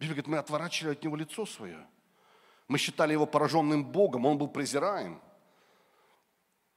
Библия 0.00 0.16
говорит, 0.16 0.26
мы 0.26 0.38
отворачивали 0.38 0.94
от 0.94 1.04
него 1.04 1.14
лицо 1.14 1.46
свое. 1.46 1.86
Мы 2.66 2.78
считали 2.78 3.12
его 3.12 3.24
пораженным 3.24 3.84
Богом, 3.84 4.26
он 4.26 4.36
был 4.36 4.48
презираем. 4.48 5.20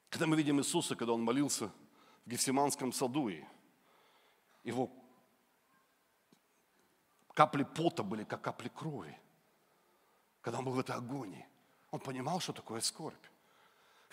Когда 0.10 0.27
мы 0.27 0.38
видим 0.38 0.60
Иисуса, 0.60 0.95
когда 0.95 1.13
он 1.13 1.23
молился 1.23 1.71
в 2.25 2.30
Гефсиманском 2.30 2.93
саду, 2.93 3.30
и 3.30 3.43
его 4.63 4.91
капли 7.38 7.62
пота 7.63 8.02
были, 8.02 8.23
как 8.23 8.41
капли 8.41 8.67
крови. 8.67 9.15
Когда 10.41 10.58
он 10.58 10.65
был 10.65 10.71
в 10.71 10.80
этой 10.80 10.95
агонии, 10.95 11.45
он 11.91 12.00
понимал, 12.00 12.39
что 12.39 12.52
такое 12.52 12.82
скорбь. 12.82 13.26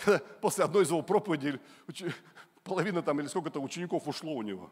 После 0.43 0.63
одной 0.63 0.83
из 0.83 0.91
его 0.91 1.01
проповедей 1.01 1.59
половина 2.65 3.01
там 3.03 3.19
или 3.21 3.27
сколько-то 3.27 3.61
учеников 3.61 4.07
ушло 4.07 4.35
у 4.35 4.43
него. 4.43 4.71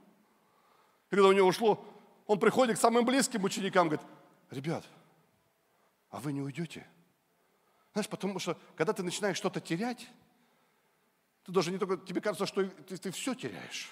И 1.11 1.15
когда 1.15 1.29
у 1.29 1.33
него 1.33 1.49
ушло, 1.49 1.83
он 2.27 2.39
приходит 2.39 2.77
к 2.77 2.81
самым 2.81 3.07
близким 3.07 3.43
ученикам, 3.43 3.89
говорит, 3.89 4.07
ребят, 4.51 4.85
а 6.11 6.21
вы 6.21 6.35
не 6.35 6.43
уйдете? 6.43 6.87
Знаешь, 7.95 8.09
потому 8.09 8.39
что 8.39 8.59
когда 8.77 8.93
ты 8.93 9.03
начинаешь 9.03 9.39
что-то 9.39 9.63
терять, 9.63 10.07
ты 11.45 11.53
даже 11.53 11.71
не 11.71 11.79
только, 11.79 11.97
тебе 11.97 12.21
кажется, 12.21 12.45
что 12.45 12.69
ты, 12.69 12.99
ты 12.99 13.13
все 13.13 13.35
теряешь. 13.35 13.91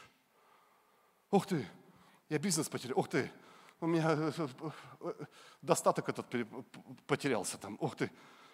Ух 1.31 1.47
ты, 1.47 1.67
я 2.29 2.39
бизнес 2.39 2.69
потерял, 2.69 2.99
ух 2.99 3.09
ты, 3.09 3.33
у 3.81 3.87
меня 3.87 4.11
э, 4.11 4.33
э, 5.01 5.13
достаток 5.63 6.09
этот 6.09 6.27
потерялся 7.07 7.59
там, 7.59 7.77
ух 7.81 7.97
ты. 7.97 8.11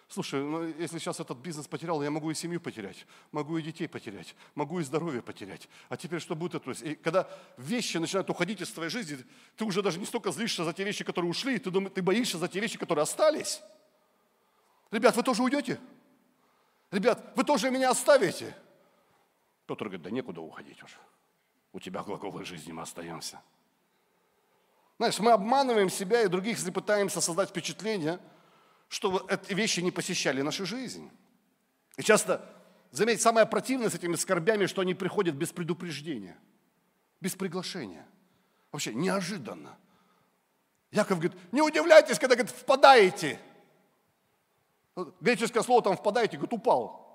Слушай, 0.09 0.41
ну, 0.41 0.63
если 0.63 0.99
сейчас 0.99 1.19
этот 1.19 1.37
бизнес 1.39 1.67
потерял, 1.67 2.01
я 2.01 2.09
могу 2.09 2.31
и 2.31 2.33
семью 2.33 2.61
потерять, 2.61 3.05
могу 3.33 3.57
и 3.57 3.61
детей 3.61 3.89
потерять, 3.89 4.35
могу 4.55 4.79
и 4.79 4.83
здоровье 4.83 5.21
потерять. 5.21 5.67
А 5.89 5.97
теперь 5.97 6.21
что 6.21 6.33
будет? 6.33 6.63
То 6.63 6.69
есть, 6.69 6.81
и 6.81 6.95
когда 6.95 7.27
вещи 7.57 7.97
начинают 7.97 8.29
уходить 8.29 8.61
из 8.61 8.71
твоей 8.71 8.89
жизни, 8.89 9.17
ты 9.57 9.65
уже 9.65 9.81
даже 9.81 9.99
не 9.99 10.05
столько 10.05 10.31
злишься 10.31 10.63
за 10.63 10.71
те 10.71 10.85
вещи, 10.85 11.03
которые 11.03 11.29
ушли, 11.29 11.59
ты, 11.59 11.71
думаешь, 11.71 11.93
ты 11.93 12.01
боишься 12.01 12.37
за 12.37 12.47
те 12.47 12.61
вещи, 12.61 12.77
которые 12.77 13.03
остались. 13.03 13.61
Ребят, 14.91 15.13
вы 15.17 15.23
тоже 15.23 15.43
уйдете? 15.43 15.77
Ребят, 16.89 17.33
вы 17.35 17.43
тоже 17.43 17.69
меня 17.69 17.89
оставите? 17.89 18.55
Петр 19.65 19.85
говорит, 19.85 20.03
да 20.03 20.09
некуда 20.09 20.39
уходить 20.39 20.81
уже. 20.81 20.95
У 21.73 21.81
тебя 21.81 22.01
глаголы 22.01 22.45
жизни 22.45 22.71
мы 22.71 22.83
остаемся. 22.83 23.41
Знаешь, 24.97 25.19
мы 25.19 25.31
обманываем 25.31 25.89
себя 25.89 26.23
и 26.23 26.27
других, 26.27 26.57
если 26.57 26.71
пытаемся 26.71 27.21
создать 27.21 27.49
впечатление, 27.49 28.19
что 28.89 29.25
эти 29.29 29.53
вещи 29.53 29.79
не 29.79 29.91
посещали 29.91 30.41
нашу 30.41 30.65
жизнь. 30.65 31.11
И 31.97 32.03
часто, 32.03 32.43
заметьте, 32.91 33.21
самое 33.21 33.45
противное 33.45 33.89
с 33.89 33.95
этими 33.95 34.15
скорбями, 34.15 34.65
что 34.65 34.81
они 34.81 34.95
приходят 34.95 35.35
без 35.35 35.51
предупреждения, 35.51 36.37
без 37.21 37.35
приглашения. 37.35 38.07
Вообще 38.71 38.93
неожиданно. 38.93 39.77
Яков 40.91 41.19
говорит, 41.19 41.37
не 41.51 41.61
удивляйтесь, 41.61 42.17
когда 42.17 42.35
говорит, 42.35 42.55
впадаете. 42.55 43.39
Греческое 45.19 45.61
слово 45.61 45.83
там 45.83 45.95
впадаете, 45.95 46.37
говорит, 46.37 46.53
упал. 46.53 47.05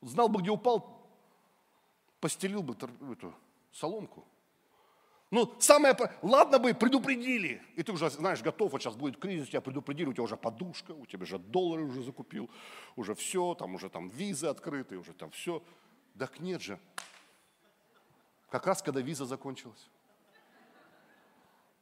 Знал 0.00 0.28
бы, 0.28 0.40
где 0.40 0.50
упал, 0.50 1.06
постелил 2.20 2.62
бы 2.62 2.74
эту 3.12 3.34
соломку. 3.72 4.24
Ну, 5.30 5.54
самое, 5.60 5.94
ладно 6.22 6.58
бы 6.58 6.72
предупредили, 6.72 7.62
и 7.76 7.82
ты 7.82 7.92
уже, 7.92 8.08
знаешь, 8.08 8.40
готов, 8.40 8.72
вот 8.72 8.80
сейчас 8.80 8.96
будет 8.96 9.18
кризис, 9.18 9.48
тебя 9.48 9.60
предупредили, 9.60 10.08
у 10.08 10.12
тебя 10.14 10.22
уже 10.22 10.38
подушка, 10.38 10.92
у 10.92 11.04
тебя 11.04 11.26
же 11.26 11.38
доллары 11.38 11.84
уже 11.84 12.02
закупил, 12.02 12.50
уже 12.96 13.14
все, 13.14 13.54
там 13.54 13.74
уже 13.74 13.90
там 13.90 14.08
визы 14.08 14.46
открыты, 14.46 14.96
уже 14.96 15.12
там 15.12 15.30
все. 15.30 15.62
Так 16.18 16.40
нет 16.40 16.62
же. 16.62 16.80
Как 18.48 18.66
раз, 18.66 18.82
когда 18.82 19.02
виза 19.02 19.26
закончилась. 19.26 19.90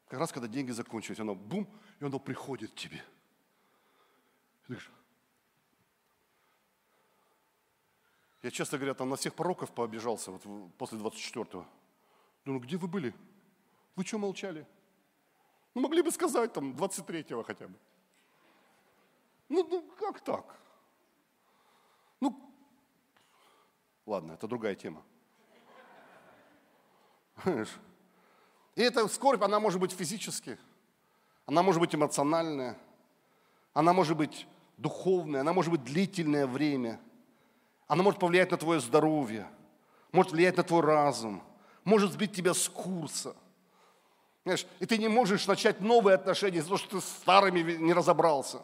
Как 0.08 0.18
раз, 0.18 0.32
когда 0.32 0.48
деньги 0.48 0.72
закончились, 0.72 1.20
оно 1.20 1.36
бум, 1.36 1.68
и 2.00 2.04
оно 2.04 2.18
приходит 2.18 2.72
к 2.72 2.74
тебе. 2.74 2.98
ты 4.62 4.74
говоришь, 4.74 4.90
я, 8.42 8.50
честно 8.50 8.78
говоря, 8.78 8.94
там 8.94 9.08
на 9.08 9.16
всех 9.16 9.34
пороков 9.34 9.72
пообижался 9.72 10.32
вот 10.32 10.42
после 10.78 10.98
24-го. 10.98 11.64
Думаю, 12.44 12.60
где 12.60 12.76
вы 12.76 12.88
были? 12.88 13.14
Вы 13.96 14.04
что 14.04 14.18
молчали? 14.18 14.66
Ну, 15.74 15.80
могли 15.80 16.02
бы 16.02 16.10
сказать 16.10 16.52
там 16.52 16.72
23-го 16.72 17.42
хотя 17.42 17.66
бы. 17.66 17.74
Ну, 19.48 19.66
ну, 19.68 19.82
как 19.98 20.20
так? 20.20 20.56
Ну, 22.20 22.38
ладно, 24.04 24.32
это 24.32 24.46
другая 24.46 24.74
тема. 24.74 25.02
И 28.74 28.82
эта 28.82 29.08
скорбь, 29.08 29.42
она 29.42 29.60
может 29.60 29.80
быть 29.80 29.92
физически, 29.92 30.58
она 31.46 31.62
может 31.62 31.80
быть 31.80 31.94
эмоциональная, 31.94 32.78
она 33.72 33.94
может 33.94 34.16
быть 34.16 34.46
духовная, 34.76 35.40
она 35.40 35.54
может 35.54 35.70
быть 35.70 35.84
длительное 35.84 36.46
время, 36.46 37.00
она 37.86 38.02
может 38.02 38.20
повлиять 38.20 38.50
на 38.50 38.58
твое 38.58 38.80
здоровье, 38.80 39.48
может 40.12 40.32
влиять 40.32 40.56
на 40.58 40.62
твой 40.62 40.82
разум, 40.82 41.42
может 41.84 42.12
сбить 42.12 42.34
тебя 42.34 42.52
с 42.52 42.68
курса– 42.68 43.34
Знаешь, 44.46 44.64
и 44.78 44.86
ты 44.86 44.96
не 44.98 45.08
можешь 45.08 45.48
начать 45.48 45.80
новые 45.80 46.14
отношения 46.14 46.58
из-за 46.58 46.68
того, 46.68 46.78
что 46.78 46.88
ты 46.88 47.00
с 47.00 47.08
старыми 47.08 47.72
не 47.78 47.92
разобрался. 47.92 48.62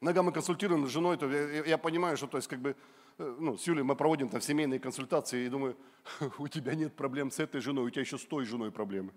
Иногда 0.00 0.22
мы 0.22 0.32
консультируем 0.32 0.86
с 0.86 0.90
женой, 0.90 1.18
то 1.18 1.30
я, 1.30 1.62
я 1.62 1.76
понимаю, 1.76 2.16
что 2.16 2.26
то 2.26 2.38
есть 2.38 2.48
как 2.48 2.60
бы, 2.60 2.74
э, 3.18 3.36
ну, 3.38 3.58
с 3.58 3.66
Юлей 3.66 3.82
мы 3.82 3.96
проводим 3.96 4.30
там 4.30 4.40
семейные 4.40 4.80
консультации, 4.80 5.44
и 5.44 5.50
думаю, 5.50 5.76
у 6.38 6.48
тебя 6.48 6.74
нет 6.74 6.96
проблем 6.96 7.30
с 7.30 7.38
этой 7.38 7.60
женой, 7.60 7.84
у 7.84 7.90
тебя 7.90 8.00
еще 8.00 8.16
с 8.16 8.24
той 8.24 8.46
женой 8.46 8.72
проблемы. 8.72 9.12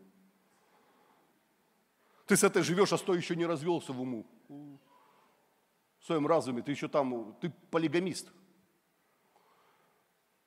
Ты 2.26 2.36
с 2.36 2.44
этой 2.44 2.64
живешь, 2.64 2.92
а 2.92 2.98
с 2.98 3.02
той 3.02 3.16
еще 3.16 3.38
не 3.38 3.46
развелся 3.46 3.94
в 3.94 4.02
уму. 4.02 4.26
В 4.50 6.06
своем 6.06 6.28
разуме, 6.28 6.62
ты 6.62 6.72
еще 6.72 6.90
там, 6.90 7.34
ты 7.40 7.50
полигамист. 7.72 8.30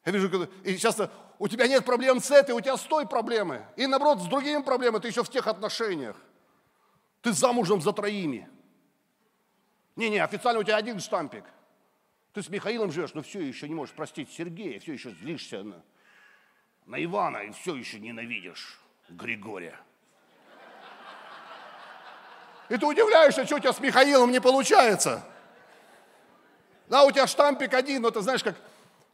Я 0.05 0.13
вижу, 0.13 0.49
и 0.65 0.77
часто 0.79 1.11
у 1.39 1.49
тебя 1.49 1.67
нет 1.67 1.85
проблем 1.85 2.21
с 2.21 2.31
этой, 2.31 2.53
у 2.53 2.61
тебя 2.61 2.77
с 2.77 2.83
той 2.83 3.07
проблемы. 3.07 3.67
И 3.77 3.87
наоборот, 3.87 4.21
с 4.21 4.27
другими 4.27 4.63
проблемами, 4.63 5.01
ты 5.01 5.09
еще 5.09 5.23
в 5.23 5.31
тех 5.31 5.47
отношениях. 5.47 6.17
Ты 7.23 7.33
замужем 7.33 7.81
за 7.81 7.93
троими. 7.93 8.49
Не-не, 9.97 10.19
официально 10.19 10.61
у 10.61 10.63
тебя 10.63 10.77
один 10.77 11.01
штампик. 11.01 11.45
Ты 12.33 12.43
с 12.43 12.49
Михаилом 12.49 12.93
живешь, 12.93 13.15
но 13.15 13.23
все 13.23 13.41
еще 13.41 13.69
не 13.69 13.75
можешь 13.75 13.95
простить 13.95 14.31
Сергея, 14.31 14.79
все 14.79 14.93
еще 14.93 15.11
злишься 15.11 15.63
на, 15.63 15.83
на 16.87 17.03
Ивана 17.03 17.39
и 17.39 17.51
все 17.51 17.75
еще 17.75 17.99
ненавидишь 17.99 18.81
Григория. 19.09 19.79
И 22.69 22.77
ты 22.77 22.87
удивляешься, 22.87 23.45
что 23.47 23.57
у 23.57 23.59
тебя 23.59 23.73
с 23.73 23.81
Михаилом 23.81 24.31
не 24.31 24.41
получается. 24.41 25.25
Да, 26.87 27.05
у 27.05 27.11
тебя 27.11 27.27
штампик 27.27 27.75
один, 27.75 28.03
но 28.03 28.11
ты 28.11 28.21
знаешь, 28.21 28.45
как 28.45 28.57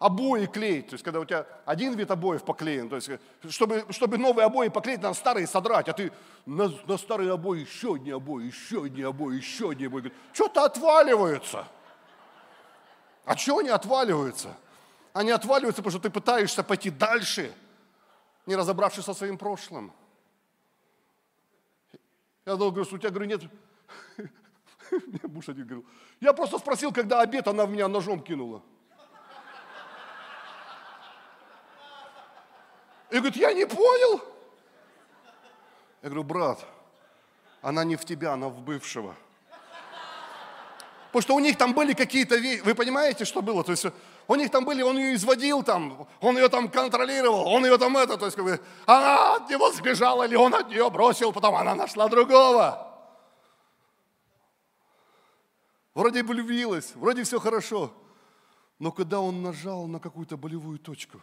обои 0.04 0.44
клеить, 0.44 0.88
то 0.88 0.94
есть 0.94 1.04
когда 1.04 1.18
у 1.18 1.24
тебя 1.24 1.46
один 1.64 1.94
вид 1.94 2.10
обоев 2.10 2.44
поклеен, 2.44 2.90
то 2.90 2.96
есть 2.96 3.10
чтобы, 3.48 3.86
чтобы 3.88 4.18
новые 4.18 4.44
обои 4.44 4.68
поклеить, 4.68 5.00
надо 5.00 5.14
старые 5.14 5.46
содрать, 5.46 5.88
а 5.88 5.94
ты 5.94 6.12
на, 6.44 6.70
на 6.86 6.98
старые 6.98 7.32
обои 7.32 7.60
еще 7.60 7.94
одни 7.94 8.10
обои, 8.10 8.44
еще 8.44 8.84
одни 8.84 9.00
обои, 9.02 9.36
еще 9.36 9.70
одни 9.70 9.86
обои. 9.86 10.12
Что-то 10.34 10.64
отваливаются. 10.64 11.66
А 13.24 13.34
чего 13.34 13.60
они 13.60 13.70
отваливаются? 13.70 14.54
Они 15.14 15.30
отваливаются, 15.30 15.80
потому 15.80 15.98
что 15.98 16.02
ты 16.02 16.10
пытаешься 16.10 16.62
пойти 16.62 16.90
дальше, 16.90 17.50
не 18.44 18.56
разобравшись 18.56 19.06
со 19.06 19.14
своим 19.14 19.38
прошлым. 19.38 19.90
Я 22.44 22.56
говорю, 22.56 22.82
у 22.82 22.98
тебя, 22.98 23.08
говорю, 23.08 23.24
нет... 23.24 23.42
Мне 24.90 25.20
муж 25.22 25.48
один 25.48 25.64
говорил, 25.64 25.86
я 26.20 26.34
просто 26.34 26.58
спросил, 26.58 26.92
когда 26.92 27.22
обед, 27.22 27.48
она 27.48 27.64
в 27.64 27.70
меня 27.70 27.88
ножом 27.88 28.22
кинула. 28.22 28.62
И 33.14 33.18
говорит, 33.18 33.37
я 33.37 33.53
не 33.53 33.64
понял. 33.64 34.20
Я 36.03 36.09
говорю, 36.09 36.24
брат, 36.24 36.66
она 37.62 37.85
не 37.85 37.94
в 37.94 38.05
тебя, 38.05 38.33
она 38.33 38.48
в 38.48 38.61
бывшего. 38.61 39.14
Потому 41.12 41.22
что 41.22 41.37
у 41.37 41.38
них 41.38 41.57
там 41.57 41.74
были 41.74 41.92
какие-то 41.92 42.35
вещи, 42.35 42.62
вы 42.62 42.74
понимаете, 42.74 43.24
что 43.24 43.40
было? 43.40 43.62
То 43.62 43.70
есть 43.70 43.87
у 44.27 44.35
них 44.35 44.50
там 44.50 44.64
были, 44.64 44.83
он 44.83 44.98
ее 44.98 45.14
изводил 45.14 45.62
там, 45.62 46.09
он 46.20 46.37
ее 46.37 46.48
там 46.48 46.68
контролировал, 46.68 47.46
он 47.46 47.64
ее 47.64 47.79
там 47.79 47.96
это, 47.96 48.18
то 48.18 48.24
есть 48.24 48.37
как 48.37 48.46
бы, 48.46 48.61
она 48.85 49.37
от 49.37 49.48
него 49.48 49.70
сбежала, 49.70 50.24
или 50.27 50.35
он 50.35 50.53
от 50.53 50.68
нее 50.68 50.90
бросил, 50.90 51.33
потом 51.33 51.55
она 51.55 51.77
нашла 51.77 52.09
другого. 52.09 53.00
Вроде 55.94 56.24
влюбилась, 56.24 56.96
вроде 56.96 57.22
все 57.22 57.38
хорошо, 57.38 57.92
но 58.81 58.90
когда 58.90 59.20
он 59.20 59.40
нажал 59.40 59.87
на 59.87 60.00
какую-то 60.00 60.37
болевую 60.37 60.81
точку, 60.81 61.20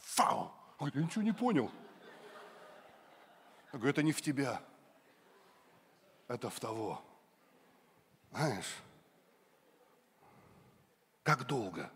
фау, 0.00 0.50
Говорит, 0.82 0.96
я 0.96 1.02
ничего 1.04 1.22
не 1.22 1.32
понял. 1.32 1.70
Я 3.72 3.78
говорю, 3.78 3.90
это 3.90 4.02
не 4.02 4.10
в 4.10 4.20
тебя, 4.20 4.60
это 6.26 6.50
в 6.50 6.58
того. 6.58 7.00
Знаешь, 8.32 8.74
как 11.22 11.46
долго? 11.46 11.88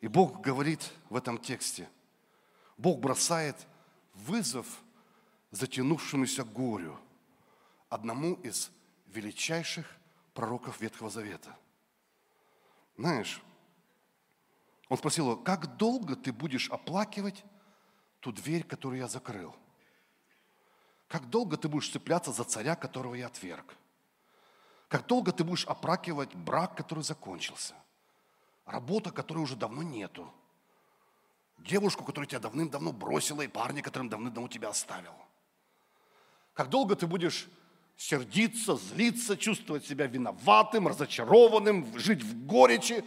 И 0.00 0.08
Бог 0.08 0.40
говорит 0.40 0.90
в 1.10 1.16
этом 1.16 1.36
тексте, 1.36 1.90
Бог 2.78 3.00
бросает 3.00 3.66
вызов 4.14 4.80
затянувшемуся 5.50 6.42
горю, 6.42 6.98
одному 7.90 8.32
из 8.36 8.70
величайших 9.08 9.94
пророков 10.32 10.80
Ветхого 10.80 11.10
Завета. 11.10 11.54
Знаешь, 12.96 13.42
он 14.90 14.98
спросил 14.98 15.26
его, 15.26 15.36
как 15.36 15.76
долго 15.76 16.16
ты 16.16 16.32
будешь 16.32 16.68
оплакивать 16.68 17.44
ту 18.18 18.32
дверь, 18.32 18.64
которую 18.64 18.98
я 18.98 19.08
закрыл? 19.08 19.54
Как 21.06 21.30
долго 21.30 21.56
ты 21.56 21.68
будешь 21.68 21.90
цепляться 21.90 22.32
за 22.32 22.42
царя, 22.42 22.74
которого 22.74 23.14
я 23.14 23.28
отверг? 23.28 23.76
Как 24.88 25.06
долго 25.06 25.30
ты 25.30 25.44
будешь 25.44 25.64
оплакивать 25.64 26.34
брак, 26.34 26.76
который 26.76 27.04
закончился? 27.04 27.74
Работа, 28.66 29.12
которой 29.12 29.38
уже 29.38 29.54
давно 29.54 29.84
нету? 29.84 30.28
Девушку, 31.58 32.04
которая 32.04 32.26
тебя 32.26 32.40
давным-давно 32.40 32.92
бросила, 32.92 33.42
и 33.42 33.48
парня, 33.48 33.82
которым 33.82 34.08
давным-давно 34.08 34.48
тебя 34.48 34.70
оставил? 34.70 35.14
Как 36.52 36.68
долго 36.68 36.96
ты 36.96 37.06
будешь 37.06 37.48
сердиться, 37.96 38.74
злиться, 38.74 39.36
чувствовать 39.36 39.86
себя 39.86 40.06
виноватым, 40.08 40.88
разочарованным, 40.88 41.96
жить 41.96 42.24
в 42.24 42.44
горечи 42.46 43.04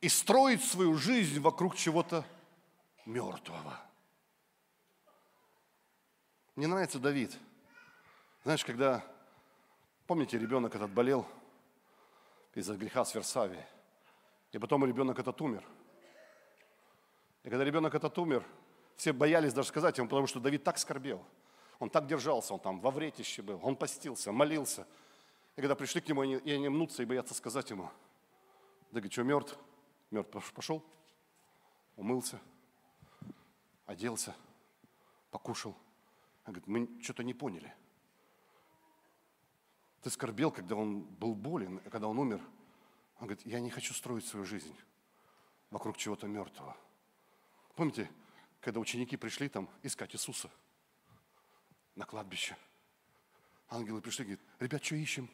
и 0.00 0.08
строить 0.08 0.64
свою 0.64 0.94
жизнь 0.94 1.40
вокруг 1.40 1.76
чего-то 1.76 2.24
мертвого. 3.04 3.80
Мне 6.54 6.66
нравится 6.66 6.98
Давид. 6.98 7.36
Знаешь, 8.44 8.64
когда, 8.64 9.04
помните, 10.06 10.38
ребенок 10.38 10.74
этот 10.74 10.90
болел 10.90 11.26
из-за 12.54 12.76
греха 12.76 13.04
с 13.04 13.14
Версавии, 13.14 13.64
и 14.52 14.58
потом 14.58 14.84
ребенок 14.84 15.18
этот 15.18 15.40
умер. 15.40 15.64
И 17.44 17.50
когда 17.50 17.64
ребенок 17.64 17.94
этот 17.94 18.16
умер, 18.18 18.44
все 18.96 19.12
боялись 19.12 19.52
даже 19.52 19.68
сказать 19.68 19.98
ему, 19.98 20.08
потому 20.08 20.26
что 20.26 20.40
Давид 20.40 20.64
так 20.64 20.78
скорбел. 20.78 21.24
Он 21.78 21.90
так 21.90 22.06
держался, 22.06 22.54
он 22.54 22.60
там 22.60 22.80
во 22.80 22.90
вретище 22.90 23.42
был, 23.42 23.60
он 23.62 23.76
постился, 23.76 24.32
молился. 24.32 24.86
И 25.56 25.60
когда 25.60 25.76
пришли 25.76 26.00
к 26.00 26.08
нему, 26.08 26.22
они, 26.22 26.36
и 26.36 26.52
они 26.52 26.68
мнутся 26.68 27.02
и 27.02 27.06
боятся 27.06 27.34
сказать 27.34 27.70
ему, 27.70 27.90
да 28.90 29.00
говорит, 29.00 29.12
что, 29.12 29.22
мертв? 29.22 29.58
Мертв 30.10 30.52
пошел, 30.52 30.84
умылся, 31.96 32.40
оделся, 33.86 34.34
покушал. 35.30 35.76
Он 36.46 36.54
говорит, 36.54 36.66
мы 36.66 37.02
что-то 37.02 37.22
не 37.22 37.34
поняли. 37.34 37.74
Ты 40.02 40.10
скорбел, 40.10 40.50
когда 40.50 40.76
он 40.76 41.02
был 41.02 41.34
болен, 41.34 41.80
когда 41.90 42.06
он 42.06 42.18
умер. 42.18 42.40
Он 43.18 43.26
говорит, 43.26 43.44
я 43.44 43.60
не 43.60 43.68
хочу 43.68 43.92
строить 43.92 44.26
свою 44.26 44.46
жизнь 44.46 44.74
вокруг 45.70 45.96
чего-то 45.96 46.26
мертвого. 46.26 46.76
Помните, 47.74 48.10
когда 48.60 48.80
ученики 48.80 49.16
пришли 49.16 49.48
там 49.48 49.68
искать 49.82 50.14
Иисуса 50.14 50.50
на 51.94 52.06
кладбище? 52.06 52.56
Ангелы 53.68 54.00
пришли 54.00 54.24
и 54.24 54.28
говорят, 54.28 54.46
ребят, 54.60 54.84
что 54.84 54.94
ищем? 54.94 55.28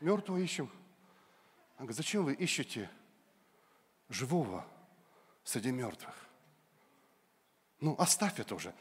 Мертвого 0.00 0.38
ищем. 0.38 0.70
Он 1.78 1.86
говорит, 1.86 1.96
зачем 1.96 2.24
вы 2.24 2.34
ищете 2.34 2.90
живого 4.08 4.64
среди 5.44 5.70
мертвых? 5.70 6.14
Ну, 7.80 7.94
оставь 7.98 8.40
это 8.40 8.54
уже. 8.54 8.72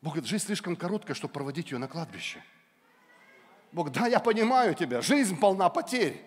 Бог 0.00 0.14
говорит, 0.14 0.28
жизнь 0.28 0.46
слишком 0.46 0.76
короткая, 0.76 1.14
чтобы 1.14 1.32
проводить 1.32 1.70
ее 1.70 1.78
на 1.78 1.88
кладбище. 1.88 2.42
Бог, 3.72 3.90
да, 3.90 4.06
я 4.06 4.20
понимаю 4.20 4.74
тебя, 4.74 5.00
жизнь 5.00 5.38
полна 5.38 5.68
потерь. 5.68 6.24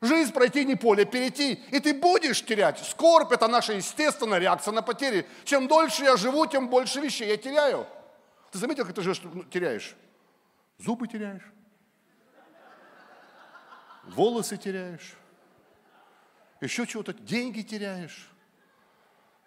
Жизнь 0.00 0.32
пройти 0.32 0.66
не 0.66 0.74
поле, 0.74 1.06
перейти, 1.06 1.54
и 1.54 1.80
ты 1.80 1.94
будешь 1.94 2.44
терять. 2.44 2.78
Скорбь– 2.78 3.32
это 3.32 3.48
наша 3.48 3.72
естественная 3.72 4.38
реакция 4.38 4.72
на 4.72 4.82
потери. 4.82 5.26
Чем 5.44 5.66
дольше 5.66 6.04
я 6.04 6.18
живу, 6.18 6.46
тем 6.46 6.68
больше 6.68 7.00
вещей 7.00 7.28
я 7.28 7.38
теряю. 7.38 7.86
Ты 8.50 8.58
заметил, 8.58 8.84
как 8.84 8.94
ты 8.94 9.00
же 9.00 9.14
ну, 9.22 9.44
теряешь? 9.44 9.96
Зубы 10.76 11.08
теряешь, 11.08 11.42
волосы 14.06 14.56
теряешь, 14.56 15.14
еще 16.60 16.86
чего-то, 16.86 17.12
деньги 17.12 17.62
теряешь, 17.62 18.28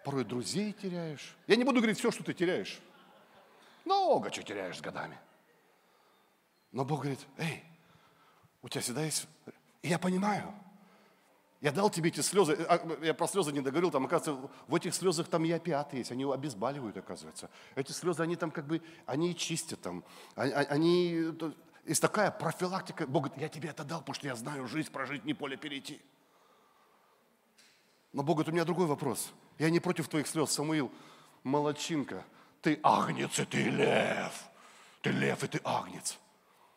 порой 0.04 0.24
друзей 0.24 0.72
теряешь. 0.72 1.36
Я 1.46 1.56
не 1.56 1.64
буду 1.64 1.80
говорить 1.80 1.98
все, 1.98 2.10
что 2.10 2.22
ты 2.22 2.34
теряешь. 2.34 2.80
Много 3.84 4.30
чего 4.30 4.46
теряешь 4.46 4.78
с 4.78 4.80
годами. 4.80 5.18
Но 6.72 6.84
Бог 6.84 7.00
говорит, 7.00 7.20
эй, 7.38 7.64
у 8.62 8.68
тебя 8.68 8.82
всегда 8.82 9.02
есть... 9.02 9.26
И 9.82 9.88
я 9.88 9.98
понимаю. 9.98 10.52
Я 11.60 11.72
дал 11.72 11.90
тебе 11.90 12.10
эти 12.10 12.20
слезы. 12.20 12.54
А, 12.68 12.80
я 13.02 13.14
про 13.14 13.26
слезы 13.26 13.52
не 13.52 13.60
договорил. 13.60 13.90
Там, 13.90 14.06
оказывается, 14.06 14.50
в 14.66 14.74
этих 14.74 14.94
слезах 14.94 15.28
там 15.28 15.44
и 15.44 15.50
опиаты 15.50 15.96
есть. 15.96 16.12
Они 16.12 16.24
обезболивают, 16.24 16.96
оказывается. 16.96 17.50
Эти 17.74 17.92
слезы, 17.92 18.22
они 18.22 18.36
там 18.36 18.50
как 18.50 18.66
бы, 18.66 18.82
они 19.06 19.34
чистят 19.34 19.80
там. 19.80 20.04
А, 20.36 20.42
а, 20.42 20.60
они... 20.70 21.32
Есть 21.88 22.02
такая 22.02 22.30
профилактика. 22.30 23.06
Бог 23.06 23.24
говорит, 23.24 23.40
я 23.40 23.48
тебе 23.48 23.70
это 23.70 23.82
дал, 23.82 24.00
потому 24.00 24.14
что 24.14 24.26
я 24.26 24.36
знаю, 24.36 24.68
жизнь 24.68 24.92
прожить, 24.92 25.24
не 25.24 25.32
поле 25.32 25.56
перейти. 25.56 25.98
Но 28.12 28.22
Бог 28.22 28.36
говорит, 28.36 28.50
у 28.50 28.52
меня 28.52 28.66
другой 28.66 28.86
вопрос. 28.86 29.32
Я 29.58 29.70
не 29.70 29.80
против 29.80 30.06
твоих 30.06 30.26
слез, 30.26 30.50
Самуил. 30.50 30.92
Молодчинка. 31.44 32.26
Ты 32.60 32.78
агнец, 32.82 33.38
и 33.38 33.46
ты 33.46 33.70
лев. 33.70 34.44
Ты 35.00 35.12
лев, 35.12 35.42
и 35.42 35.48
ты 35.48 35.60
агнец. 35.64 36.18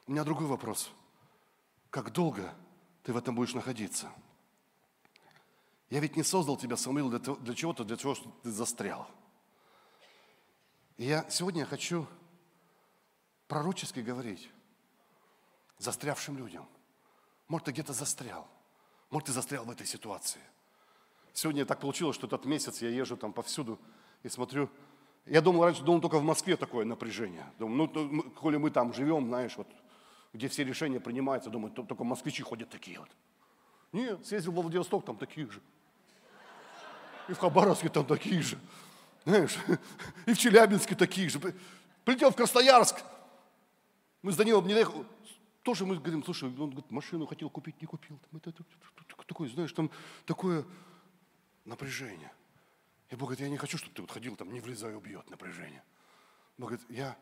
У 0.08 0.14
меня 0.14 0.24
другой 0.24 0.48
вопрос. 0.48 0.90
Как 1.90 2.14
долго 2.14 2.54
ты 3.04 3.12
в 3.12 3.18
этом 3.18 3.36
будешь 3.36 3.54
находиться? 3.54 4.10
Я 5.90 6.00
ведь 6.00 6.16
не 6.16 6.24
создал 6.24 6.56
тебя, 6.56 6.78
Самуил, 6.78 7.10
для, 7.10 7.20
для 7.20 7.54
чего-то, 7.54 7.84
для 7.84 7.98
чего, 7.98 8.16
чтобы 8.16 8.34
ты 8.44 8.50
застрял. 8.50 9.10
И 10.96 11.04
я 11.04 11.30
сегодня 11.30 11.66
хочу 11.66 12.08
пророчески 13.50 14.00
говорить 14.00 14.50
застрявшим 15.84 16.38
людям. 16.38 16.68
Может, 17.48 17.66
ты 17.66 17.72
где-то 17.72 17.94
застрял. 17.94 18.48
Может, 19.10 19.28
ты 19.28 19.32
застрял 19.34 19.66
в 19.66 19.72
этой 19.72 19.86
ситуации. 19.86 20.42
Сегодня 21.34 21.66
так 21.66 21.80
получилось, 21.80 22.16
что 22.16 22.28
этот 22.28 22.46
месяц 22.46 22.82
я 22.82 22.90
езжу 22.90 23.18
там 23.18 23.34
повсюду 23.34 23.80
и 24.24 24.30
смотрю. 24.30 24.70
Я 25.26 25.42
думал, 25.42 25.64
раньше 25.66 25.84
думал, 25.84 26.02
только 26.02 26.20
в 26.20 26.24
Москве 26.24 26.58
такое 26.58 26.86
напряжение. 26.86 27.46
Думаю, 27.60 27.90
ну, 27.94 28.04
ну 28.04 28.24
коли 28.32 28.58
мы 28.58 28.70
там 28.70 28.94
живем, 28.94 29.28
знаешь, 29.28 29.56
вот 29.58 29.68
где 30.34 30.48
все 30.48 30.64
решения 30.64 31.00
принимаются, 31.00 31.50
думают, 31.50 31.76
только 31.76 32.04
москвичи 32.04 32.42
ходят 32.42 32.70
такие 32.70 33.00
вот. 33.00 33.10
Нет, 33.92 34.26
съездил 34.26 34.54
во 34.54 34.62
Владивосток, 34.62 35.06
там 35.06 35.18
такие 35.18 35.50
же. 35.50 35.62
И 37.28 37.34
в 37.34 37.38
Хабаровске 37.38 37.90
там 37.90 38.06
такие 38.06 38.42
же. 38.42 38.58
Знаешь, 39.26 39.58
и 40.26 40.34
в 40.34 40.38
Челябинске 40.38 40.96
такие 40.96 41.30
же. 41.30 41.40
Прилетел 42.06 42.32
в 42.32 42.36
Красноярск. 42.36 43.04
Мы 44.22 44.32
с 44.32 44.38
Данилом 44.38 44.66
не 44.68 44.74
доехали. 44.74 45.06
Тоже 45.64 45.86
мы 45.86 45.96
говорим, 45.98 46.24
слушай, 46.24 46.50
он 46.50 46.56
говорит, 46.56 46.90
машину 46.90 47.28
хотел 47.28 47.50
купить, 47.50 47.80
не 47.82 47.88
купил. 47.88 48.20
Это, 48.34 48.50
это, 48.50 48.64
это, 48.64 49.26
такое, 49.28 49.50
знаешь, 49.50 49.72
там 49.74 49.92
такое 50.26 50.66
напряжение. 51.66 52.32
И 53.10 53.16
Бог 53.16 53.30
говорит, 53.30 53.42
я 53.42 53.50
не 53.50 53.58
хочу, 53.58 53.78
чтобы 53.78 53.94
ты 53.94 54.02
вот 54.02 54.12
ходил 54.12 54.36
там, 54.36 54.52
не 54.52 54.60
влезай, 54.60 54.96
убьет 54.96 55.30
напряжение. 55.30 55.84
Бог 56.58 56.70
говорит, 56.70 56.90
я 56.90 57.18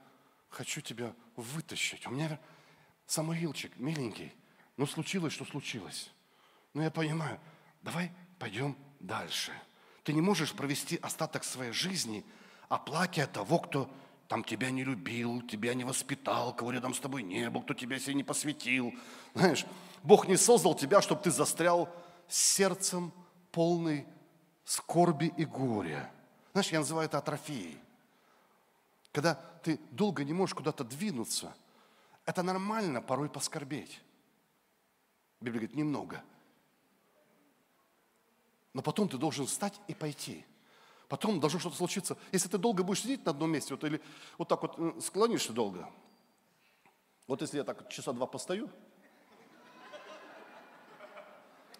хочу 0.49 0.82
тебя 0.82 1.13
вытащить. 1.36 2.08
У 2.08 2.12
меня 2.12 2.39
Самуилчик, 3.10 3.75
миленький, 3.78 4.32
ну 4.78 4.86
случилось, 4.86 5.34
что 5.34 5.43
случилось. 5.43 6.12
Ну 6.75 6.84
я 6.84 6.91
понимаю, 6.91 7.39
давай 7.82 8.12
пойдем 8.38 8.78
дальше. 8.99 9.52
Ты 10.04 10.13
не 10.13 10.21
можешь 10.21 10.54
провести 10.54 10.97
остаток 10.97 11.43
своей 11.43 11.71
жизни, 11.71 12.23
оплакивая 12.67 13.25
того, 13.25 13.58
кто 13.58 13.91
там 14.30 14.46
тебя 14.46 14.72
не 14.72 14.86
любил, 14.86 15.42
тебя 15.42 15.74
не 15.74 15.84
воспитал, 15.84 16.56
кого 16.56 16.72
рядом 16.72 16.94
с 16.94 17.00
тобой 17.02 17.24
не 17.24 17.50
был, 17.50 17.62
кто 17.62 17.74
тебя 17.74 18.00
себе 18.00 18.13
не 18.13 18.24
посвятил. 18.24 18.94
Знаешь, 19.34 19.65
Бог 20.04 20.30
не 20.30 20.38
создал 20.38 20.74
тебя, 20.76 21.02
чтобы 21.02 21.22
ты 21.22 21.32
застрял 21.32 21.94
сердцем 22.30 23.12
полный 23.52 24.08
скорби 24.63 25.34
и 25.36 25.44
горя. 25.44 26.10
Знаешь, 26.54 26.70
я 26.70 26.80
называю 26.80 27.08
это 27.08 27.18
атрофией. 27.18 27.78
Когда 29.12 29.36
ты 29.63 29.78
долго 29.92 30.24
не 30.24 30.32
можешь 30.32 30.56
куда-то 30.56 30.86
двинуться– 30.86 31.54
это 32.30 32.44
нормально 32.44 33.02
порой 33.02 33.28
поскорбеть. 33.28 34.00
Библия 35.42 35.62
говорит, 35.62 35.76
немного. 35.76 36.24
Но 38.72 38.84
потом 38.84 39.10
ты 39.10 39.18
должен 39.18 39.48
встать 39.48 39.82
и 39.88 39.96
пойти. 39.96 40.46
Потом 41.10 41.39
должно 41.39 41.60
что-то 41.60 41.76
случиться. 41.76 42.17
Если 42.32 42.48
ты 42.48 42.60
долго 42.60 42.84
будешь 42.84 43.02
сидеть 43.02 43.26
на 43.26 43.32
одном 43.32 43.52
месте, 43.52 43.74
вот, 43.74 43.84
или 43.84 44.00
вот 44.38 44.48
так 44.48 44.62
вот 44.62 44.76
э, 44.78 45.02
склонишься 45.02 45.52
долго, 45.52 45.89
вот 47.26 47.41
если 47.41 47.58
я 47.58 47.63
так 47.63 47.89
часа 47.89 48.13
два 48.13 48.28
постою, 48.28 48.69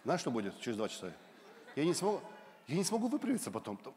знаешь, 0.04 0.22
что 0.22 0.32
будет 0.32 0.60
через 0.60 0.78
два 0.78 0.90
часа? 0.90 1.14
Я 1.76 1.86
не 1.86 1.94
смогу, 1.94 2.22
я 2.68 2.76
не 2.76 2.84
смогу 2.84 3.08
выправиться 3.08 3.52
потом. 3.52 3.80
Это 3.84 3.94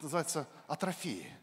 называется 0.00 0.46
атрофия. 0.66 1.40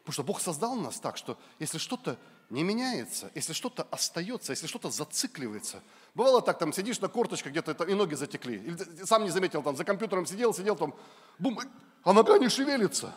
Потому 0.00 0.12
что 0.12 0.22
Бог 0.22 0.40
создал 0.40 0.74
нас 0.74 1.00
так, 1.00 1.16
что 1.16 1.38
если 1.58 1.78
что-то 1.78 2.18
не 2.50 2.62
меняется, 2.62 3.30
если 3.34 3.52
что-то 3.52 3.86
остается, 3.90 4.52
если 4.52 4.66
что-то 4.66 4.90
зацикливается. 4.90 5.82
Бывало 6.14 6.42
так, 6.42 6.58
там 6.58 6.72
сидишь 6.72 7.00
на 7.00 7.08
корточках, 7.08 7.52
где-то 7.52 7.84
и 7.84 7.94
ноги 7.94 8.14
затекли. 8.14 8.56
Или 8.56 9.04
сам 9.04 9.24
не 9.24 9.30
заметил, 9.30 9.62
там 9.62 9.76
за 9.76 9.84
компьютером 9.84 10.26
сидел, 10.26 10.54
сидел, 10.54 10.76
там, 10.76 10.94
бум, 11.38 11.58
а 12.04 12.12
нога 12.12 12.38
не 12.38 12.48
шевелится. 12.48 13.12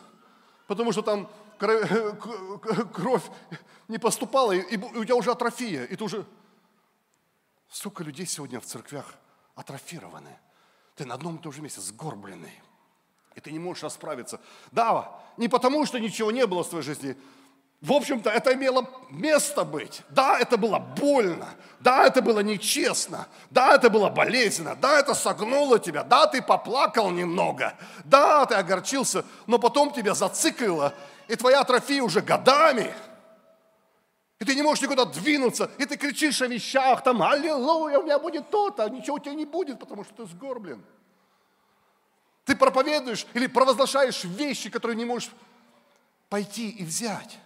Потому 0.66 0.92
что 0.92 1.02
там 1.02 1.30
кровь 1.58 3.24
не 3.88 3.98
поступала, 3.98 4.52
и 4.52 4.76
у 4.76 5.04
тебя 5.04 5.16
уже 5.16 5.30
атрофия, 5.30 5.84
и 5.84 5.96
ты 5.96 6.04
уже... 6.04 6.24
Сколько 7.70 8.02
людей 8.02 8.24
сегодня 8.24 8.60
в 8.60 8.64
церквях 8.64 9.14
атрофированы. 9.54 10.38
Ты 10.94 11.04
на 11.04 11.14
одном 11.14 11.36
и 11.36 11.38
том 11.38 11.52
же 11.52 11.60
месте 11.60 11.80
сгорбленный. 11.80 12.62
И 13.34 13.40
ты 13.40 13.52
не 13.52 13.58
можешь 13.58 13.82
расправиться. 13.82 14.40
Да, 14.72 15.20
не 15.36 15.48
потому, 15.48 15.84
что 15.84 16.00
ничего 16.00 16.30
не 16.30 16.46
было 16.46 16.64
в 16.64 16.68
твоей 16.68 16.84
жизни, 16.84 17.16
В 17.80 17.92
общем-то, 17.92 18.28
это 18.30 18.54
имело 18.54 18.88
место 19.08 19.64
быть. 19.64 20.02
Да, 20.08 20.38
это 20.38 20.56
было 20.56 20.80
больно. 20.80 21.48
Да, 21.78 22.04
это 22.06 22.20
было 22.20 22.40
нечестно. 22.40 23.28
Да, 23.50 23.76
это 23.76 23.88
было 23.88 24.08
болезненно. 24.08 24.74
Да, 24.74 24.98
это 24.98 25.14
согнуло 25.14 25.78
тебя. 25.78 26.02
Да, 26.02 26.26
ты 26.26 26.42
поплакал 26.42 27.10
немного. 27.10 27.74
Да, 28.04 28.44
ты 28.46 28.56
огорчился. 28.56 29.24
Но 29.46 29.60
потом 29.60 29.92
тебя 29.92 30.14
зациклило. 30.14 30.92
И 31.28 31.36
твоя 31.36 31.60
атрофия 31.60 32.02
уже 32.02 32.20
годами. 32.20 32.92
И 34.40 34.44
ты 34.44 34.56
не 34.56 34.62
можешь 34.62 34.82
никуда 34.82 35.04
двинуться. 35.04 35.70
И 35.78 35.84
ты 35.84 35.96
кричишь 35.96 36.42
о 36.42 36.48
вещах. 36.48 37.04
Там, 37.04 37.22
аллилуйя, 37.22 38.00
у 38.00 38.02
меня 38.02 38.18
будет 38.18 38.50
то-то. 38.50 38.88
Ничего 38.88 39.16
у 39.16 39.20
тебя 39.20 39.34
не 39.34 39.44
будет, 39.44 39.78
потому 39.78 40.02
что 40.02 40.14
ты 40.14 40.26
сгорблен. 40.26 40.84
Ты 42.44 42.56
проповедуешь 42.56 43.24
или 43.34 43.46
провозглашаешь 43.46 44.24
вещи, 44.24 44.68
которые 44.68 44.96
не 44.96 45.04
можешь 45.04 45.30
пойти 46.28 46.70
и 46.70 46.84
взять. 46.84 47.38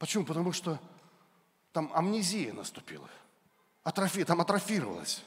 Почему? 0.00 0.24
Потому 0.24 0.52
что 0.52 0.80
там 1.72 1.92
амнезия 1.94 2.54
наступила. 2.54 3.08
Атрофия, 3.84 4.24
там 4.24 4.40
атрофировалась. 4.40 5.22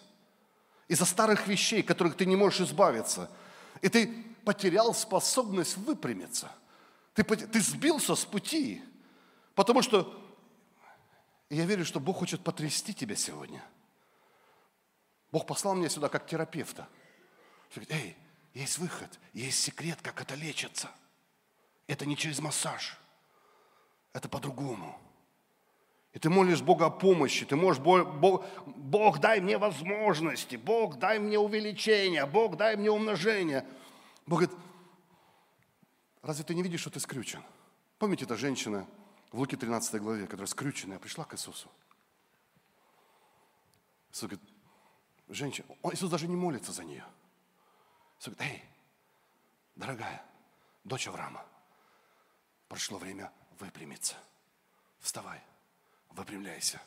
Из-за 0.87 1.05
старых 1.05 1.47
вещей, 1.47 1.83
которых 1.83 2.17
ты 2.17 2.25
не 2.25 2.35
можешь 2.35 2.61
избавиться. 2.67 3.29
И 3.81 3.87
ты 3.87 4.25
потерял 4.43 4.95
способность 4.95 5.77
выпрямиться. 5.77 6.51
Ты, 7.13 7.23
ты 7.23 7.61
сбился 7.61 8.15
с 8.15 8.25
пути. 8.25 8.83
Потому 9.53 9.83
что 9.83 10.19
я 11.51 11.65
верю, 11.65 11.85
что 11.85 11.99
Бог 11.99 12.17
хочет 12.17 12.43
потрясти 12.43 12.95
тебя 12.95 13.15
сегодня. 13.15 13.63
Бог 15.31 15.45
послал 15.45 15.75
меня 15.75 15.89
сюда 15.89 16.09
как 16.09 16.25
терапевта. 16.25 16.87
Говорит, 17.75 17.91
эй, 17.91 18.17
есть 18.55 18.79
выход, 18.79 19.19
есть 19.33 19.59
секрет, 19.61 19.99
как 20.01 20.19
это 20.19 20.33
лечится. 20.33 20.89
Это 21.85 22.07
не 22.07 22.17
через 22.17 22.39
массаж 22.39 22.97
это 24.13 24.29
по-другому. 24.29 24.97
И 26.13 26.19
ты 26.19 26.29
молишь 26.29 26.61
Бога 26.61 26.85
о 26.85 26.89
помощи, 26.91 27.43
ты 27.43 27.55
можешь, 27.55 27.81
Бог, 27.81 28.45
Бог, 28.67 29.19
дай 29.19 29.41
мне 29.41 29.57
возможности, 29.57 30.55
Бог, 30.55 30.99
дай 30.99 31.17
мне 31.17 31.39
увеличение, 31.39 32.27
Бог, 32.27 32.55
дай 32.55 32.77
мне 32.77 32.91
умножение. 32.91 33.67
Бог 34.27 34.41
говорит, 34.41 34.57
разве 36.21 36.43
ты 36.43 36.53
не 36.53 36.61
видишь, 36.61 36.81
что 36.81 36.91
ты 36.91 36.99
скрючен? 36.99 37.43
Помните, 37.97 38.25
эта 38.25 38.37
женщина 38.37 38.87
в 39.31 39.39
Луке 39.39 39.57
13 39.57 39.99
главе, 39.99 40.25
которая 40.25 40.45
скрюченная, 40.45 40.99
пришла 40.99 41.25
к 41.25 41.33
Иисусу. 41.33 41.67
Иисус 44.11 44.29
говорит, 44.29 44.49
женщина, 45.29 45.65
Иисус 45.91 46.11
даже 46.11 46.27
не 46.27 46.35
молится 46.35 46.71
за 46.71 46.83
нее. 46.83 47.03
Иисус 48.19 48.35
говорит, 48.35 48.53
эй, 48.53 48.63
дорогая, 49.75 50.23
дочь 50.83 51.07
Авраама, 51.07 51.43
пришло 52.67 52.99
время 52.99 53.31
выпрямиться. 53.59 54.15
Вставай, 54.99 55.41
выпрямляйся. 56.11 56.81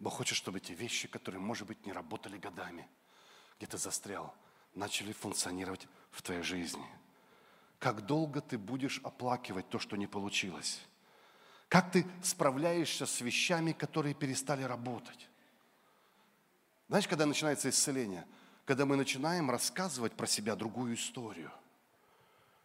Бог 0.00 0.14
хочет, 0.14 0.36
чтобы 0.36 0.58
эти 0.58 0.72
вещи, 0.72 1.08
которые, 1.08 1.40
может 1.40 1.66
быть, 1.66 1.84
не 1.86 1.92
работали 1.92 2.38
годами, 2.38 2.88
где 3.56 3.66
ты 3.66 3.78
застрял, 3.78 4.34
начали 4.74 5.12
функционировать 5.12 5.86
в 6.10 6.22
твоей 6.22 6.42
жизни. 6.42 6.86
Как 7.78 8.06
долго 8.06 8.40
ты 8.40 8.58
будешь 8.58 9.00
оплакивать 9.04 9.68
то, 9.68 9.78
что 9.78 9.96
не 9.96 10.06
получилось? 10.06 10.80
Как 11.68 11.90
ты 11.90 12.06
справляешься 12.22 13.06
с 13.06 13.20
вещами, 13.20 13.72
которые 13.72 14.14
перестали 14.14 14.62
работать? 14.62 15.28
Знаешь, 16.88 17.08
когда 17.08 17.26
начинается 17.26 17.68
исцеление? 17.68 18.26
Когда 18.64 18.86
мы 18.86 18.96
начинаем 18.96 19.50
рассказывать 19.50 20.14
про 20.14 20.26
себя 20.26 20.56
другую 20.56 20.94
историю– 20.94 21.50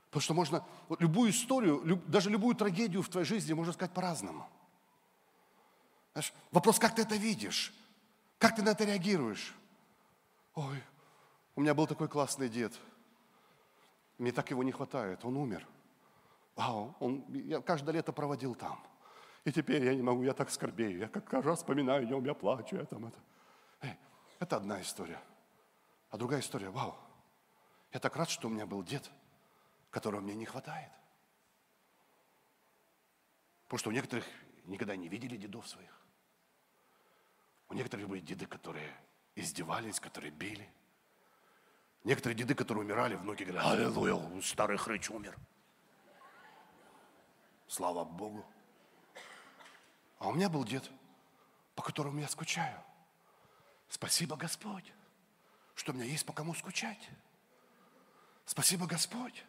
Потому 0.10 0.22
что 0.22 0.34
можно 0.34 0.66
вот 0.88 1.01
любую 1.01 1.30
историю, 1.30 1.82
люб, 1.84 2.03
даже 2.07 2.30
любую 2.30 2.55
трагедию 2.55 3.03
в 3.03 3.10
твоей 3.10 3.26
жизни 3.26 3.53
можно 3.53 3.74
сказать 3.74 3.93
по-разному. 3.93 4.49
Знаешь, 6.14 6.34
вопрос, 6.51 6.80
как 6.80 6.95
ты 6.95 7.03
это 7.03 7.16
видишь? 7.16 7.74
Как 8.39 8.55
ты 8.55 8.64
на 8.64 8.70
это 8.70 8.86
реагируешь? 8.86 9.55
Ой, 10.55 10.84
у 11.55 11.62
меня 11.62 11.76
был 11.76 11.86
такой 11.86 12.07
классный 12.07 12.49
дед. 12.49 12.74
Мне 14.18 14.32
так 14.32 14.49
его 14.49 14.64
не 14.64 14.72
хватает, 14.72 15.24
он 15.24 15.38
умер. 15.38 15.68
Вау, 16.55 16.95
он, 16.99 17.24
я 17.30 17.62
каждое 17.62 17.93
лето 17.93 18.12
проводил 18.12 18.55
там. 18.55 18.84
И 19.45 19.51
теперь 19.51 19.86
я 19.86 19.93
не 19.93 20.01
могу, 20.01 20.24
я 20.24 20.34
так 20.34 20.49
скорбею. 20.49 20.97
Я 20.97 21.07
как 21.07 21.32
раз 21.32 21.60
вспоминаю 21.60 22.01
о 22.01 22.05
нем, 22.05 22.26
я 22.26 22.34
плачу, 22.34 22.78
я 22.78 22.86
там 22.86 23.05
это. 23.05 23.20
Эй, 23.82 23.95
это 24.39 24.57
одна 24.57 24.82
история. 24.82 25.22
А 26.10 26.18
другая 26.18 26.41
история, 26.41 26.72
вау, 26.72 26.95
я 27.93 27.99
так 27.99 28.16
рад, 28.16 28.30
что 28.30 28.47
у 28.47 28.51
меня 28.51 28.66
был 28.66 28.82
дед– 28.82 29.10
которого 29.90 30.22
мне 30.22 30.36
не 30.36 30.46
хватает. 30.46 30.92
Потому 33.66 33.80
что 33.80 33.90
у 33.90 33.94
некоторых 33.94 34.26
никогда 34.66 34.96
не 34.96 35.08
видели 35.10 35.38
дедов 35.38 35.68
своих. 35.68 35.96
У 37.70 37.74
некоторых 37.74 38.08
были 38.08 38.20
деды, 38.20 38.46
которые 38.48 38.96
издевались, 39.36 40.00
которые 40.00 40.32
били. 40.32 40.68
Некоторые 42.04 42.36
деды, 42.36 42.56
которые 42.56 42.84
умирали, 42.84 43.16
внуки 43.16 43.44
говорят, 43.44 43.66
аллилуйя, 43.66 44.42
старый 44.42 44.78
хрыч 44.78 45.10
умер. 45.10 45.38
Слава 47.68 48.04
Богу. 48.04 48.46
А 50.18 50.30
у 50.30 50.34
меня 50.34 50.50
был 50.50 50.64
дед, 50.64 50.90
по 51.76 51.84
которому 51.84 52.20
я 52.20 52.28
скучаю. 52.28 52.84
Спасибо, 53.88 54.36
Господь, 54.36 54.92
что 55.76 55.92
у 55.92 55.96
меня 55.96 56.06
есть 56.06 56.26
по 56.26 56.34
кому 56.34 56.54
скучать. 56.56 57.10
Спасибо, 58.46 58.88
Господь, 58.88 59.46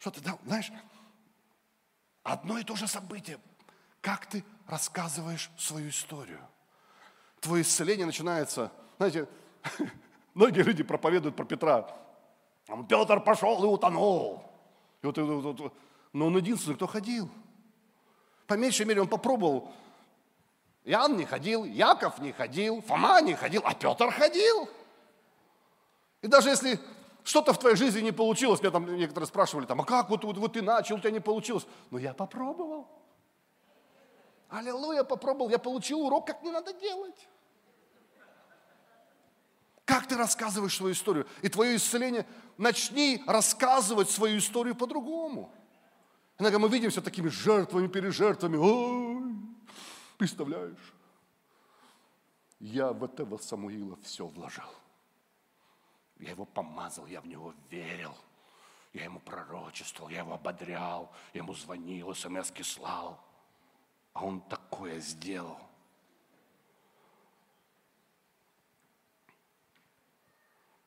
что 0.00 0.10
ты, 0.10 0.20
знаешь, 0.46 0.72
одно 2.22 2.58
и 2.58 2.64
то 2.64 2.74
же 2.74 2.88
событие. 2.88 3.38
Как 4.00 4.26
ты 4.26 4.42
рассказываешь 4.66 5.50
свою 5.58 5.90
историю? 5.90 6.40
Твое 7.40 7.62
исцеление 7.62 8.06
начинается, 8.06 8.72
знаете, 8.96 9.28
многие 10.34 10.62
люди 10.62 10.82
проповедуют 10.82 11.36
про 11.36 11.44
Петра. 11.44 11.86
Петр 12.88 13.20
пошел 13.20 13.62
и 13.62 13.66
утонул. 13.66 14.42
И 15.02 15.06
вот, 15.06 15.18
вот, 15.18 15.60
вот, 15.60 15.74
но 16.14 16.26
он 16.26 16.36
единственный, 16.36 16.76
кто 16.76 16.86
ходил. 16.86 17.30
По 18.46 18.54
меньшей 18.54 18.86
мере, 18.86 19.02
он 19.02 19.08
попробовал. 19.08 19.70
Иоанн 20.84 21.16
не 21.18 21.26
ходил, 21.26 21.64
Яков 21.64 22.18
не 22.20 22.32
ходил, 22.32 22.80
Фома 22.82 23.20
не 23.20 23.34
ходил, 23.34 23.62
а 23.66 23.74
Петр 23.74 24.10
ходил. 24.10 24.68
И 26.22 26.26
даже 26.26 26.48
если 26.48 26.80
что-то 27.30 27.52
в 27.52 27.58
твоей 27.58 27.76
жизни 27.76 28.00
не 28.00 28.10
получилось. 28.10 28.60
Меня 28.60 28.72
там 28.72 28.96
некоторые 28.96 29.28
спрашивали, 29.28 29.64
там, 29.64 29.80
а 29.80 29.84
как 29.84 30.10
вот, 30.10 30.24
вот, 30.24 30.36
вот 30.36 30.52
ты 30.52 30.62
начал, 30.62 30.96
у 30.96 30.98
тебя 30.98 31.12
не 31.12 31.20
получилось. 31.20 31.64
Но 31.90 31.98
я 31.98 32.12
попробовал. 32.12 32.88
Аллилуйя, 34.48 35.04
попробовал. 35.04 35.48
Я 35.48 35.60
получил 35.60 36.00
урок, 36.00 36.26
как 36.26 36.42
не 36.42 36.50
надо 36.50 36.72
делать. 36.72 37.28
Как 39.84 40.08
ты 40.08 40.16
рассказываешь 40.16 40.76
свою 40.76 40.92
историю? 40.92 41.26
И 41.42 41.48
твое 41.48 41.76
исцеление, 41.76 42.26
начни 42.58 43.22
рассказывать 43.28 44.10
свою 44.10 44.38
историю 44.38 44.74
по-другому. 44.74 45.54
Иногда 46.36 46.58
мы 46.58 46.68
видим 46.68 46.90
все 46.90 47.00
такими 47.00 47.28
жертвами, 47.28 47.86
пережертвами. 47.86 48.56
Ой, 48.56 49.36
представляешь? 50.18 50.94
Я 52.58 52.92
в 52.92 53.04
этого 53.04 53.38
Самуила 53.38 53.96
все 54.02 54.26
вложил. 54.26 54.64
Я 56.20 56.30
его 56.30 56.44
помазал, 56.44 57.06
я 57.06 57.20
в 57.20 57.26
него 57.26 57.54
верил. 57.70 58.14
Я 58.92 59.04
ему 59.04 59.20
пророчествовал, 59.20 60.10
я 60.10 60.18
его 60.18 60.34
ободрял, 60.34 61.12
я 61.32 61.40
ему 61.40 61.54
звонил, 61.54 62.14
смс 62.14 62.52
слал. 62.62 63.20
А 64.12 64.24
он 64.24 64.40
такое 64.42 65.00
сделал. 65.00 65.58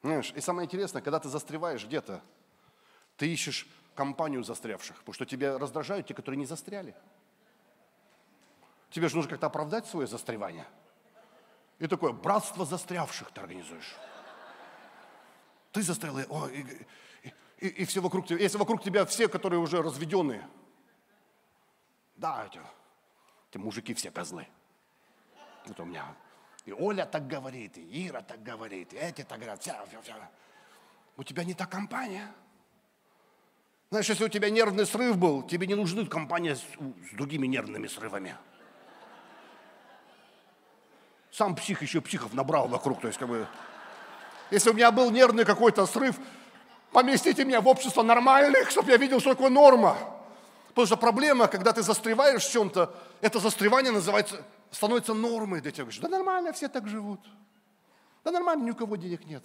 Знаешь, 0.01 0.34
и 0.36 0.41
самое 0.41 0.65
интересное, 0.65 1.01
когда 1.01 1.19
ты 1.19 1.29
застреваешь 1.29 1.86
где-то, 1.86 2.21
ты 3.15 3.31
ищешь 3.31 3.67
компанию 3.95 4.43
застрявших, 4.43 4.97
потому 4.97 5.13
что 5.13 5.25
тебя 5.25 5.57
раздражают 5.57 6.07
те, 6.07 6.13
которые 6.13 6.38
не 6.38 6.45
застряли. 6.45 6.93
Тебе 8.89 9.07
же 9.07 9.15
нужно 9.15 9.31
как-то 9.31 9.47
оправдать 9.47 9.88
свое 9.88 10.05
застревание. 10.05 10.67
И 11.79 11.88
такое 11.88 12.11
братство 12.11 12.65
застрявших 12.65 13.31
ты 13.31 13.41
организуешь. 13.41 13.95
Ты 15.74 15.82
застрял, 15.82 16.15
о, 16.30 16.47
и, 16.47 16.65
и, 17.59 17.67
и, 17.67 17.86
все 17.86 17.99
вокруг 17.99 18.28
тебя. 18.28 18.39
Если 18.39 18.57
вокруг 18.57 18.82
тебя 18.82 19.05
все, 19.05 19.28
которые 19.28 19.59
уже 19.59 19.82
разведенные, 19.82 20.47
да, 22.15 22.45
эти, 22.45 22.61
эти 23.49 23.57
мужики 23.57 23.93
все 23.93 24.11
козлы. 24.11 24.47
Вот 25.65 25.80
у 25.80 25.86
меня 25.86 26.15
и 26.65 26.71
Оля 26.71 27.05
так 27.05 27.28
говорит, 27.28 27.78
и 27.78 28.07
Ира 28.07 28.21
так 28.21 28.41
говорит, 28.41 28.93
и 28.93 28.97
эти 28.97 29.24
так 29.24 29.38
говорят, 29.38 29.61
все, 29.61 29.76
все, 29.89 30.01
все. 30.01 30.13
У 31.17 31.24
тебя 31.24 31.43
не 31.43 31.53
та 31.53 31.65
компания. 31.65 32.32
Знаешь, 33.89 34.07
если 34.09 34.24
у 34.24 34.30
тебя 34.30 34.49
нервный 34.49 34.86
срыв 34.86 35.17
был, 35.17 35.43
тебе 35.43 35.67
не 35.67 35.76
нужны 35.76 36.05
компания 36.05 36.55
с, 36.55 36.61
с 36.61 37.15
другими 37.15 37.47
нервными 37.47 37.88
срывами. 37.88 38.36
Сам 41.32 41.55
псих 41.55 41.82
еще 41.82 41.99
психов 41.99 42.34
набрал 42.34 42.67
вокруг, 42.67 43.01
то 43.01 43.07
есть 43.07 43.19
как 43.19 43.28
бы 43.28 43.47
если 44.51 44.69
у 44.69 44.73
меня 44.73 44.91
был 44.91 45.11
нервный 45.11 45.45
какой-то 45.45 45.85
срыв, 45.85 46.15
поместите 46.91 47.43
меня 47.43 47.61
в 47.61 47.67
общество 47.67 48.03
нормальных, 48.03 48.69
чтобы 48.69 48.91
я 48.91 48.97
видел, 48.97 49.19
что 49.19 49.31
такое 49.31 49.49
норма. 49.49 49.97
Потому 50.69 50.87
что 50.87 50.97
проблема, 50.97 51.47
когда 51.47 51.71
ты 51.71 51.83
застреваешь 51.83 52.43
в 52.43 52.51
чем-то, 52.51 52.95
это 53.21 53.39
застревание 53.39 53.91
называется, 53.91 54.43
становится 54.71 55.13
нормой 55.13 55.61
для 55.61 55.71
тебя. 55.71 55.83
Говоришь, 55.83 56.01
да 56.01 56.07
нормально, 56.07 56.51
все 56.53 56.67
так 56.67 56.87
живут. 56.87 57.19
Да 58.23 58.31
нормально, 58.31 58.63
ни 58.63 58.71
у 58.71 58.75
кого 58.75 58.95
денег 58.95 59.25
нет. 59.25 59.43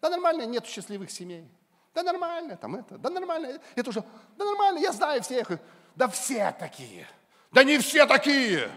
Да 0.00 0.08
нормально, 0.08 0.46
нет 0.46 0.66
счастливых 0.66 1.10
семей. 1.10 1.48
Да 1.94 2.02
нормально, 2.02 2.56
там 2.56 2.76
это, 2.76 2.98
да 2.98 3.10
нормально. 3.10 3.60
Это 3.74 3.90
уже, 3.90 4.02
да 4.36 4.44
нормально, 4.44 4.78
я 4.78 4.92
знаю 4.92 5.22
всех. 5.22 5.48
Да 5.94 6.08
все 6.08 6.54
такие. 6.58 7.06
Да 7.52 7.62
не 7.62 7.78
все 7.78 8.04
такие. 8.06 8.70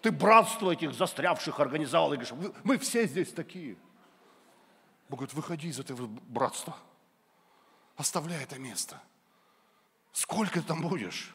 Ты 0.00 0.10
братство 0.10 0.72
этих 0.72 0.94
застрявших 0.94 1.60
организовал 1.60 2.12
и 2.12 2.16
говоришь, 2.16 2.52
мы 2.64 2.78
все 2.78 3.06
здесь 3.06 3.32
такие. 3.32 3.76
Бог 5.12 5.18
говорит, 5.18 5.34
выходи 5.34 5.68
из 5.68 5.78
этого 5.78 6.06
братства. 6.06 6.74
Оставляй 7.96 8.44
это 8.44 8.58
место. 8.58 8.98
Сколько 10.10 10.62
ты 10.62 10.66
там 10.66 10.80
будешь? 10.80 11.34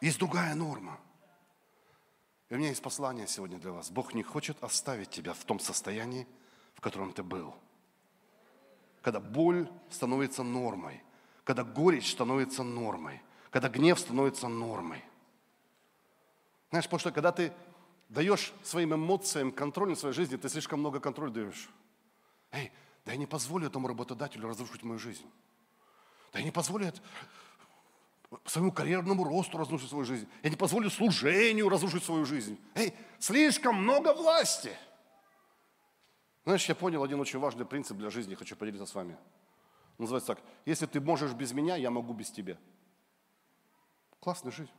Есть 0.00 0.18
другая 0.18 0.56
норма. 0.56 0.98
И 2.48 2.54
у 2.54 2.58
меня 2.58 2.70
есть 2.70 2.82
послание 2.82 3.28
сегодня 3.28 3.58
для 3.58 3.70
вас. 3.70 3.92
Бог 3.92 4.12
не 4.12 4.24
хочет 4.24 4.60
оставить 4.60 5.10
тебя 5.10 5.34
в 5.34 5.44
том 5.44 5.60
состоянии, 5.60 6.26
в 6.74 6.80
котором 6.80 7.12
ты 7.12 7.22
был. 7.22 7.54
Когда 9.00 9.20
боль 9.20 9.70
становится 9.88 10.42
нормой, 10.42 11.00
когда 11.44 11.62
горечь 11.62 12.10
становится 12.10 12.64
нормой, 12.64 13.22
когда 13.52 13.68
гнев 13.68 14.00
становится 14.00 14.48
нормой. 14.48 15.04
Знаешь, 16.70 16.86
потому 16.86 16.98
что 16.98 17.12
когда 17.12 17.30
ты 17.30 17.52
даешь 18.08 18.52
своим 18.62 18.94
эмоциям 18.94 19.52
контроль 19.52 19.90
над 19.90 19.98
своей 19.98 20.14
жизнью, 20.14 20.38
ты 20.38 20.48
слишком 20.48 20.80
много 20.80 21.00
контроля 21.00 21.30
даешь. 21.30 21.68
Эй, 22.52 22.72
да 23.04 23.12
я 23.12 23.18
не 23.18 23.26
позволю 23.26 23.66
этому 23.66 23.88
работодателю 23.88 24.48
разрушить 24.48 24.82
мою 24.82 24.98
жизнь. 24.98 25.24
Да 26.32 26.38
я 26.38 26.44
не 26.44 26.50
позволю 26.50 26.92
своему 28.44 28.72
карьерному 28.72 29.24
росту 29.24 29.58
разрушить 29.58 29.88
свою 29.88 30.04
жизнь. 30.04 30.28
Я 30.42 30.50
не 30.50 30.56
позволю 30.56 30.90
служению 30.90 31.68
разрушить 31.68 32.04
свою 32.04 32.24
жизнь. 32.24 32.58
Эй, 32.74 32.94
слишком 33.18 33.76
много 33.76 34.12
власти. 34.12 34.72
Знаешь, 36.44 36.66
я 36.66 36.74
понял 36.74 37.02
один 37.02 37.20
очень 37.20 37.38
важный 37.38 37.64
принцип 37.64 37.96
для 37.96 38.10
жизни, 38.10 38.34
хочу 38.34 38.56
поделиться 38.56 38.86
с 38.86 38.94
вами. 38.94 39.16
Называется 39.98 40.34
так. 40.34 40.44
Если 40.64 40.86
ты 40.86 41.00
можешь 41.00 41.32
без 41.32 41.52
меня, 41.52 41.76
я 41.76 41.90
могу 41.90 42.12
без 42.12 42.30
тебя. 42.30 42.58
Классная 44.20 44.52
жизнь. 44.52 44.70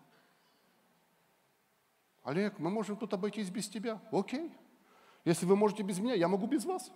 Олег, 2.27 2.59
мы 2.59 2.69
можем 2.69 2.97
тут 2.97 3.13
обойтись 3.13 3.49
без 3.49 3.69
тебя. 3.69 4.01
Окей. 4.11 4.51
Если 5.23 5.45
вы 5.45 5.55
можете 5.55 5.81
без 5.81 5.97
меня, 5.99 6.13
я 6.13 6.27
могу 6.27 6.45
без 6.45 6.65
вас. 6.65 6.91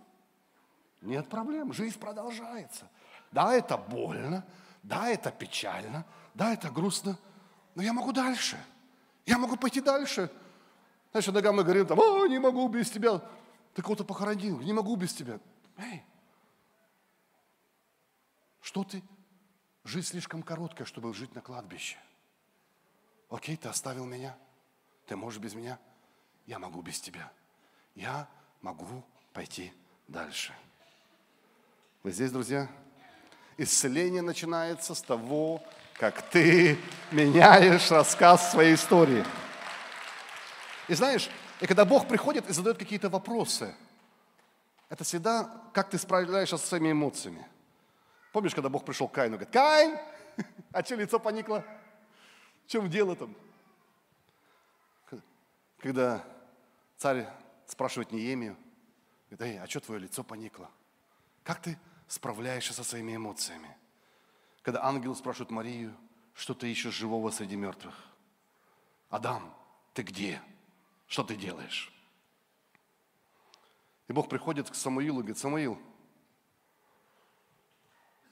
Нет 1.00 1.30
проблем, 1.30 1.72
жизнь 1.72 1.98
продолжается. 1.98 2.90
Да, 3.32 3.54
это 3.54 3.78
больно, 3.78 4.46
да, 4.84 5.08
это 5.08 5.32
печально, 5.32 6.06
да, 6.34 6.52
это 6.52 6.70
грустно, 6.70 7.18
но 7.76 7.82
я 7.82 7.94
могу 7.94 8.12
дальше. 8.12 8.62
Я 9.26 9.38
могу 9.38 9.56
пойти 9.56 9.80
дальше. 9.80 10.30
Знаешь, 11.12 11.30
иногда 11.30 11.54
мы 11.54 11.64
говорим 11.64 11.88
там, 11.88 11.98
о, 11.98 12.28
не 12.28 12.38
могу 12.38 12.68
без 12.68 12.92
тебя. 12.92 13.22
Ты 13.74 13.82
кого-то 13.82 14.04
похоронил, 14.04 14.60
не 14.60 14.74
могу 14.74 14.98
без 14.98 15.14
тебя. 15.14 15.40
Эй, 15.78 16.04
что 18.60 18.84
ты? 18.84 19.02
Жизнь 19.86 20.08
слишком 20.08 20.44
короткая, 20.44 20.86
чтобы 20.86 21.14
жить 21.14 21.34
на 21.36 21.40
кладбище. 21.40 21.98
Окей, 23.30 23.56
ты 23.56 23.70
оставил 23.70 24.04
меня. 24.04 24.36
Ты 25.12 25.18
можешь 25.18 25.42
без 25.42 25.56
меня. 25.56 25.78
Я 26.46 26.58
могу 26.58 26.82
без 26.82 27.02
тебя. 27.02 27.30
Я 27.96 28.30
могу 28.62 29.04
пойти 29.34 29.74
дальше. 30.08 30.54
Вы 32.02 32.14
здесь, 32.14 32.32
друзья? 32.32 32.70
Исцеление 33.58 34.22
начинается 34.22 34.96
с 34.96 35.02
того, 35.02 35.62
как 35.96 36.22
ты 36.30 36.78
меняешь 37.12 37.92
рассказ 37.92 38.52
своей 38.52 38.76
истории. 38.76 39.26
И 40.88 40.94
знаешь, 40.94 41.30
и 41.60 41.68
когда 41.68 41.84
Бог 41.84 42.08
приходит 42.08 42.50
и 42.50 42.54
задает 42.54 42.78
какие-то 42.78 43.10
вопросы, 43.10 43.76
это 44.88 45.04
всегда, 45.04 45.62
как 45.74 45.90
ты 45.90 45.98
справляешься 45.98 46.56
со 46.56 46.66
своими 46.66 46.94
эмоциями. 46.94 47.46
Помнишь, 48.32 48.56
когда 48.56 48.70
Бог 48.70 48.86
пришел 48.86 49.10
к 49.10 49.12
Каину, 49.12 49.36
говорит, 49.36 49.52
Каин, 49.52 49.98
а 50.72 50.82
что 50.82 50.96
лицо 50.96 51.20
поникло? 51.20 51.66
В 52.66 52.72
чем 52.72 52.90
дело 52.90 53.18
там? 53.18 53.36
Когда 55.82 56.24
царь 56.98 57.28
спрашивает 57.68 58.12
Неемию, 58.12 58.56
говорит, 59.30 59.56
эй, 59.56 59.60
а 59.62 59.68
что 59.68 59.82
твое 59.82 60.02
лицо 60.02 60.24
поникло? 60.24 60.70
Как 61.44 61.62
ты 61.62 61.78
справляешься 62.12 62.74
со 62.74 62.84
своими 62.84 63.16
эмоциями. 63.16 63.78
Когда 64.64 64.84
ангел 64.84 65.16
спрашивает 65.16 65.50
Марию, 65.50 65.96
что 66.34 66.54
ты 66.54 66.70
ищешь 66.70 66.94
живого 66.94 67.32
среди 67.32 67.56
мертвых? 67.56 67.96
Адам, 69.10 69.56
ты 69.94 70.04
где? 70.04 70.42
Что 71.08 71.24
ты 71.24 71.38
делаешь? 71.38 71.90
И 74.10 74.14
Бог 74.14 74.28
приходит 74.28 74.70
к 74.70 74.76
Самуилу 74.76 75.20
и 75.20 75.24
говорит, 75.24 75.38
Самуил, 75.38 75.80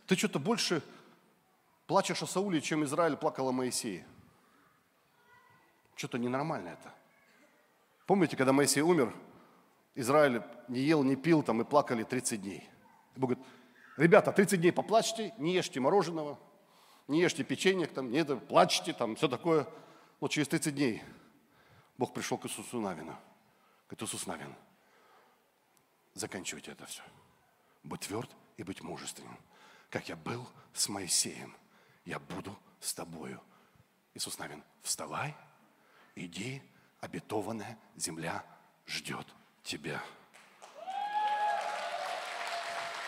ты 0.08 0.18
что-то 0.18 0.40
больше 0.40 0.84
плачешь 1.88 2.22
о 2.22 2.28
Сауле, 2.28 2.60
чем 2.60 2.84
Израиль 2.84 3.16
плакал 3.16 3.48
о 3.48 3.54
Моисее. 3.54 4.06
Что-то 5.96 6.18
ненормально 6.18 6.70
это. 6.70 6.94
Помните, 8.10 8.36
когда 8.36 8.54
Моисей 8.54 8.82
умер, 8.82 9.16
Израиль 9.94 10.42
не 10.68 10.80
ел, 10.80 11.04
не 11.04 11.16
пил 11.16 11.44
там 11.44 11.62
и 11.62 11.64
плакали 11.64 12.02
30 12.02 12.42
дней. 12.42 12.68
Бог 13.16 13.30
говорит, 13.30 13.48
Ребята, 13.98 14.32
30 14.32 14.60
дней 14.60 14.72
поплачьте, 14.72 15.32
не 15.38 15.54
ешьте 15.54 15.80
мороженого, 15.80 16.40
не 17.08 17.22
ешьте 17.22 17.44
печенье, 17.44 17.86
там, 17.86 18.10
не 18.10 18.18
это, 18.18 18.38
плачьте, 18.38 18.94
там, 18.94 19.16
все 19.16 19.28
такое. 19.28 19.68
Вот 20.20 20.32
через 20.32 20.48
30 20.48 20.74
дней 20.74 21.04
Бог 22.00 22.12
пришел 22.12 22.40
к 22.40 22.48
Иисусу 22.48 22.82
Навину. 22.82 23.16
Говорит, 23.88 24.02
Иисус 24.02 24.26
Навин, 24.26 24.56
заканчивайте 26.16 26.72
это 26.72 26.88
все. 26.88 27.04
Быть 27.84 28.02
тверд 28.02 28.32
и 28.58 28.64
быть 28.64 28.82
мужественным. 28.82 29.38
Как 29.92 30.10
я 30.10 30.16
был 30.16 30.50
с 30.74 30.90
Моисеем, 30.90 31.56
я 32.06 32.18
буду 32.18 32.58
с 32.80 32.92
тобою. 32.92 33.40
Иисус 34.16 34.40
Навин, 34.40 34.64
вставай, 34.82 35.38
иди, 36.16 36.64
обетованная 37.02 37.78
земля 37.96 38.44
ждет 38.86 39.28
тебя. 39.64 40.02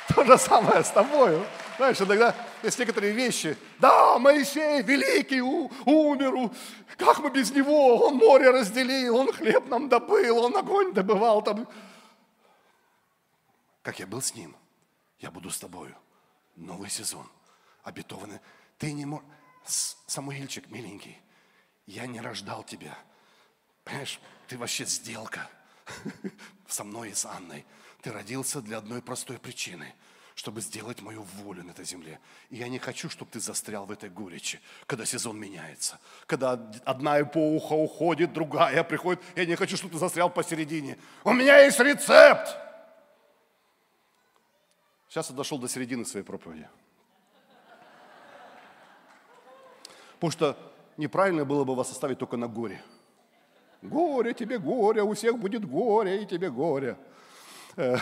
То 0.15 0.23
же 0.23 0.37
самое 0.37 0.83
с 0.83 0.89
тобою. 0.89 1.45
Знаешь, 1.77 2.01
иногда 2.01 2.35
есть 2.63 2.77
некоторые 2.79 3.13
вещи. 3.13 3.57
Да, 3.79 4.19
Моисей 4.19 4.81
великий 4.81 5.41
у, 5.41 5.71
умер. 5.85 6.51
Как 6.97 7.19
мы 7.19 7.31
без 7.31 7.51
него? 7.51 8.05
Он 8.05 8.17
море 8.17 8.51
разделил, 8.51 9.17
он 9.17 9.31
хлеб 9.31 9.67
нам 9.67 9.89
добыл, 9.89 10.43
он 10.45 10.55
огонь 10.55 10.93
добывал. 10.93 11.41
Там. 11.41 11.67
Как 13.81 13.99
я 13.99 14.05
был 14.05 14.21
с 14.21 14.35
ним, 14.35 14.55
я 15.19 15.31
буду 15.31 15.49
с 15.49 15.59
тобою. 15.59 15.95
Новый 16.55 16.89
сезон, 16.89 17.27
обетованный. 17.83 18.39
Ты 18.77 18.93
не 18.93 19.05
можешь... 19.05 19.25
Самуильчик, 19.63 20.69
миленький, 20.71 21.19
я 21.85 22.07
не 22.07 22.19
рождал 22.19 22.63
тебя. 22.63 22.97
Понимаешь, 23.91 24.19
ты 24.47 24.57
вообще 24.57 24.85
сделка 24.85 25.49
со 26.67 26.83
мной 26.83 27.09
и 27.09 27.13
с 27.13 27.25
Анной. 27.25 27.65
Ты 28.01 28.11
родился 28.11 28.61
для 28.61 28.77
одной 28.77 29.01
простой 29.01 29.37
причины– 29.37 29.93
чтобы 30.33 30.61
сделать 30.61 31.01
мою 31.01 31.21
волю 31.21 31.63
на 31.63 31.69
этой 31.69 31.85
земле. 31.85 32.19
И 32.49 32.55
я 32.55 32.67
не 32.67 32.79
хочу, 32.79 33.09
чтобы 33.09 33.29
ты 33.29 33.39
застрял 33.39 33.85
в 33.85 33.91
этой 33.91 34.09
горечи, 34.09 34.59
когда 34.87 35.05
сезон 35.05 35.37
меняется. 35.37 35.99
Когда 36.25 36.53
одна 36.85 37.21
эпоха 37.21 37.73
уходит, 37.73 38.33
другая 38.33 38.83
приходит. 38.83 39.21
Я 39.35 39.45
не 39.45 39.55
хочу, 39.55 39.77
чтобы 39.77 39.93
ты 39.93 39.99
застрял 39.99 40.29
посередине. 40.31 40.97
У 41.23 41.33
меня 41.33 41.59
есть 41.59 41.79
рецепт. 41.79 42.57
Сейчас 45.09 45.29
я 45.29 45.35
дошел 45.35 45.59
до 45.59 45.67
середины 45.67 46.05
своей 46.05 46.25
проповеди. 46.25 46.67
Потому 50.13 50.31
что 50.31 50.57
неправильно 50.97 51.45
было 51.45 51.65
бы 51.65 51.75
вас 51.75 51.91
оставить 51.91 52.17
только 52.17 52.37
на 52.37 52.47
горе. 52.47 52.81
Горе 53.81 54.33
тебе, 54.33 54.59
горе, 54.59 55.01
у 55.01 55.13
всех 55.13 55.39
будет 55.39 55.65
горе, 55.65 56.23
и 56.23 56.25
тебе 56.27 56.51
горе. 56.51 56.97
Э, 57.75 57.97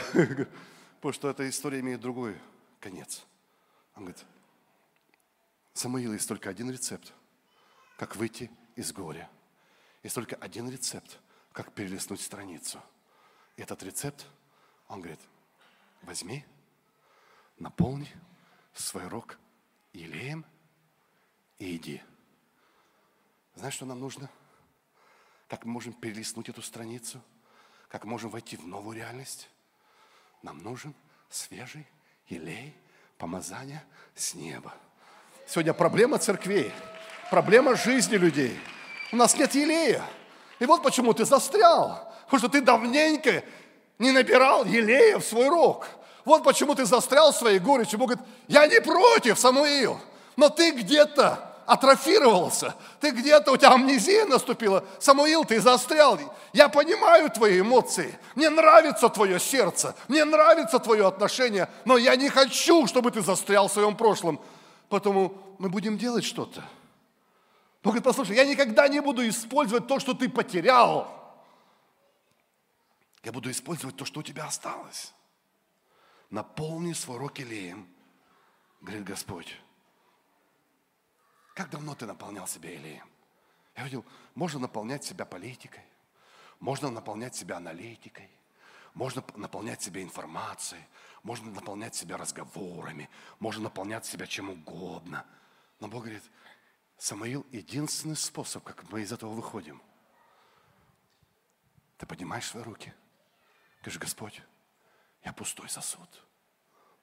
потому 0.97 1.13
что 1.13 1.29
эта 1.29 1.47
история 1.47 1.79
имеет 1.79 2.01
другой 2.01 2.37
конец. 2.79 3.25
Он 3.95 4.03
говорит, 4.03 4.25
Самуил, 5.73 6.13
есть 6.13 6.27
только 6.27 6.49
один 6.49 6.69
рецепт, 6.69 7.13
как 7.97 8.15
выйти 8.17 8.51
из 8.75 8.91
горя. 8.91 9.29
Есть 10.03 10.15
только 10.15 10.35
один 10.35 10.69
рецепт, 10.69 11.19
как 11.53 11.71
перелистнуть 11.71 12.21
страницу. 12.21 12.81
И 13.55 13.61
этот 13.61 13.81
рецепт, 13.83 14.25
он 14.87 14.99
говорит, 14.99 15.19
возьми, 16.01 16.45
наполни 17.57 18.09
свой 18.73 19.07
рог 19.07 19.37
елеем 19.93 20.45
и 21.57 21.75
иди. 21.75 22.01
Знаешь, 23.55 23.73
что 23.73 23.85
нам 23.85 23.99
нужно? 23.99 24.29
Как 25.49 25.65
мы 25.65 25.71
можем 25.71 25.93
перелистнуть 25.93 26.47
эту 26.47 26.61
страницу? 26.61 27.19
Как 27.89 28.05
можем 28.05 28.29
войти 28.29 28.55
в 28.55 28.67
новую 28.67 28.95
реальность? 28.95 29.49
Нам 30.43 30.59
нужен 30.59 30.93
свежий 31.29 31.87
елей 32.27 32.75
помазания 33.17 33.83
с 34.15 34.35
неба. 34.35 34.73
Сегодня 35.47 35.73
проблема 35.73 36.19
церквей, 36.19 36.71
проблема 37.31 37.75
жизни 37.75 38.15
людей. 38.15 38.57
У 39.11 39.15
нас 39.15 39.35
нет 39.35 39.55
елея. 39.55 40.03
И 40.59 40.65
вот 40.65 40.83
почему 40.83 41.13
ты 41.13 41.25
застрял. 41.25 42.13
Потому 42.25 42.39
что 42.39 42.49
ты 42.49 42.61
давненько 42.61 43.43
не 43.97 44.11
набирал 44.11 44.65
елея 44.65 45.17
в 45.17 45.23
свой 45.23 45.49
рог. 45.49 45.87
Вот 46.25 46.43
почему 46.43 46.75
ты 46.75 46.85
застрял 46.85 47.31
в 47.31 47.35
своей 47.35 47.57
горечи. 47.57 47.95
Бог 47.95 48.09
говорит, 48.09 48.27
я 48.47 48.67
не 48.67 48.79
против, 48.81 49.39
Самуил, 49.39 49.99
но 50.35 50.49
ты 50.49 50.71
где-то 50.71 51.48
атрофировался, 51.69 52.75
ты 52.99 53.11
где-то, 53.11 53.51
у 53.51 53.57
тебя 53.57 53.73
амнезия 53.73 54.25
наступила. 54.25 54.83
Самуил, 54.99 55.45
ты 55.45 55.61
застрял. 55.61 56.19
Я 56.51 56.67
понимаю 56.67 57.29
твои 57.29 57.61
эмоции. 57.61 58.17
Мне 58.35 58.49
нравится 58.49 59.07
твое 59.07 59.39
сердце, 59.39 59.95
мне 60.07 60.25
нравится 60.25 60.79
твое 60.79 61.07
отношение, 61.07 61.69
но 61.85 61.97
я 61.97 62.15
не 62.15 62.29
хочу, 62.29 62.87
чтобы 62.87 63.11
ты 63.11 63.21
застрял 63.21 63.67
в 63.67 63.71
своем 63.71 63.95
прошлом. 63.95 64.41
Поэтому 64.89 65.37
мы 65.59 65.69
будем 65.69 65.97
делать 65.97 66.25
что-то. 66.25 66.61
Бог 67.83 67.93
говорит, 67.93 68.03
послушай, 68.03 68.35
я 68.35 68.45
никогда 68.45 68.87
не 68.87 68.99
буду 68.99 69.27
использовать 69.29 69.87
то, 69.87 69.99
что 69.99 70.15
ты 70.15 70.27
потерял. 70.27 71.07
Я 73.23 73.31
буду 73.31 73.51
использовать 73.51 73.95
то, 73.95 74.05
что 74.05 74.21
у 74.21 74.23
тебя 74.23 74.45
осталось. 74.45 75.13
Наполни 76.31 76.93
свой 76.93 77.17
рог 77.17 77.39
илеем, 77.39 77.87
говорит 78.81 79.03
Господь. 79.03 79.55
Как 81.59 81.69
давно 81.69 81.93
ты 81.93 82.05
наполнял 82.05 82.47
себя 82.47 82.73
илеем? 82.73 83.05
Я 83.75 83.83
видел, 83.83 84.05
можно 84.33 84.61
наполнять 84.61 85.03
себя 85.03 85.25
политикой, 85.25 85.83
можно 86.61 86.89
наполнять 86.89 87.35
себя 87.35 87.57
аналитикой, 87.57 88.29
можно 88.93 89.21
наполнять 89.35 89.81
себя 89.81 90.01
информацией, 90.01 90.81
можно 91.21 91.51
наполнять 91.51 91.95
себя 91.95 92.15
разговорами, 92.15 93.09
можно 93.39 93.63
наполнять 93.63 94.05
себя 94.05 94.25
чем 94.25 94.51
угодно. 94.51 95.25
Но 95.81 95.89
Бог 95.89 96.03
говорит, 96.03 96.23
Самуил, 96.97 97.45
единственный 97.51 98.15
способ, 98.15 98.63
как 98.63 98.89
мы 98.89 99.01
из 99.01 99.11
этого 99.11 99.33
выходим, 99.33 99.81
ты 101.97 102.05
поднимаешь 102.05 102.47
свои 102.47 102.63
руки, 102.63 102.93
говоришь, 103.81 103.99
Господь, 103.99 104.41
я 105.25 105.33
пустой 105.33 105.67
сосуд, 105.67 106.23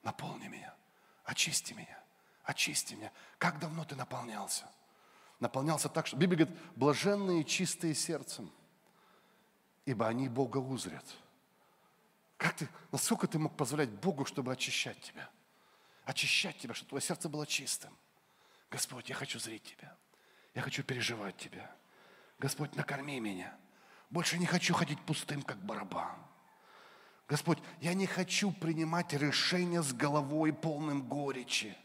наполни 0.03 0.49
меня, 0.49 0.75
очисти 1.25 1.75
меня, 1.75 2.06
очисти 2.47 2.95
меня. 2.95 3.13
Как 3.39 3.59
давно 3.59 3.85
ты 3.85 3.95
наполнялся? 3.95 4.65
Наполнялся 5.41 5.89
так, 5.91 6.07
что 6.07 6.17
Библия 6.17 6.47
говорит, 6.47 6.63
блаженные 6.77 7.45
чистые 7.45 7.95
сердцем, 7.95 8.51
ибо 9.85 10.07
они 10.07 10.29
Бога 10.29 10.59
узрят. 10.59 11.05
Как 12.39 12.55
ты, 12.55 12.69
насколько 12.93 13.27
ты 13.27 13.39
мог 13.39 13.57
позволять 13.57 13.91
Богу, 13.91 14.25
чтобы 14.25 14.53
очищать 14.53 15.01
тебя? 15.01 15.29
Очищать 16.05 16.57
тебя, 16.59 16.73
чтобы 16.73 16.91
твое 16.91 17.03
сердце 17.03 17.29
было 17.29 17.47
чистым. 17.47 17.93
Господь, 18.71 19.09
я 19.09 19.15
хочу 19.15 19.39
зрить 19.39 19.63
Тебя. 19.65 19.97
Я 20.55 20.63
хочу 20.63 20.83
переживать 20.83 21.37
Тебя. 21.37 21.71
Господь, 22.39 22.75
накорми 22.77 23.21
меня. 23.21 23.57
Больше 24.11 24.39
не 24.39 24.47
хочу 24.47 24.75
ходить 24.75 25.01
пустым, 25.01 25.43
как 25.43 25.59
барабан. 25.59 26.17
Господь, 27.29 27.59
я 27.81 27.95
не 27.95 28.07
хочу 28.07 28.53
принимать 28.53 29.13
решения 29.13 29.83
с 29.83 29.93
головой 29.93 30.53
полным 30.53 31.03
горечи. 31.03 31.77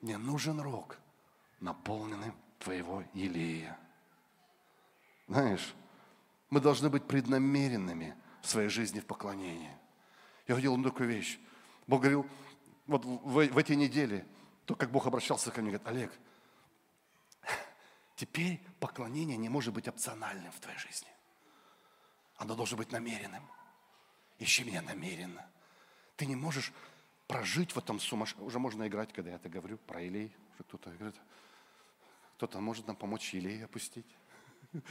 Мне 0.00 0.18
нужен 0.18 0.60
рог, 0.60 0.98
наполненный 1.60 2.32
Твоего 2.58 3.04
елея. 3.14 3.78
Знаешь, 5.28 5.74
мы 6.50 6.60
должны 6.60 6.90
быть 6.90 7.06
преднамеренными 7.06 8.16
в 8.42 8.48
своей 8.48 8.68
жизни 8.68 9.00
в 9.00 9.06
поклонении. 9.06 9.76
Я 10.46 10.54
увидел 10.54 10.74
одну 10.74 10.90
такую 10.90 11.08
вещь. 11.08 11.38
Бог 11.86 12.00
говорил, 12.00 12.26
вот 12.86 13.04
в, 13.04 13.48
в 13.48 13.58
эти 13.58 13.72
недели– 13.72 14.26
то 14.68 14.74
как 14.74 14.90
Бог 14.90 15.06
обращался 15.06 15.50
ко 15.50 15.62
мне, 15.62 15.70
говорит, 15.70 15.88
Олег, 15.88 16.12
теперь 18.16 18.60
поклонение 18.80 19.38
не 19.38 19.48
может 19.48 19.72
быть 19.72 19.88
опциональным 19.88 20.52
в 20.52 20.60
твоей 20.60 20.76
жизни. 20.76 21.08
Оно 22.36 22.54
должно 22.54 22.76
быть 22.76 22.92
намеренным. 22.92 23.48
Ищи 24.38 24.64
меня 24.64 24.82
намеренно. 24.82 25.48
Ты 26.16 26.26
не 26.26 26.36
можешь 26.36 26.70
прожить 27.28 27.72
в 27.72 27.78
этом 27.78 28.00
сумасшедшем... 28.00 28.46
Уже 28.46 28.58
можно 28.58 28.88
играть, 28.88 29.12
когда 29.12 29.30
я 29.30 29.36
это 29.36 29.48
говорю 29.48 29.76
про 29.78 30.04
Илей. 30.04 30.34
Уже 30.54 30.64
кто-то 30.64 30.90
говорит, 30.90 31.20
кто-то 32.36 32.60
может 32.60 32.86
нам 32.88 32.96
помочь 32.96 33.34
Илей 33.34 33.64
опустить. 33.64 34.06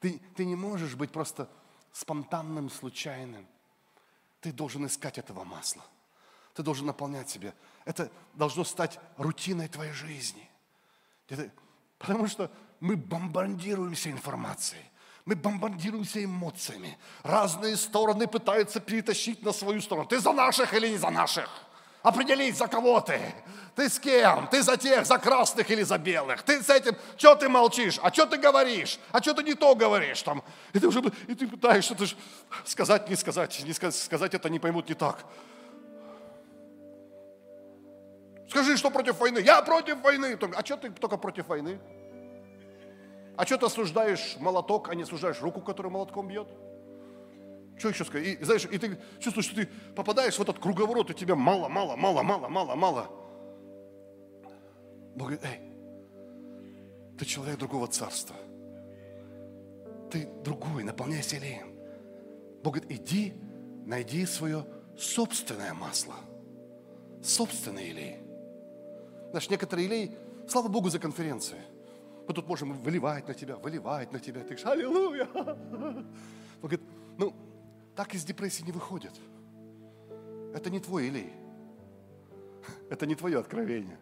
Ты, 0.00 0.18
ты 0.34 0.46
не 0.46 0.56
можешь 0.56 0.94
быть 0.94 1.12
просто 1.12 1.46
спонтанным, 1.92 2.70
случайным. 2.70 3.46
Ты 4.40 4.50
должен 4.50 4.86
искать 4.86 5.18
этого 5.18 5.44
масла. 5.44 5.84
Ты 6.54 6.62
должен 6.62 6.86
наполнять 6.86 7.28
себя. 7.28 7.52
Это 7.84 8.10
должно 8.32 8.64
стать 8.64 8.98
рутиной 9.18 9.68
твоей 9.68 9.92
жизни. 9.92 10.48
Это, 11.28 11.50
потому 11.98 12.28
что 12.28 12.50
мы 12.80 12.96
бомбардируемся 12.96 14.10
информацией. 14.10 14.84
Мы 15.24 15.36
бомбардируемся 15.36 16.24
эмоциями. 16.24 16.98
Разные 17.22 17.76
стороны 17.76 18.26
пытаются 18.26 18.80
перетащить 18.80 19.42
на 19.42 19.52
свою 19.52 19.80
сторону. 19.80 20.06
Ты 20.08 20.18
за 20.18 20.32
наших 20.32 20.72
или 20.74 20.88
не 20.88 20.96
за 20.96 21.10
наших? 21.10 21.48
Определись, 22.02 22.56
за 22.56 22.66
кого 22.66 23.00
ты. 23.00 23.20
Ты 23.76 23.88
с 23.88 23.98
кем? 23.98 24.48
Ты 24.48 24.62
за 24.62 24.78
тех, 24.78 25.04
за 25.04 25.18
красных 25.18 25.70
или 25.70 25.82
за 25.82 25.98
белых? 25.98 26.42
Ты 26.42 26.62
с 26.62 26.70
этим, 26.70 26.96
что 27.18 27.34
ты 27.34 27.48
молчишь? 27.48 27.98
А 28.02 28.10
что 28.10 28.24
ты 28.24 28.38
говоришь? 28.38 28.98
А 29.12 29.20
что 29.20 29.34
ты 29.34 29.42
не 29.42 29.54
то 29.54 29.74
говоришь 29.74 30.22
там? 30.22 30.42
И 30.72 30.78
ты 30.78 30.88
уже 30.88 31.02
и 31.28 31.34
ты 31.34 31.46
пытаешься 31.46 31.94
ты 31.94 32.06
сказать, 32.64 33.08
не 33.10 33.16
сказать, 33.16 33.62
не 33.64 33.72
сказать, 33.74 33.96
сказать 33.96 34.34
это 34.34 34.48
не 34.48 34.58
поймут 34.58 34.88
не 34.88 34.94
так. 34.94 35.26
Скажи, 38.48 38.76
что 38.78 38.90
против 38.90 39.18
войны. 39.20 39.38
Я 39.38 39.60
против 39.62 40.00
войны. 40.00 40.38
А 40.56 40.64
что 40.64 40.76
ты 40.78 40.90
только 40.90 41.18
против 41.18 41.46
войны? 41.48 41.78
А 43.40 43.46
что 43.46 43.56
ты 43.56 43.64
осуждаешь 43.64 44.36
молоток, 44.38 44.90
а 44.90 44.94
не 44.94 45.04
осуждаешь 45.04 45.40
руку, 45.40 45.62
которая 45.62 45.90
молотком 45.90 46.28
бьет? 46.28 46.46
Что 47.78 47.88
еще 47.88 48.04
сказать? 48.04 48.26
И, 48.26 48.44
знаешь, 48.44 48.68
и 48.70 48.76
ты 48.76 48.98
чувствуешь, 49.18 49.46
что 49.46 49.56
ты 49.56 49.68
попадаешь 49.96 50.38
в 50.38 50.42
этот 50.42 50.58
круговорот, 50.58 51.10
и 51.10 51.14
тебя 51.14 51.34
мало, 51.36 51.66
мало, 51.70 51.96
мало, 51.96 52.22
мало, 52.22 52.48
мало, 52.48 52.74
мало. 52.74 53.06
Бог 55.16 55.28
говорит, 55.28 55.40
эй, 55.42 55.58
ты 57.16 57.24
человек 57.24 57.58
другого 57.58 57.86
царства. 57.86 58.36
Ты 60.10 60.28
другой, 60.44 60.84
наполняйся 60.84 61.36
елеем. 61.36 61.74
Бог 62.62 62.74
говорит, 62.74 62.90
иди, 62.90 63.32
найди 63.86 64.26
свое 64.26 64.66
собственное 64.98 65.72
масло, 65.72 66.16
собственный 67.22 67.88
елей. 67.88 68.18
Знаешь, 69.30 69.48
некоторые 69.48 69.86
елей, 69.86 70.16
слава 70.46 70.68
Богу 70.68 70.90
за 70.90 70.98
конференции. 70.98 71.69
Мы 72.30 72.34
тут 72.34 72.46
можем 72.46 72.74
выливать 72.74 73.26
на 73.26 73.34
тебя, 73.34 73.56
выливать 73.56 74.12
на 74.12 74.20
тебя. 74.20 74.42
Ты 74.42 74.54
говоришь, 74.54 74.64
аллилуйя. 74.64 75.28
Он 75.34 76.06
говорит, 76.60 76.80
ну, 77.18 77.34
так 77.96 78.14
из 78.14 78.24
депрессии 78.24 78.62
не 78.62 78.70
выходит. 78.70 79.10
Это 80.54 80.70
не 80.70 80.78
твой 80.78 81.06
елей. 81.06 81.32
Это 82.88 83.06
не 83.06 83.16
твое 83.16 83.40
откровение. 83.40 83.98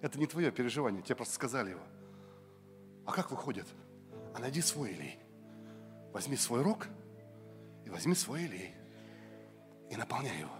Это 0.00 0.18
не 0.18 0.26
твое 0.26 0.50
переживание. 0.50 1.02
Тебе 1.02 1.14
просто 1.14 1.34
сказали 1.34 1.70
его. 1.70 1.82
А 3.06 3.12
как 3.12 3.30
выходит? 3.30 3.66
А 4.34 4.40
найди 4.40 4.60
свой 4.60 4.94
елей. 4.94 5.20
Возьми 6.12 6.36
свой 6.36 6.62
рог 6.62 6.88
и 7.86 7.90
возьми 7.90 8.16
свой 8.16 8.42
елей. 8.42 8.74
И 9.88 9.94
наполняй 9.94 10.36
его. 10.36 10.56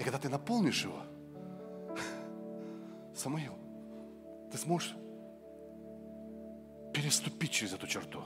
И 0.00 0.02
когда 0.02 0.18
ты 0.18 0.28
наполнишь 0.28 0.82
его– 0.82 1.00
Самуил, 3.14 3.54
ты 4.50 4.58
сможешь 4.58 4.96
переступить 6.94 7.50
через 7.50 7.74
эту 7.74 7.86
черту. 7.86 8.22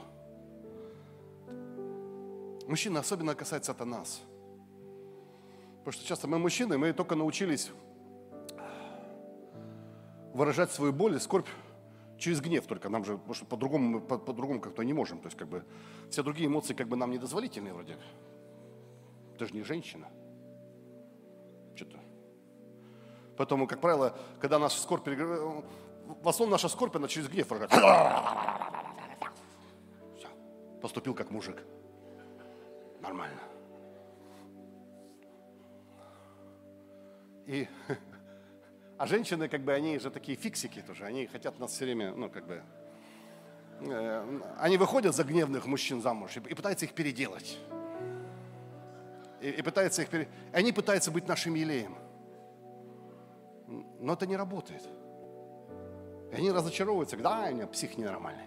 Мужчина 2.67 2.99
особенно 2.99 3.35
касается 3.35 3.71
это 3.71 3.83
нас. 3.83 4.21
Потому 5.79 5.91
что 5.93 6.05
часто 6.05 6.27
мы 6.27 6.37
мужчины, 6.37 6.77
мы 6.77 6.93
только 6.93 7.15
научились 7.15 7.71
выражать 10.33 10.71
свою 10.71 10.93
боль 10.93 11.15
и 11.15 11.19
скорбь 11.19 11.47
через 12.19 12.41
гнев 12.41 12.67
только. 12.67 12.89
Нам 12.89 13.03
же, 13.03 13.17
потому 13.17 13.33
что 13.33 13.45
по-другому, 13.45 14.01
по- 14.01 14.19
по-другому 14.19 14.61
как-то 14.61 14.83
не 14.83 14.93
можем. 14.93 15.19
То 15.19 15.25
есть 15.25 15.37
как 15.37 15.47
бы 15.47 15.65
все 16.11 16.21
другие 16.21 16.47
эмоции 16.47 16.75
как 16.75 16.87
бы 16.87 16.95
нам 16.95 17.09
недозволительны 17.11 17.73
вроде. 17.73 17.97
Ты 19.39 19.47
же 19.47 19.53
не 19.53 19.63
женщина. 19.63 20.07
Что-то 21.75 21.99
Поэтому, 23.37 23.67
как 23.67 23.79
правило, 23.79 24.17
когда 24.41 24.59
наша 24.59 24.81
скорбь 24.81 25.07
в 26.09 26.27
основном 26.27 26.51
наша 26.51 26.69
скорбь, 26.69 26.95
она 26.95 27.07
через 27.07 27.27
гнев 27.27 27.49
выражается. 27.49 27.77
Все. 30.17 30.27
Поступил 30.81 31.13
как 31.13 31.29
мужик. 31.29 31.63
Нормально. 32.99 33.39
И, 37.45 37.67
а 38.97 39.05
женщины, 39.05 39.47
как 39.47 39.61
бы, 39.61 39.71
они 39.73 39.99
же 39.99 40.09
такие 40.09 40.37
фиксики 40.37 40.81
тоже, 40.81 41.05
они 41.05 41.27
хотят 41.27 41.59
нас 41.59 41.71
все 41.71 41.85
время, 41.85 42.13
ну, 42.13 42.29
как 42.29 42.45
бы, 42.45 42.61
э, 43.81 44.39
они 44.59 44.77
выходят 44.77 45.15
за 45.15 45.23
гневных 45.23 45.65
мужчин 45.65 46.01
замуж 46.01 46.37
и, 46.37 46.39
и 46.39 46.53
пытаются 46.53 46.85
их 46.85 46.93
переделать. 46.93 47.57
И, 49.41 49.49
и 49.49 49.61
пытаются 49.61 50.01
их 50.01 50.09
пере... 50.09 50.27
Они 50.53 50.71
пытаются 50.71 51.11
быть 51.11 51.27
нашим 51.27 51.53
елеем. 51.53 51.95
Но 53.99 54.13
это 54.13 54.25
не 54.25 54.35
работает. 54.35 54.87
И 56.31 56.35
они 56.35 56.51
разочаровываются, 56.51 57.17
да, 57.17 57.47
у 57.49 57.53
меня 57.53 57.67
псих 57.67 57.97
ненормальный. 57.97 58.45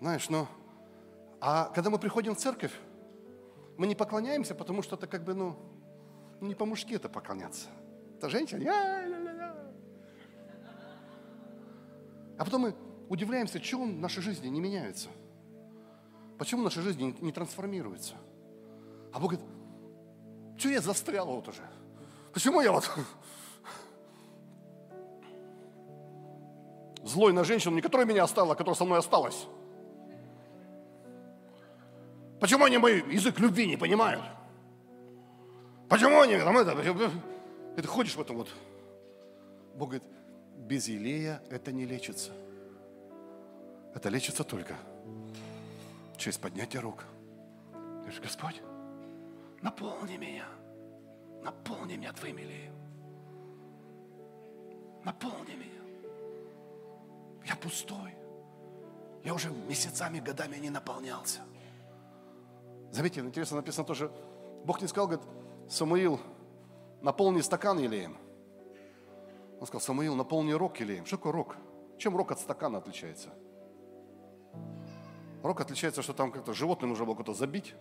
Знаешь, 0.00 0.28
но... 0.28 0.48
А 1.40 1.70
когда 1.74 1.90
мы 1.90 1.98
приходим 1.98 2.34
в 2.34 2.38
церковь, 2.38 2.72
мы 3.76 3.86
не 3.86 3.94
поклоняемся, 3.94 4.54
потому 4.54 4.82
что 4.82 4.96
это 4.96 5.06
как 5.06 5.24
бы, 5.24 5.34
ну, 5.34 5.56
не 6.40 6.54
по-мужски 6.54 6.94
это 6.94 7.08
поклоняться. 7.08 7.68
Это 8.16 8.28
женщина. 8.28 8.64
А 12.38 12.44
потом 12.44 12.62
мы 12.62 12.74
удивляемся, 13.08 13.60
чего 13.60 13.84
в 13.84 13.88
нашей 13.88 14.22
жизни 14.22 14.48
не 14.48 14.60
меняется. 14.60 15.08
Почему 16.38 16.62
наша 16.62 16.80
жизнь 16.82 17.16
не 17.20 17.32
трансформируется? 17.32 18.14
А 19.12 19.20
Бог 19.20 19.32
говорит, 19.32 19.46
что 20.56 20.68
я 20.68 20.80
застрял 20.80 21.26
вот 21.26 21.46
уже? 21.48 21.62
Почему 22.32 22.60
я 22.60 22.72
вот 22.72 22.90
злой 27.04 27.32
на 27.32 27.44
женщину, 27.44 27.76
не 27.76 27.82
которая 27.82 28.06
меня 28.06 28.24
оставила, 28.24 28.54
а 28.54 28.56
которая 28.56 28.76
со 28.76 28.84
мной 28.84 28.98
осталась? 28.98 29.46
Почему 32.40 32.64
они 32.64 32.78
мой 32.78 33.04
язык 33.12 33.38
любви 33.38 33.66
не 33.66 33.76
понимают? 33.76 34.22
Почему 35.88 36.20
они 36.20 36.36
там 36.38 36.56
это? 36.58 36.72
И 37.76 37.80
ты 37.80 37.88
ходишь 37.88 38.16
в 38.16 38.20
этом 38.20 38.36
вот. 38.36 38.48
Бог 39.76 39.90
говорит, 39.90 40.08
без 40.56 40.88
елея 40.88 41.42
это 41.50 41.72
не 41.72 41.84
лечится. 41.84 42.32
Это 43.94 44.08
лечится 44.08 44.44
только 44.44 44.76
через 46.16 46.38
поднятие 46.38 46.80
рук. 46.80 47.04
Ты 47.72 47.78
говоришь, 48.00 48.20
Господь, 48.20 48.60
наполни 49.62 50.16
меня, 50.16 50.46
наполни 51.42 51.96
меня 51.96 52.12
Твоим 52.12 52.36
елеем. 52.38 52.74
Наполни 55.04 55.54
меня. 55.54 55.83
Я 57.46 57.56
пустой. 57.56 58.14
Я 59.22 59.34
уже 59.34 59.50
месяцами, 59.50 60.20
годами 60.20 60.56
не 60.56 60.70
наполнялся. 60.70 61.40
Заметьте, 62.90 63.20
интересно 63.20 63.56
написано 63.56 63.86
тоже, 63.86 64.10
Бог 64.64 64.80
не 64.80 64.86
сказал, 64.86 65.08
говорит, 65.08 65.26
Самуил, 65.68 66.20
наполни 67.00 67.40
стакан 67.40 67.78
елеем. 67.78 68.16
Он 69.60 69.66
сказал, 69.66 69.80
Самуил, 69.80 70.14
наполни 70.14 70.52
рог 70.52 70.78
елеем. 70.78 71.06
Что 71.06 71.16
такое 71.16 71.32
рог? 71.32 71.56
Чем 71.98 72.16
рог 72.16 72.32
от 72.32 72.40
стакана 72.40 72.78
отличается? 72.78 73.30
Рог 75.42 75.60
отличается, 75.60 76.02
что 76.02 76.12
там 76.12 76.32
как-то 76.32 76.54
животное 76.54 76.88
нужно 76.88 77.04
было 77.04 77.14
куда-то 77.14 77.34
забить. 77.38 77.74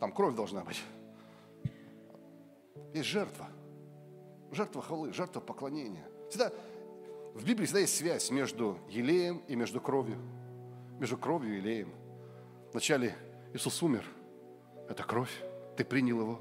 Там 0.00 0.12
кровь 0.12 0.34
должна 0.34 0.62
быть. 0.62 0.82
Есть 2.92 3.08
жертва. 3.08 3.46
Жертва 4.52 4.82
хвалы, 4.82 5.12
жертва 5.12 5.40
поклонения. 5.40 6.06
Всегда, 6.28 6.52
в 7.36 7.44
Библии 7.44 7.66
всегда 7.66 7.80
есть 7.80 7.96
связь 7.96 8.30
между 8.30 8.78
елеем 8.88 9.42
и 9.46 9.56
между 9.56 9.80
кровью. 9.80 10.18
Между 10.98 11.18
кровью 11.18 11.54
и 11.54 11.58
елеем. 11.58 11.92
Вначале 12.72 13.14
Иисус 13.52 13.82
умер. 13.82 14.04
Это 14.88 15.02
кровь. 15.02 15.42
Ты 15.76 15.84
принял 15.84 16.20
его. 16.20 16.40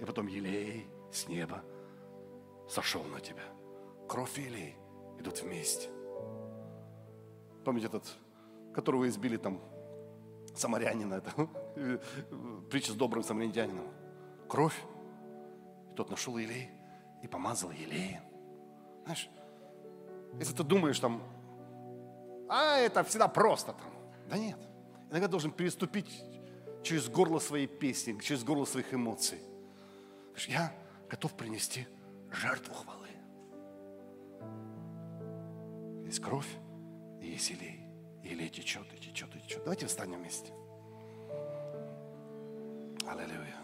И 0.00 0.04
потом 0.04 0.26
елей 0.26 0.86
с 1.10 1.28
неба 1.28 1.62
сошел 2.68 3.02
на 3.04 3.20
тебя. 3.20 3.44
Кровь 4.06 4.38
и 4.38 4.42
елей 4.42 4.76
идут 5.18 5.40
вместе. 5.40 5.88
Помните 7.64 7.86
этот, 7.86 8.04
которого 8.74 9.08
избили 9.08 9.38
там 9.38 9.60
самарянина, 10.54 11.14
это, 11.14 11.32
притча 12.70 12.92
с 12.92 12.96
добрым 12.96 13.24
самарянином. 13.24 13.86
Кровь. 14.46 14.78
И 15.90 15.94
тот 15.94 16.10
нашел 16.10 16.36
елей 16.36 16.68
и 17.22 17.28
помазал 17.28 17.70
елеем. 17.70 18.22
Знаешь, 19.04 19.30
если 20.38 20.54
ты 20.54 20.62
думаешь 20.62 20.98
там, 20.98 21.22
а 22.48 22.78
это 22.78 23.02
всегда 23.04 23.28
просто 23.28 23.72
там. 23.72 23.92
Да 24.28 24.36
нет. 24.36 24.58
Иногда 25.10 25.28
должен 25.28 25.50
переступить 25.50 26.24
через 26.82 27.08
горло 27.08 27.38
своей 27.38 27.66
песни, 27.66 28.18
через 28.20 28.44
горло 28.44 28.64
своих 28.64 28.92
эмоций. 28.92 29.38
Я 30.48 30.72
готов 31.08 31.32
принести 31.34 31.86
жертву 32.30 32.74
хвалы. 32.74 33.08
Есть 36.06 36.20
кровь 36.20 36.48
и 37.20 37.28
есть 37.28 37.50
елей. 37.50 37.80
Елей 38.22 38.48
течет, 38.48 38.86
и 38.92 38.96
течет, 38.98 39.34
и 39.36 39.40
течет. 39.40 39.60
Давайте 39.64 39.86
встанем 39.86 40.18
вместе. 40.18 40.52
Аллилуйя. 43.06 43.61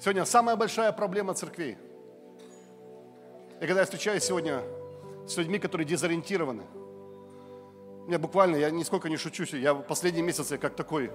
Сегодня 0.00 0.24
самая 0.24 0.56
большая 0.56 0.92
проблема 0.92 1.34
церквей– 1.34 1.76
и 3.60 3.66
когда 3.66 3.80
я 3.80 3.84
встречаюсь 3.84 4.24
сегодня 4.24 4.62
с 5.26 5.36
людьми, 5.36 5.58
которые 5.58 5.86
дезориентированы, 5.86 6.62
я 8.08 8.18
буквально, 8.18 8.56
я 8.56 8.70
нисколько 8.70 9.10
не 9.10 9.18
шучу, 9.18 9.44
я 9.54 9.74
последний 9.74 10.22
месяц 10.22 10.50
я 10.50 10.56
как 10.56 10.74
такой 10.74 11.10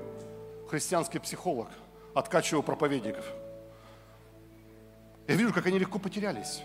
христианский 0.69 1.17
психолог 1.17 1.69
откачиваю 2.13 2.61
проповедников. 2.61 3.25
Я 5.27 5.33
вижу, 5.33 5.51
как 5.53 5.65
они 5.65 5.79
легко 5.79 5.97
потерялись. 5.97 6.61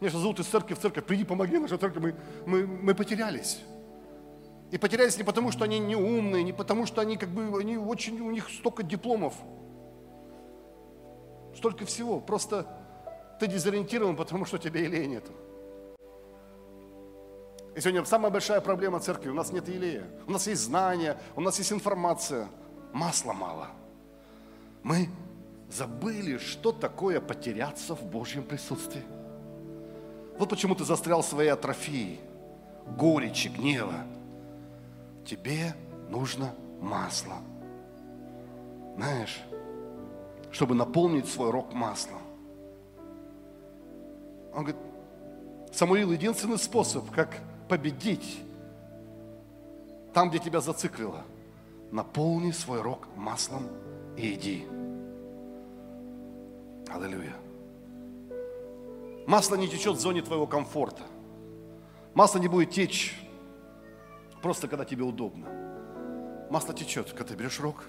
Меня 0.00 0.10
сейчас 0.10 0.20
зовут 0.20 0.38
из 0.38 0.46
церкви 0.46 0.74
в 0.74 0.78
церковь, 0.78 1.04
приди, 1.04 1.24
помоги 1.24 1.58
нашей 1.58 1.78
церкви, 1.78 1.98
мы, 1.98 2.14
мы, 2.46 2.66
мы 2.66 2.94
потерялись. 2.94 3.60
И 4.70 4.78
потерялись 4.78 5.18
не 5.18 5.24
потому, 5.24 5.50
что 5.50 5.64
они 5.64 5.80
не 5.80 5.96
умные, 5.96 6.44
не 6.44 6.52
потому, 6.52 6.86
что 6.86 7.00
они 7.00 7.16
как 7.16 7.30
бы, 7.30 7.60
они 7.60 7.76
очень, 7.76 8.20
у 8.20 8.30
них 8.30 8.48
столько 8.48 8.84
дипломов. 8.84 9.34
Столько 11.56 11.84
всего. 11.86 12.20
Просто 12.20 12.66
ты 13.38 13.46
дезориентирован, 13.46 14.16
потому 14.16 14.44
что 14.44 14.56
у 14.56 14.58
тебя 14.58 14.84
Илея 14.84 15.06
нет. 15.06 15.24
И 17.74 17.80
сегодня 17.80 18.04
самая 18.04 18.30
большая 18.30 18.60
проблема 18.60 19.00
церкви. 19.00 19.30
У 19.30 19.34
нас 19.34 19.50
нет 19.52 19.68
Илея. 19.68 20.04
У 20.26 20.30
нас 20.30 20.46
есть 20.46 20.62
знания, 20.62 21.18
у 21.36 21.40
нас 21.40 21.58
есть 21.58 21.72
информация. 21.72 22.48
Масла 22.92 23.32
мало. 23.32 23.68
Мы 24.82 25.08
забыли, 25.70 26.36
что 26.38 26.72
такое 26.72 27.20
потеряться 27.20 27.94
в 27.94 28.02
Божьем 28.04 28.44
присутствии. 28.44 29.02
Вот 30.38 30.50
почему 30.50 30.74
ты 30.74 30.84
застрял 30.84 31.22
в 31.22 31.26
своей 31.26 31.50
атрофии, 31.50 32.20
горечи, 32.98 33.48
гнева. 33.48 34.04
Тебе 35.24 35.74
нужно 36.08 36.54
масло. 36.80 37.36
Знаешь, 38.96 39.40
чтобы 40.52 40.74
наполнить 40.74 41.26
свой 41.26 41.50
рог 41.50 41.72
маслом. 41.72 42.20
Он 44.54 44.64
говорит, 44.64 44.76
Самуил, 45.72 46.12
единственный 46.12 46.58
способ, 46.58 47.10
как 47.10 47.40
победить 47.68 48.40
там, 50.12 50.28
где 50.28 50.38
тебя 50.38 50.60
зациклило, 50.60 51.24
наполни 51.90 52.50
свой 52.50 52.82
рог 52.82 53.08
маслом 53.16 53.66
и 54.16 54.34
иди. 54.34 54.66
Аллилуйя. 56.92 57.34
Масло 59.26 59.56
не 59.56 59.68
течет 59.68 59.96
в 59.96 60.00
зоне 60.00 60.20
твоего 60.20 60.46
комфорта. 60.46 61.02
Масло 62.12 62.38
не 62.38 62.48
будет 62.48 62.70
течь 62.70 63.18
просто, 64.42 64.68
когда 64.68 64.84
тебе 64.84 65.04
удобно. 65.04 65.46
Масло 66.50 66.74
течет, 66.74 67.10
когда 67.12 67.24
ты 67.24 67.34
берешь 67.34 67.58
рог, 67.60 67.82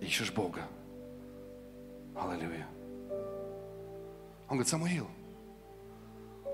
ищешь 0.00 0.32
Бога. 0.32 0.62
Аллилуйя. 2.14 2.66
Он 4.48 4.56
говорит, 4.56 4.68
Самуил, 4.68 5.06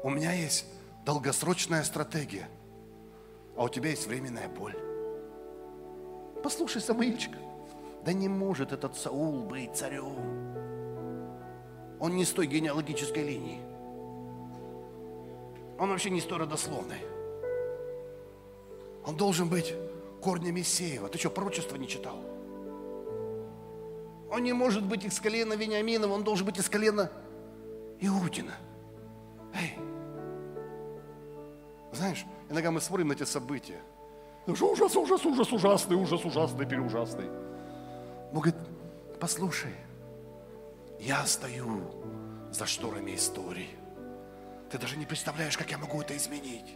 у 0.03 0.11
меня 0.11 0.33
есть 0.33 0.67
долгосрочная 1.05 1.83
стратегия, 1.85 2.49
а 3.57 3.65
у 3.65 3.69
тебя 3.69 3.91
есть 3.91 4.07
временная 4.07 4.49
боль. 4.49 4.77
Послушай, 6.43 6.83
Самуильчик, 6.83 7.33
да 8.05 8.13
не 8.13 8.29
может 8.29 8.73
этот 8.73 8.97
Саул 8.97 9.45
быть 9.45 9.75
царем. 9.75 10.19
Он 12.01 12.17
не 12.17 12.25
с 12.25 12.31
той 12.31 12.47
генеалогической 12.47 13.23
линии. 13.23 13.61
Он 15.79 15.89
вообще 15.89 16.11
не 16.11 16.21
с 16.21 16.25
той 16.25 16.39
родословной. 16.39 17.01
Он 19.07 19.17
должен 19.17 19.49
быть 19.49 19.75
корнем 20.23 20.61
Исеева. 20.61 21.09
Ты 21.09 21.19
что, 21.19 21.31
пророчество 21.31 21.77
не 21.77 21.89
читал? 21.89 22.34
Он 24.35 24.43
не 24.43 24.53
может 24.53 24.85
быть 24.85 25.05
из 25.05 25.21
колена 25.21 25.53
Вениаминова, 25.53 26.13
он 26.13 26.25
должен 26.25 26.45
быть 26.45 26.59
из 26.59 26.69
колена 26.69 27.09
Иудина. 28.01 28.55
Эй, 29.55 29.79
знаешь, 31.93 32.27
иногда 32.51 32.73
мы 32.73 32.81
смотрим 32.81 33.09
на 33.09 33.13
эти 33.13 33.23
события. 33.23 33.81
Ужас, 34.49 34.97
ужас, 34.97 35.25
ужас, 35.25 35.53
ужасный, 35.53 35.97
ужас, 35.97 36.25
ужасный, 36.25 36.67
переужасный. 36.67 37.27
Бог 38.33 38.47
говорит, 38.47 38.57
послушай, 39.21 39.73
я 40.99 41.25
стою 41.27 41.83
за 42.51 42.67
шторами 42.67 43.15
истории. 43.15 43.71
Ты 44.69 44.79
даже 44.79 44.97
не 44.97 45.07
представляешь, 45.07 45.57
как 45.57 45.71
я 45.71 45.79
могу 45.79 46.01
это 46.01 46.17
изменить. 46.17 46.75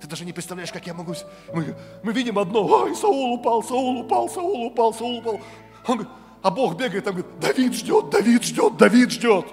Ты 0.00 0.08
даже 0.08 0.24
не 0.24 0.32
представляешь, 0.32 0.72
как 0.72 0.86
я 0.86 0.94
могу... 0.94 1.12
Мы, 1.52 1.76
мы 2.02 2.12
видим 2.14 2.38
одно, 2.38 2.64
ой, 2.64 2.96
Саул 2.96 3.34
упал, 3.34 3.62
Саул 3.62 4.00
упал, 4.00 4.30
Саул 4.30 4.66
упал, 4.68 4.94
Саул 4.94 5.18
упал. 5.18 5.40
Он 5.86 5.98
говорит, 5.98 6.08
а 6.42 6.50
Бог 6.50 6.76
бегает, 6.76 7.04
там 7.04 7.14
говорит, 7.14 7.38
Давид 7.38 7.74
ждет, 7.74 8.08
Давид 8.08 8.42
ждет, 8.42 8.76
Давид 8.76 9.10
ждет. 9.10 9.46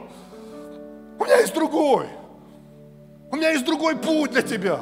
У 1.19 1.25
меня 1.25 1.37
есть 1.39 1.53
другой. 1.53 2.07
У 3.29 3.35
меня 3.35 3.51
есть 3.51 3.65
другой 3.65 3.97
путь 3.97 4.31
для 4.31 4.41
тебя. 4.41 4.79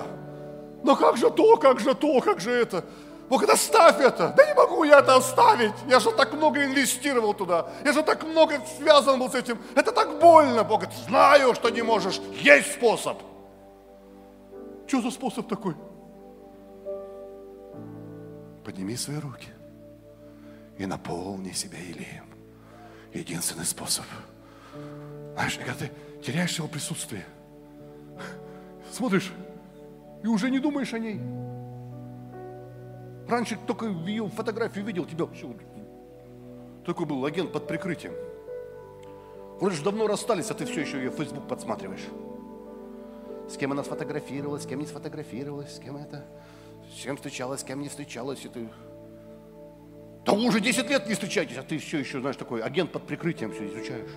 Но 0.84 0.96
как 0.96 1.18
же 1.18 1.32
то, 1.32 1.58
как 1.58 1.80
же 1.80 1.96
то, 1.96 2.22
как 2.22 2.40
же 2.40 2.52
это? 2.52 2.86
Бог 3.28 3.42
говорит, 3.42 3.60
оставь 3.60 4.00
это. 4.00 4.36
Да 4.38 4.46
не 4.46 4.54
могу 4.54 4.84
я 4.84 5.00
это 5.00 5.16
оставить. 5.16 5.74
Я 5.88 6.00
же 6.00 6.12
так 6.12 6.32
много 6.34 6.64
инвестировал 6.64 7.34
туда. 7.34 7.66
Я 7.84 7.92
же 7.92 8.04
так 8.04 8.24
много 8.24 8.62
связан 8.78 9.20
был 9.20 9.32
с 9.32 9.34
этим. 9.34 9.58
Это 9.74 9.92
так 9.92 10.20
больно. 10.20 10.64
Бог 10.64 10.82
говорит, 10.82 11.00
знаю, 11.08 11.56
что 11.56 11.72
не 11.72 11.82
можешь. 11.82 12.22
Есть 12.40 12.74
способ. 12.74 13.18
Что 14.86 15.02
за 15.02 15.10
способ 15.10 15.48
такой? 15.48 15.74
Подними 18.64 18.96
свои 18.96 19.18
руки 19.18 19.55
и 20.78 20.86
наполни 20.86 21.52
себя 21.52 21.80
Илием. 21.80 22.26
Единственный 23.14 23.66
способ. 23.66 24.06
Знаешь, 25.34 25.58
когда 25.58 25.74
ты 25.74 25.92
теряешь 26.22 26.58
его 26.58 26.68
присутствие, 26.68 27.26
смотришь 28.92 29.32
и 30.24 30.28
уже 30.28 30.50
не 30.50 30.60
думаешь 30.60 30.94
о 30.94 31.00
ней. 31.00 31.22
Раньше 33.28 33.58
только 33.66 33.88
ее 33.88 34.28
фотографию 34.30 34.86
видел, 34.86 35.06
тебя 35.06 35.26
все. 35.28 35.56
Такой 36.86 37.06
был 37.06 37.26
агент 37.26 37.52
под 37.52 37.68
прикрытием. 37.68 38.14
Вроде 39.60 39.78
же 39.78 39.84
давно 39.84 40.08
расстались, 40.08 40.52
а 40.52 40.54
ты 40.54 40.66
все 40.66 40.82
еще 40.82 40.98
ее 40.98 41.10
в 41.10 41.16
Facebook 41.16 41.48
подсматриваешь. 41.48 42.06
С 43.50 43.58
кем 43.58 43.72
она 43.72 43.84
сфотографировалась, 43.84 44.64
с 44.64 44.66
кем 44.66 44.80
не 44.80 44.86
сфотографировалась, 44.86 45.76
с 45.76 45.80
кем 45.80 45.98
это, 45.98 46.26
с 46.96 47.04
кем 47.04 47.16
встречалась, 47.16 47.62
с 47.62 47.64
кем 47.64 47.82
не 47.82 47.90
встречалась, 47.90 48.44
и 48.44 48.50
ты... 48.50 48.68
Да 50.26 50.34
вы 50.34 50.48
уже 50.48 50.60
10 50.60 50.90
лет 50.90 51.08
не 51.08 51.14
встречаетесь, 51.14 51.58
а 51.58 51.64
ты 51.64 51.78
все 51.78 52.00
еще, 52.00 52.20
знаешь, 52.20 52.36
такой 52.36 52.62
агент 52.62 52.92
под 52.92 53.06
прикрытием 53.06 53.54
все 53.54 53.68
изучаешь. 53.68 54.10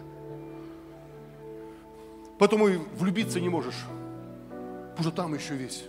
Поэтому 2.39 2.69
и 2.69 2.79
влюбиться 2.95 3.41
не 3.41 3.51
можешь. 3.51 3.85
Уже 4.99 5.13
там 5.13 5.35
еще 5.35 5.55
весь. 5.55 5.85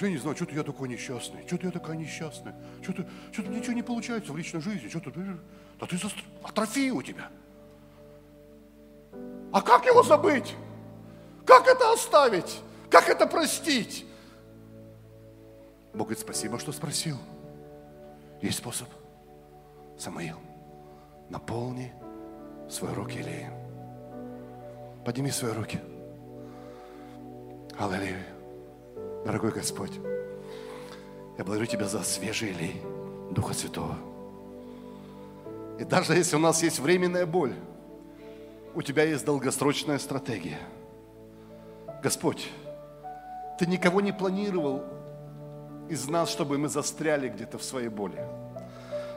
Я 0.00 0.08
не 0.08 0.16
знаю, 0.16 0.34
что-то 0.34 0.54
я 0.54 0.62
такой 0.62 0.88
несчастный, 0.88 1.46
что-то 1.46 1.66
я 1.66 1.72
такая 1.72 1.96
несчастная, 1.96 2.56
что-то 2.82 3.06
что 3.30 3.42
ничего 3.42 3.72
не 3.72 3.82
получается 3.82 4.32
в 4.32 4.36
личной 4.36 4.60
жизни, 4.60 4.88
что-то... 4.88 5.12
Да 5.78 5.86
ты 5.86 5.96
застр... 5.96 6.22
атрофия 6.42 6.92
у 6.92 7.02
тебя. 7.02 7.30
А 9.52 9.60
как 9.60 9.84
его 9.86 10.02
забыть? 10.02 10.54
Как 11.44 11.68
это 11.68 11.92
оставить? 11.92 12.58
Как 12.90 13.08
это 13.08 13.26
простить? 13.26 14.06
Бог 15.92 16.08
говорит, 16.08 16.18
спасибо, 16.18 16.58
что 16.58 16.72
спросил. 16.72 17.18
Есть 18.42 18.58
способ. 18.58 18.88
Самаил, 19.98 20.36
наполни 21.30 21.92
свои 22.68 22.92
руки 22.92 23.20
илеем. 23.20 23.52
Подними 25.04 25.30
свои 25.30 25.52
руки. 25.52 25.80
Аллилуйя. 27.78 28.26
Дорогой 29.24 29.50
Господь, 29.50 29.92
я 31.38 31.44
благодарю 31.44 31.66
Тебя 31.66 31.86
за 31.86 32.02
свежий 32.02 32.52
илей 32.52 32.80
Духа 33.30 33.54
Святого. 33.54 33.96
И 35.78 35.84
даже 35.84 36.14
если 36.14 36.36
у 36.36 36.38
нас 36.40 36.62
есть 36.62 36.78
временная 36.78 37.26
боль, 37.26 37.54
у 38.74 38.82
Тебя 38.82 39.04
есть 39.04 39.24
долгосрочная 39.24 39.98
стратегия. 39.98 40.58
Господь, 42.02 42.50
Ты 43.58 43.66
никого 43.66 44.00
не 44.00 44.12
планировал 44.12 44.84
из 45.88 46.08
нас, 46.08 46.30
чтобы 46.30 46.58
мы 46.58 46.68
застряли 46.68 47.28
где-то 47.28 47.58
в 47.58 47.64
своей 47.64 47.88
боли. 47.88 48.24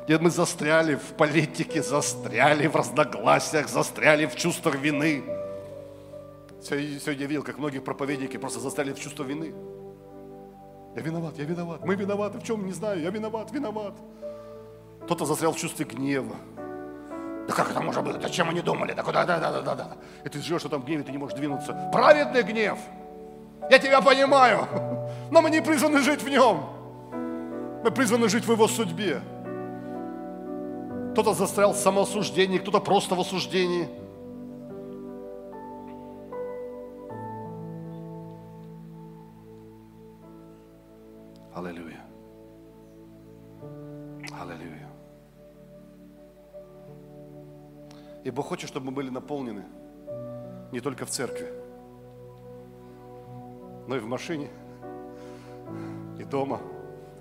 Где 0.09 0.17
мы 0.17 0.31
застряли 0.31 0.95
в 0.95 1.13
политике, 1.17 1.83
застряли 1.83 2.65
в 2.65 2.75
разногласиях, 2.75 3.69
застряли 3.69 4.25
в 4.25 4.35
чувствах 4.35 4.73
вины. 4.73 5.23
Сегодня 6.63 7.21
я 7.21 7.27
видел, 7.27 7.43
как 7.43 7.59
многие 7.59 7.77
проповедники 7.77 8.35
просто 8.37 8.59
застряли 8.59 8.93
в 8.93 8.99
чувство 8.99 9.23
вины. 9.23 9.53
Я 10.95 11.03
виноват, 11.03 11.37
я 11.37 11.45
виноват. 11.45 11.85
Мы 11.85 11.93
виноваты. 11.93 12.39
В 12.39 12.43
чем, 12.43 12.65
не 12.65 12.71
знаю. 12.71 12.99
Я 13.03 13.11
виноват, 13.11 13.51
виноват. 13.51 13.93
Кто-то 15.03 15.25
застрял 15.25 15.53
в 15.53 15.57
чувстве 15.57 15.85
гнева. 15.85 16.35
Да 17.47 17.53
как 17.53 17.69
это 17.69 17.79
может 17.79 18.03
быть? 18.03 18.19
Зачем 18.19 18.49
они 18.49 18.61
думали? 18.61 18.93
Да 18.93 19.03
куда? 19.03 19.25
Да, 19.25 19.37
да, 19.37 19.51
да, 19.51 19.61
да, 19.61 19.75
да. 19.75 19.97
И 20.25 20.29
ты 20.29 20.41
живешь 20.41 20.63
в 20.63 20.65
этом 20.65 20.81
гневе, 20.81 21.03
ты 21.03 21.11
не 21.11 21.19
можешь 21.19 21.37
двинуться. 21.37 21.91
Праведный 21.93 22.41
гнев. 22.41 22.79
Я 23.69 23.77
тебя 23.77 24.01
понимаю. 24.01 24.67
Но 25.29 25.43
мы 25.43 25.51
не 25.51 25.61
призваны 25.61 25.99
жить 25.99 26.23
в 26.23 26.29
нем. 26.29 26.67
Мы 27.83 27.91
призваны 27.91 28.27
жить 28.27 28.45
в 28.45 28.51
его 28.51 28.67
судьбе. 28.67 29.21
Кто-то 31.19 31.37
застрял 31.37 31.73
в 31.73 31.75
самоосуждении, 31.75 32.59
кто-то 32.59 32.79
просто 32.79 33.13
в 33.13 33.19
осуждении. 33.19 33.89
Аллилуйя. 41.53 42.05
Аллилуйя. 44.31 44.89
И 48.23 48.31
Бог 48.31 48.45
хочет, 48.45 48.69
чтобы 48.69 48.85
мы 48.85 48.91
были 48.93 49.09
наполнены 49.09 49.65
не 50.71 50.79
только 50.79 51.05
в 51.05 51.09
церкви, 51.09 51.51
но 53.89 53.97
и 53.97 53.99
в 53.99 54.05
машине, 54.05 54.47
и 56.17 56.23
дома, 56.23 56.61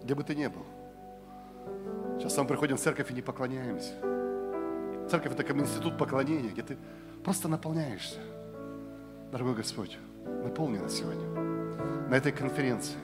где 0.04 0.14
бы 0.14 0.22
ты 0.22 0.36
ни 0.36 0.46
был. 0.46 0.77
Сейчас 2.18 2.36
мы 2.36 2.44
приходим 2.44 2.76
в 2.76 2.80
церковь 2.80 3.10
и 3.10 3.14
не 3.14 3.22
поклоняемся. 3.22 3.92
Церковь– 5.08 5.32
это 5.34 5.44
как 5.44 5.56
институт 5.56 5.96
поклонения, 5.96 6.50
где 6.50 6.62
ты 6.62 6.76
просто 7.24 7.48
наполняешься. 7.48 8.18
Дорогой 9.30 9.54
Господь, 9.54 9.96
наполни 10.24 10.78
нас 10.78 10.94
сегодня 10.94 11.26
на 12.08 12.14
этой 12.14 12.32
конференции 12.32 12.96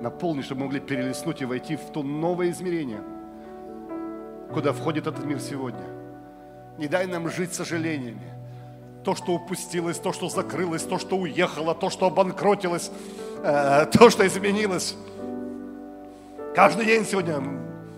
наполни, 0.00 0.42
чтобы 0.42 0.60
мы 0.60 0.66
могли 0.66 0.80
перелистнуть 0.80 1.42
и 1.42 1.44
войти 1.44 1.76
в 1.76 1.92
то 1.92 2.02
новое 2.02 2.50
измерение, 2.50 3.00
куда 4.52 4.72
входит 4.72 5.06
этот 5.06 5.24
мир 5.24 5.40
сегодня. 5.40 5.84
Не 6.78 6.88
дай 6.88 7.06
нам 7.06 7.28
жить 7.30 7.54
сожалениями. 7.54 8.32
То, 9.04 9.14
что 9.14 9.32
упустилось, 9.32 9.98
то, 9.98 10.12
что 10.12 10.28
закрылось, 10.28 10.82
то, 10.82 10.98
что 10.98 11.16
уехало, 11.16 11.74
то, 11.74 11.90
что 11.90 12.06
обанкротилось, 12.06 12.90
э, 13.42 13.86
то, 13.86 14.10
что 14.10 14.26
изменилось. 14.26 14.96
Каждый 16.54 16.86
день 16.86 17.04
сегодня 17.04 17.40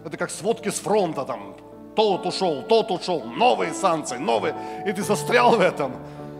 это 0.09 0.17
как 0.17 0.31
сводки 0.31 0.71
с 0.71 0.81
фронта, 0.81 1.25
там, 1.25 1.57
тот 1.95 2.27
ушел, 2.27 2.63
тот 2.63 2.91
ушел, 2.91 3.23
новые 3.25 3.73
санкции, 3.75 4.17
новые, 4.17 4.55
и 4.87 4.93
ты 4.93 5.03
застрял 5.03 5.57
в 5.57 5.61
этом, 5.61 5.93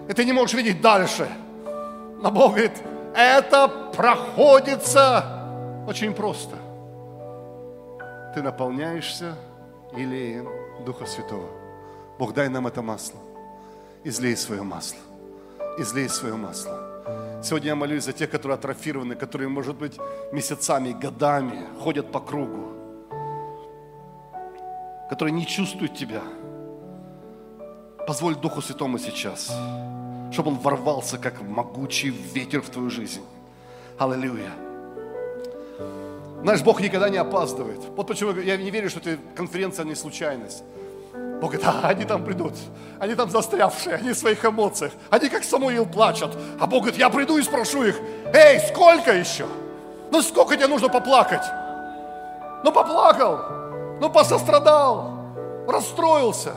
и 0.09 0.13
ты 0.13 0.25
не 0.25 0.33
можешь 0.33 0.57
видеть 0.57 0.81
дальше. 0.81 1.29
Но 2.23 2.31
Бог 2.31 2.53
говорит, 2.53 2.73
это 3.15 3.69
проходится 3.95 5.85
очень 5.87 6.15
просто. 6.15 6.57
Ты 8.35 8.43
наполняешься 8.43 9.35
или 9.97 10.43
Духа 10.85 11.07
Святого. 11.07 11.49
Бог, 12.19 12.35
дай 12.35 12.49
нам 12.49 12.67
это 12.67 12.83
масло. 12.83 13.21
Излей 14.05 14.37
свое 14.37 14.63
масло. 14.63 14.99
Излей 15.79 16.09
свое 16.09 16.35
масло. 16.35 17.43
Сегодня 17.43 17.69
я 17.69 17.77
молюсь 17.77 18.05
за 18.05 18.13
тех, 18.13 18.31
которые 18.31 18.55
атрофированы, 18.55 19.15
которые, 19.15 19.49
может 19.49 19.77
быть, 19.77 19.99
месяцами, 20.33 20.93
годами 20.93 21.67
ходят 21.81 22.11
по 22.11 22.21
кругу, 22.21 22.78
которые 25.09 25.33
не 25.33 25.47
чувствуют 25.47 25.95
Тебя. 25.95 26.23
Позволь 28.07 28.37
Духу 28.37 28.63
Святому 28.63 28.99
сейчас, 28.99 29.53
чтобы 30.33 30.51
Он 30.51 30.59
ворвался, 30.59 31.19
как 31.19 31.43
могучий 31.43 32.11
ветер 32.11 32.63
в 32.63 32.71
твою 32.71 32.91
жизнь. 32.91 33.23
Аллилуйя. 33.99 34.53
Наш 36.43 36.63
Бог 36.63 36.81
никогда 36.81 37.09
не 37.09 37.19
опаздывает. 37.19 37.81
Вот 37.97 38.07
почему 38.07 38.33
я 38.33 38.57
не 38.57 38.71
верю, 38.71 38.89
что 38.89 39.01
эта 39.01 39.21
конференция 39.35 39.85
не 39.85 39.95
случайность. 39.95 40.63
Бог 41.41 41.53
говорит, 41.53 41.67
а, 41.67 41.89
они 41.89 42.05
там 42.05 42.25
придут, 42.25 42.55
они 42.99 43.15
там 43.15 43.31
застрявшие, 43.31 43.97
они 43.97 44.13
в 44.13 44.19
своих 44.19 44.45
эмоциях, 44.45 44.93
они 45.11 45.29
как 45.29 45.45
Самуил 45.45 45.87
плачут. 45.87 46.37
А 46.61 46.67
Бог 46.67 46.83
говорит, 46.83 46.99
я 46.99 47.11
приду 47.11 47.39
и 47.39 47.43
спрошу 47.43 47.85
их, 47.85 47.97
эй, 48.33 48.61
сколько 48.61 49.13
еще? 49.13 49.47
Ну 50.11 50.23
сколько 50.23 50.57
тебе 50.57 50.67
нужно 50.67 50.89
поплакать? 50.89 51.45
Ну 52.65 52.73
поплакал, 52.73 53.39
ну 54.01 54.11
посострадал, 54.11 55.13
расстроился. 55.69 56.53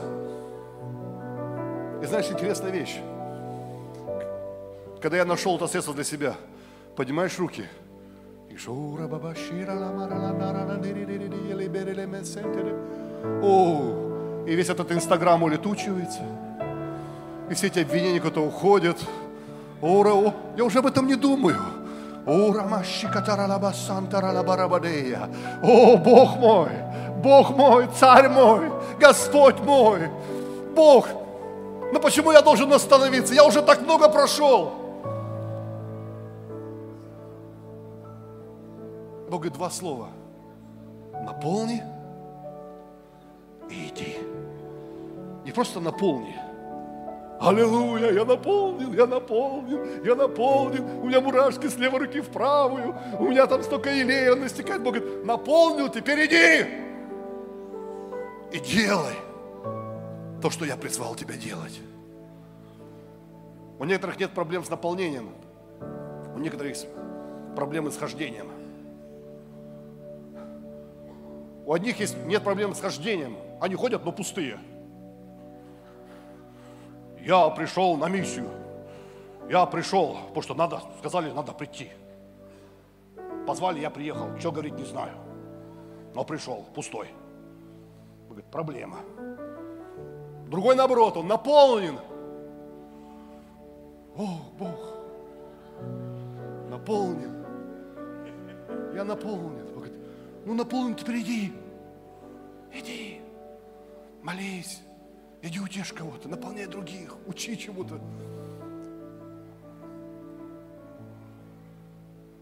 И 2.02 2.06
знаешь, 2.06 2.30
интересная 2.30 2.70
вещь. 2.70 2.98
Когда 5.00 5.16
я 5.16 5.24
нашел 5.24 5.56
это 5.56 5.66
средство 5.66 5.94
для 5.94 6.04
себя, 6.04 6.34
поднимаешь 6.96 7.38
руки– 7.38 7.64
о, 13.42 14.44
и 14.46 14.54
весь 14.54 14.68
этот 14.68 14.92
инстаграм 14.92 15.42
улетучивается. 15.42 16.20
И 17.48 17.54
все 17.54 17.68
эти 17.68 17.78
обвинения 17.78 18.20
куда-то 18.20 18.42
уходят. 18.42 18.98
О, 19.80 20.34
я 20.56 20.64
уже 20.64 20.80
об 20.80 20.86
этом 20.86 21.06
не 21.06 21.16
думаю. 21.16 21.60
О, 25.62 25.96
Бог 25.96 26.36
мой, 26.36 26.70
Бог 27.22 27.50
мой, 27.50 27.88
Царь 27.98 28.28
мой, 28.28 28.70
Господь 28.98 29.58
мой, 29.60 30.10
Бог, 30.74 31.06
но 31.92 32.00
почему 32.00 32.32
я 32.32 32.40
должен 32.40 32.72
остановиться? 32.72 33.34
Я 33.34 33.44
уже 33.44 33.62
так 33.62 33.82
много 33.82 34.08
прошел. 34.08 34.72
Бог 39.28 39.40
говорит 39.40 39.52
два 39.52 39.70
слова. 39.70 40.08
Наполни 41.12 41.82
и 43.70 43.88
иди. 43.88 44.16
Не 45.44 45.52
просто 45.52 45.80
наполни. 45.80 46.34
Аллилуйя, 47.40 48.12
я 48.12 48.24
наполнил, 48.24 48.92
я 48.92 49.06
наполнил, 49.06 49.80
я 50.04 50.14
наполнил. 50.14 50.84
У 51.02 51.06
меня 51.06 51.20
мурашки 51.20 51.66
с 51.66 51.76
левой 51.76 52.00
руки 52.00 52.20
в 52.20 52.28
правую. 52.28 52.94
У 53.18 53.24
меня 53.24 53.46
там 53.46 53.62
столько 53.62 53.90
елея, 53.90 54.32
он 54.32 54.40
настекает. 54.40 54.82
Бог 54.82 54.94
говорит, 54.94 55.24
наполнил, 55.24 55.88
теперь 55.88 56.26
иди. 56.26 56.91
И 58.52 58.60
делай 58.60 59.14
то, 60.42 60.50
что 60.50 60.64
я 60.64 60.76
призвал 60.76 61.14
тебя 61.14 61.36
делать. 61.36 61.80
У 63.78 63.84
некоторых 63.84 64.18
нет 64.18 64.32
проблем 64.32 64.62
с 64.64 64.68
наполнением. 64.68 65.30
У 66.34 66.38
некоторых 66.38 66.76
проблемы 67.56 67.90
с 67.90 67.96
хождением. 67.96 68.48
У 71.64 71.72
одних 71.72 71.98
есть, 72.00 72.16
нет 72.26 72.42
проблем 72.42 72.74
с 72.74 72.80
хождением. 72.80 73.36
Они 73.60 73.74
ходят, 73.74 74.04
но 74.04 74.12
пустые. 74.12 74.58
Я 77.20 77.48
пришел 77.50 77.96
на 77.96 78.08
миссию. 78.08 78.50
Я 79.48 79.64
пришел, 79.66 80.18
потому 80.28 80.42
что 80.42 80.54
надо, 80.54 80.82
сказали, 80.98 81.30
надо 81.30 81.52
прийти. 81.52 81.90
Позвали, 83.46 83.80
я 83.80 83.90
приехал. 83.90 84.36
Что 84.38 84.52
говорить, 84.52 84.74
не 84.74 84.84
знаю. 84.84 85.12
Но 86.14 86.24
пришел, 86.24 86.66
пустой. 86.74 87.08
Говорит, 88.32 88.50
проблема. 88.50 88.98
Другой 90.46 90.74
наоборот, 90.74 91.18
он 91.18 91.28
наполнен. 91.28 91.98
О, 94.16 94.40
Бог, 94.58 94.94
наполнен. 96.70 97.44
Я 98.94 99.04
наполнен. 99.04 99.66
Он 99.68 99.74
говорит, 99.74 99.94
ну 100.46 100.54
наполнен, 100.54 100.94
теперь 100.94 101.20
иди. 101.20 101.52
Иди. 102.72 103.20
Молись. 104.22 104.80
Иди 105.42 105.60
утешь 105.60 105.92
кого-то, 105.92 106.26
наполняй 106.30 106.66
других, 106.66 107.14
учи 107.26 107.58
чему-то. 107.58 108.00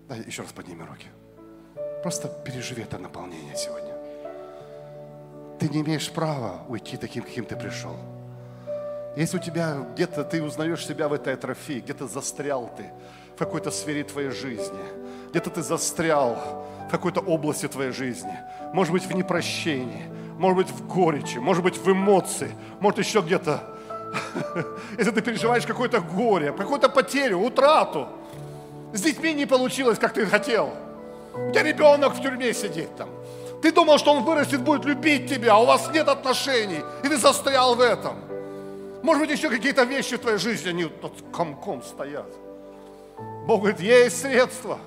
Да, 0.08 0.14
еще 0.14 0.42
раз 0.42 0.52
подними 0.52 0.84
руки. 0.84 1.08
Просто 2.02 2.28
переживи 2.44 2.84
это 2.84 2.98
наполнение 2.98 3.56
сегодня. 3.56 3.89
Ты 5.60 5.68
не 5.68 5.82
имеешь 5.82 6.10
права 6.10 6.62
уйти 6.68 6.96
таким, 6.96 7.22
каким 7.22 7.44
ты 7.44 7.54
пришел. 7.54 7.94
Если 9.14 9.36
у 9.36 9.40
тебя 9.40 9.86
где-то 9.94 10.24
ты 10.24 10.42
узнаешь 10.42 10.86
себя 10.86 11.06
в 11.06 11.12
этой 11.12 11.34
атрофии, 11.34 11.80
где-то 11.80 12.08
застрял 12.08 12.70
ты 12.78 12.86
в 13.34 13.38
какой-то 13.38 13.70
сфере 13.70 14.02
твоей 14.02 14.30
жизни, 14.30 14.80
где-то 15.30 15.50
ты 15.50 15.62
застрял 15.62 16.66
в 16.88 16.90
какой-то 16.90 17.20
области 17.20 17.68
твоей 17.68 17.92
жизни, 17.92 18.32
может 18.72 18.92
быть 18.92 19.04
в 19.04 19.12
непрощении, 19.12 20.08
может 20.38 20.56
быть 20.56 20.70
в 20.70 20.86
горечи, 20.86 21.36
может 21.36 21.62
быть 21.62 21.76
в 21.76 21.92
эмоции, 21.92 22.52
может 22.80 22.98
еще 22.98 23.20
где-то, 23.20 23.60
если 24.98 25.10
ты 25.10 25.20
переживаешь 25.20 25.66
какое-то 25.66 26.00
горе, 26.00 26.52
какую-то 26.52 26.88
потерю, 26.88 27.40
утрату, 27.40 28.08
с 28.94 29.02
детьми 29.02 29.34
не 29.34 29.44
получилось, 29.44 29.98
как 29.98 30.14
ты 30.14 30.24
хотел, 30.24 30.72
у 31.34 31.50
тебя 31.50 31.64
ребенок 31.64 32.14
в 32.14 32.22
тюрьме 32.22 32.54
сидит 32.54 32.96
там, 32.96 33.10
ты 33.62 33.72
думал, 33.72 33.98
что 33.98 34.12
он 34.12 34.24
вырастет, 34.24 34.62
будет 34.62 34.84
любить 34.84 35.28
тебя, 35.28 35.54
а 35.54 35.58
у 35.58 35.66
вас 35.66 35.90
нет 35.92 36.08
отношений, 36.08 36.82
и 37.04 37.08
ты 37.08 37.16
застрял 37.18 37.74
в 37.74 37.80
этом. 37.80 38.16
Может 39.02 39.22
быть, 39.22 39.30
еще 39.38 39.48
какие-то 39.48 39.84
вещи 39.84 40.16
в 40.16 40.20
твоей 40.20 40.38
жизни, 40.38 40.70
они 40.70 40.84
вот 40.84 41.12
комком 41.32 41.82
стоят. 41.82 42.32
Бог 43.46 43.60
говорит, 43.60 43.80
есть 43.80 44.20
средства. 44.20 44.78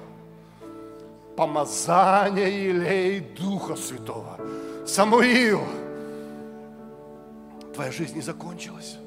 Помазание 1.35 2.67
елей 2.67 3.19
Духа 3.19 3.75
Святого. 3.75 4.37
Самуил, 4.85 5.61
твоя 7.73 7.91
жизнь 7.91 8.15
не 8.15 8.21
закончилась. 8.21 8.97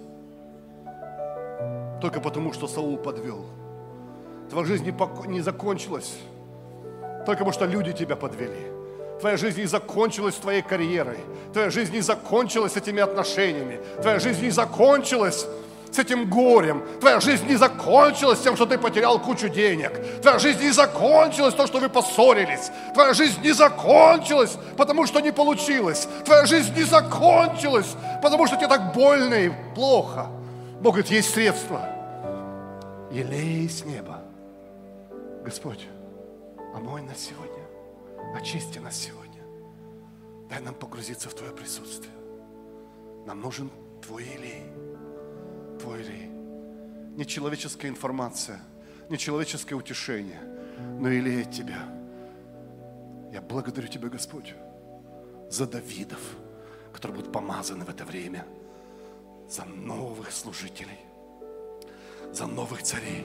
Только 2.01 2.21
потому, 2.21 2.53
что 2.53 2.67
Саул 2.67 2.97
подвел. 2.97 3.47
Твоя 4.51 4.67
жизнь 4.67 4.93
не 5.29 5.41
закончилась. 5.41 6.15
Только 7.25 7.45
потому, 7.45 7.53
что 7.53 7.65
люди 7.67 7.93
тебя 7.93 8.17
подвели. 8.17 8.76
Твоя 9.21 9.37
жизнь 9.37 9.61
не 9.61 9.67
закончилась 9.67 10.35
твоей 10.35 10.63
карьерой. 10.63 11.19
Твоя 11.53 11.71
жизнь 11.71 11.93
не 11.93 12.01
закончилась 12.01 12.77
этими 12.77 13.01
отношениями. 13.01 13.81
Твоя 14.03 14.19
жизнь 14.19 14.43
не 14.43 14.51
закончилась 14.51 15.47
с 15.91 15.99
этим 15.99 16.29
горем. 16.29 16.83
Твоя 17.01 17.21
жизнь 17.21 17.47
не 17.47 17.57
закончилась 17.57 18.41
тем, 18.41 18.57
что 18.57 18.67
ты 18.67 18.77
потерял 18.77 19.19
кучу 19.19 19.49
денег. 19.49 19.93
Твоя 20.21 20.39
жизнь 20.39 20.61
не 20.61 20.71
закончилась 20.71 21.55
то, 21.55 21.67
что 21.67 21.81
вы 21.81 21.89
поссорились. 21.89 22.71
Твоя 22.93 23.15
жизнь 23.15 23.41
не 23.43 23.53
закончилась, 23.53 24.57
потому 24.77 25.07
что 25.07 25.21
не 25.21 25.33
получилось. 25.33 26.07
Твоя 26.25 26.45
жизнь 26.45 26.75
не 26.75 26.85
закончилась, 26.85 27.95
потому 28.23 28.47
что 28.47 28.57
тебе 28.57 28.69
так 28.69 28.93
больно 28.93 29.35
и 29.35 29.51
плохо. 29.75 30.27
Бог 30.81 30.95
говорит, 30.95 31.11
есть 31.11 31.33
средства. 31.33 31.81
Елей 33.11 33.69
с 33.69 33.85
неба. 33.85 34.21
Господь, 35.43 35.87
омой 36.75 37.01
нас 37.03 37.19
сегодня. 37.19 37.56
Очисти 38.35 38.79
нас 38.79 38.97
сегодня. 38.97 39.43
Дай 40.49 40.61
нам 40.61 40.75
погрузиться 40.75 41.29
в 41.29 41.35
Твое 41.35 41.53
присутствие. 41.53 42.13
Нам 43.27 43.41
нужен 43.41 43.71
Твой 44.03 44.25
елей 44.25 44.65
Твой 45.79 46.03
ли. 46.03 46.31
Не 47.17 47.25
человеческая 47.25 47.89
информация, 47.89 48.61
не 49.09 49.19
человеческое 49.19 49.75
утешение, 49.75 50.41
но 50.99 51.09
или 51.09 51.43
от 51.43 51.53
Тебя. 51.53 51.79
Я 53.33 53.41
благодарю 53.41 53.89
Тебя, 53.89 54.09
Господь, 54.09 54.55
за 55.51 55.67
Давидов, 55.67 56.21
которые 56.93 57.19
будут 57.19 57.33
помазаны 57.33 57.85
в 57.85 57.89
это 57.89 58.05
время, 58.05 58.47
за 59.49 59.65
новых 59.65 60.33
служителей, 60.33 60.99
за 62.33 62.47
новых 62.47 62.83
царей. 62.83 63.25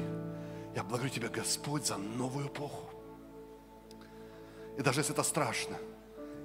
Я 0.76 0.84
благодарю 0.84 1.10
Тебя, 1.10 1.30
Господь, 1.30 1.86
за 1.86 1.97
новую 1.97 2.47
эпоху. 2.47 2.90
И 4.78 4.82
даже 4.82 5.01
если 5.01 5.13
это 5.13 5.24
страшно, 5.24 5.78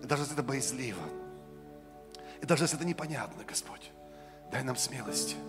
и 0.02 0.06
даже 0.06 0.22
если 0.22 0.34
это 0.34 0.42
боязливо, 0.42 1.02
и 2.40 2.46
даже 2.46 2.64
если 2.64 2.76
это 2.76 2.86
непонятно, 2.86 3.44
Господь, 3.44 3.90
дай 4.50 4.62
нам 4.62 4.76
смелости– 4.76 5.36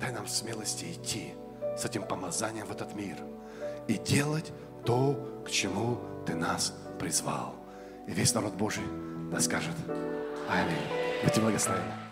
Дай 0.00 0.12
нам 0.12 0.26
смелости 0.26 0.92
идти 0.92 1.34
с 1.76 1.84
этим 1.84 2.02
помазанием 2.02 2.66
в 2.66 2.70
этот 2.70 2.94
мир 2.94 3.16
и 3.88 3.94
делать 3.94 4.52
то, 4.84 5.42
к 5.46 5.50
чему 5.50 5.98
Ты 6.26 6.34
нас 6.34 6.74
призвал. 6.98 7.54
И 8.06 8.12
весь 8.12 8.34
народ 8.34 8.54
Божий 8.54 8.84
да 9.30 9.40
скажет 9.40 9.74
Аминь. 10.48 10.76
Будьте 11.24 11.40
благословенны. 11.40 12.05